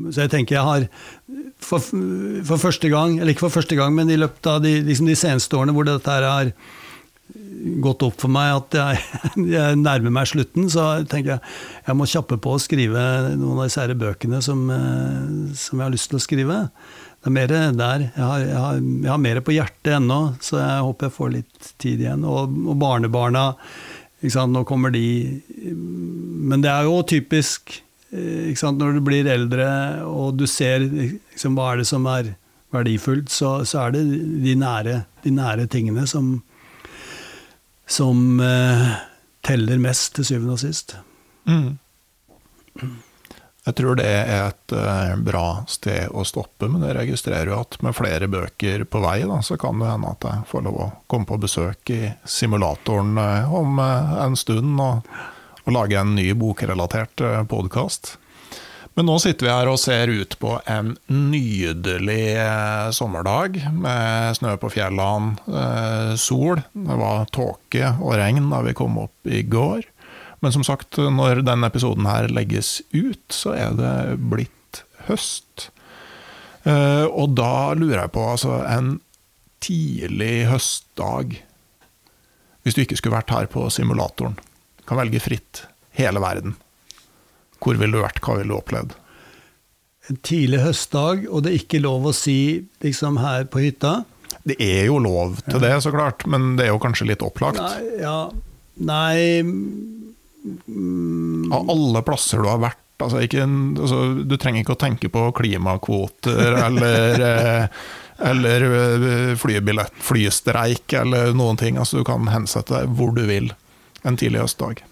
[0.09, 0.87] Så jeg tenker jeg har
[1.61, 5.11] for, for, første gang, eller ikke for første gang, men i løpet av de, liksom
[5.11, 6.49] de seneste årene hvor dette her har
[7.81, 9.03] gått opp for meg at jeg,
[9.55, 11.53] jeg, nærmer meg slutten, så tenker jeg
[11.87, 13.03] jeg må kjappe på å skrive
[13.37, 16.59] noen av disse bøkene som, eh, som, jeg har lyst til å skrive.
[17.21, 18.07] Det er mer der.
[18.15, 21.33] Jeg har, jeg har, jeg har mer på hjertet ennå, så jeg håper jeg får
[21.35, 22.25] litt tid igjen.
[22.25, 23.45] Og, og barnebarna,
[24.21, 27.73] nå kommer de Men det er jo typisk
[28.13, 29.65] eh, når du blir eldre
[30.05, 32.35] og du ser liksom, hva er det som er
[32.71, 34.03] verdifullt, så, så er det
[34.45, 36.37] de nære, de nære tingene som,
[37.91, 38.89] som eh,
[39.45, 40.95] teller mest, til syvende og sist.
[41.49, 41.77] Mm.
[43.61, 47.77] Jeg tror det er et uh, bra sted å stoppe, men jeg registrerer jo at
[47.85, 50.87] med flere bøker på vei, da, så kan det hende at jeg får lov å
[51.11, 55.05] komme på besøk i simulatoren uh, om uh, en stund og,
[55.61, 58.15] og, lage en ny bokrelatert uh, podkast.
[58.99, 64.57] Men nå sitter vi her og ser ut på en nydelig eh, sommerdag med snø
[64.59, 66.59] på fjellene, eh, sol.
[66.75, 69.85] Det var tåke og regn da vi kom opp i går.
[70.43, 75.69] Men som sagt, når denne episoden her legges ut, så er det blitt høst.
[76.67, 78.97] Eh, og da lurer jeg på, altså en
[79.61, 81.39] tidlig høstdag
[82.61, 84.35] Hvis du ikke skulle vært her på simulatoren,
[84.85, 85.63] kan velge fritt
[85.97, 86.53] hele verden.
[87.61, 88.91] Hvor ville du vært, hva ville du opplevd?
[90.09, 92.39] En tidlig høstdag, og det er ikke lov å si
[92.81, 93.93] liksom her på hytta?
[94.47, 95.63] Det er jo lov til ja.
[95.67, 97.61] det, så klart, men det er jo kanskje litt opplagt?
[97.61, 98.19] Nei, ja,
[98.81, 104.81] nei mm, Av alle plasser du har vært altså ikke, altså, Du trenger ikke å
[104.81, 107.65] tenke på klimakvoter eller eh,
[108.21, 111.77] eller eh, flybillett, flystreik eller noen ting.
[111.81, 113.49] Altså, du kan hensette deg hvor du vil
[114.05, 114.83] en tidlig høstdag.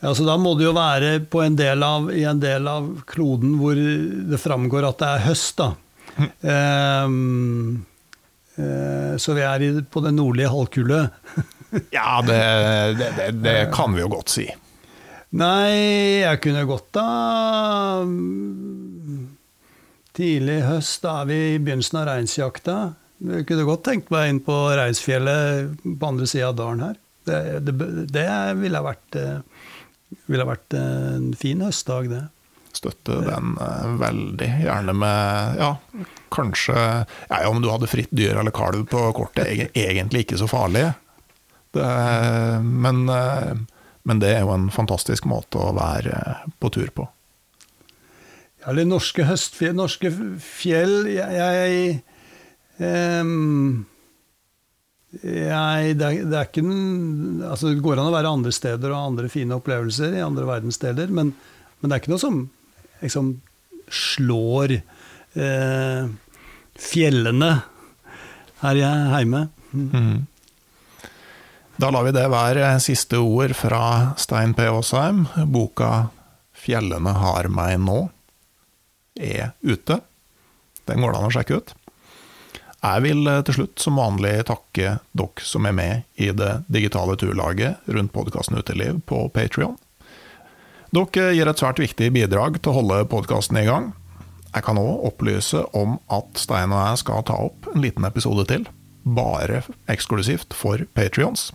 [0.00, 3.74] Ja, så Da må det jo være en av, i en del av kloden hvor
[3.74, 5.58] det framgår at det er høst.
[5.58, 5.72] da.
[6.18, 7.84] Mm.
[8.58, 11.02] uh, så vi er i, på den nordlige halvkule.
[11.98, 12.38] ja, det,
[12.98, 14.46] det, det, det, kan vi jo godt si.
[15.38, 17.08] Nei, jeg kunne godt da
[20.18, 22.78] Tidlig høst, da er vi i begynnelsen av reinsjakta.
[23.18, 26.96] Jeg kunne godt tenkt meg inn på Reinsfjellet på andre sida av dalen her.
[27.28, 27.70] Det,
[28.10, 28.26] det
[28.58, 29.38] ville vært eh,
[30.26, 32.24] ville vært en fin høstdag, det.
[32.76, 34.48] Støtte den uh, veldig.
[34.62, 35.72] Gjerne med ja,
[36.34, 40.84] kanskje ja, Om du hadde fritt dyr eller kalv på kortet, egentlig ikke så farlig.
[41.74, 41.86] Det,
[42.62, 43.56] men, uh,
[44.08, 46.20] men, det er jo en fantastisk måte å være
[46.60, 47.08] på tur på.
[48.60, 50.10] Ja, eller norske høstfjell Norske
[50.42, 53.86] fjell Jeg, jeg um
[55.08, 56.64] jeg, det, det, er ikke
[57.48, 61.08] altså det går an å være andre steder og andre fine opplevelser i andre verdensdeler,
[61.08, 61.32] men,
[61.80, 62.42] men det er ikke noe som
[63.00, 63.30] liksom
[63.88, 66.10] slår eh,
[66.78, 67.52] fjellene
[68.60, 69.46] her hjemme.
[69.72, 69.88] Mm.
[69.92, 71.08] Mm.
[71.78, 73.82] Da lar vi det være siste ord fra
[74.18, 74.66] Stein P.
[74.66, 75.26] Aasheim.
[75.46, 76.08] Boka
[76.58, 78.08] 'Fjellene har meg nå'
[79.14, 80.00] er ute.
[80.90, 81.77] Den går det an å sjekke ut.
[82.78, 87.16] Jeg vil eh, til slutt som vanlig takke dere som er med i det digitale
[87.18, 89.74] turlaget rundt podkasten Uteliv på Patrion.
[90.94, 93.90] Dere gir et svært viktig bidrag til å holde podkasten i gang.
[94.54, 98.46] Jeg kan òg opplyse om at Stein og jeg skal ta opp en liten episode
[98.48, 98.64] til,
[99.02, 101.50] bare eksklusivt for Patrions,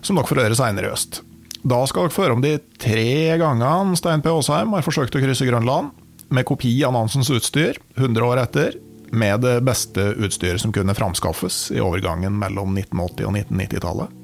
[0.00, 1.20] som dere får høre seinere i øst.
[1.66, 4.30] Da skal dere få høre om de tre gangene Stein P.
[4.30, 5.90] Aasheim har forsøkt å krysse Grønland,
[6.32, 8.78] med kopi av Nansens utstyr, 100 år etter,
[9.12, 14.18] med det beste utstyret som kunne framskaffes i overgangen mellom 1980- og 1990-tallet.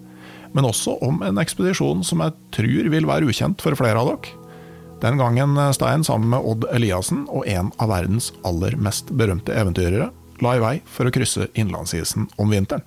[0.56, 4.36] Men også om en ekspedisjon som jeg tror vil være ukjent for flere av dere.
[4.98, 10.09] Den gangen Stein sammen med Odd Eliassen og en av verdens aller mest berømte eventyrere
[10.43, 12.82] la i vei for å krysse innlandsisen om vinteren.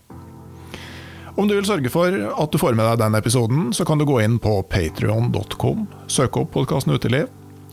[1.39, 4.05] Om du vil sørge for at du får med deg den episoden, så kan du
[4.05, 7.29] gå inn på patrion.com, søke opp podkasten Uteliv.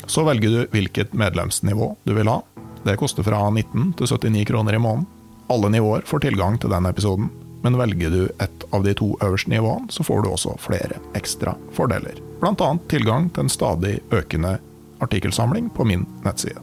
[0.06, 2.38] Så velger du hvilket medlemsnivå du vil ha.
[2.84, 5.06] Det koster fra 19 til 79 kroner i måneden.
[5.48, 7.30] Alle nivåer får tilgang til den episoden,
[7.62, 11.56] men velger du et av de to øverste nivåene, så får du også flere ekstra
[11.74, 12.20] fordeler.
[12.40, 12.70] Bl.a.
[12.90, 14.58] tilgang til en stadig økende
[15.02, 16.60] artikkelsamling på min nettside.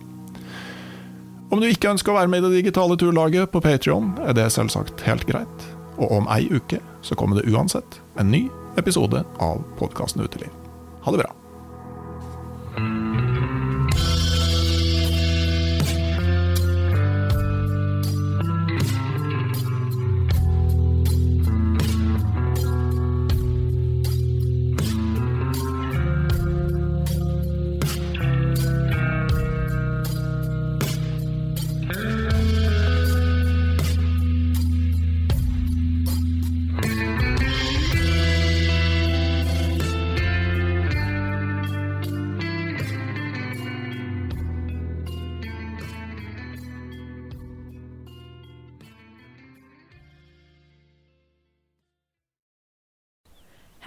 [1.52, 4.50] Om du ikke ønsker å være med i det digitale turlaget på Patrion, er det
[4.54, 5.68] selvsagt helt greit.
[5.96, 8.46] Og om ei uke så kommer det uansett en ny
[8.80, 10.52] episode av podkasten Uteliv.
[11.06, 11.45] Ha det bra.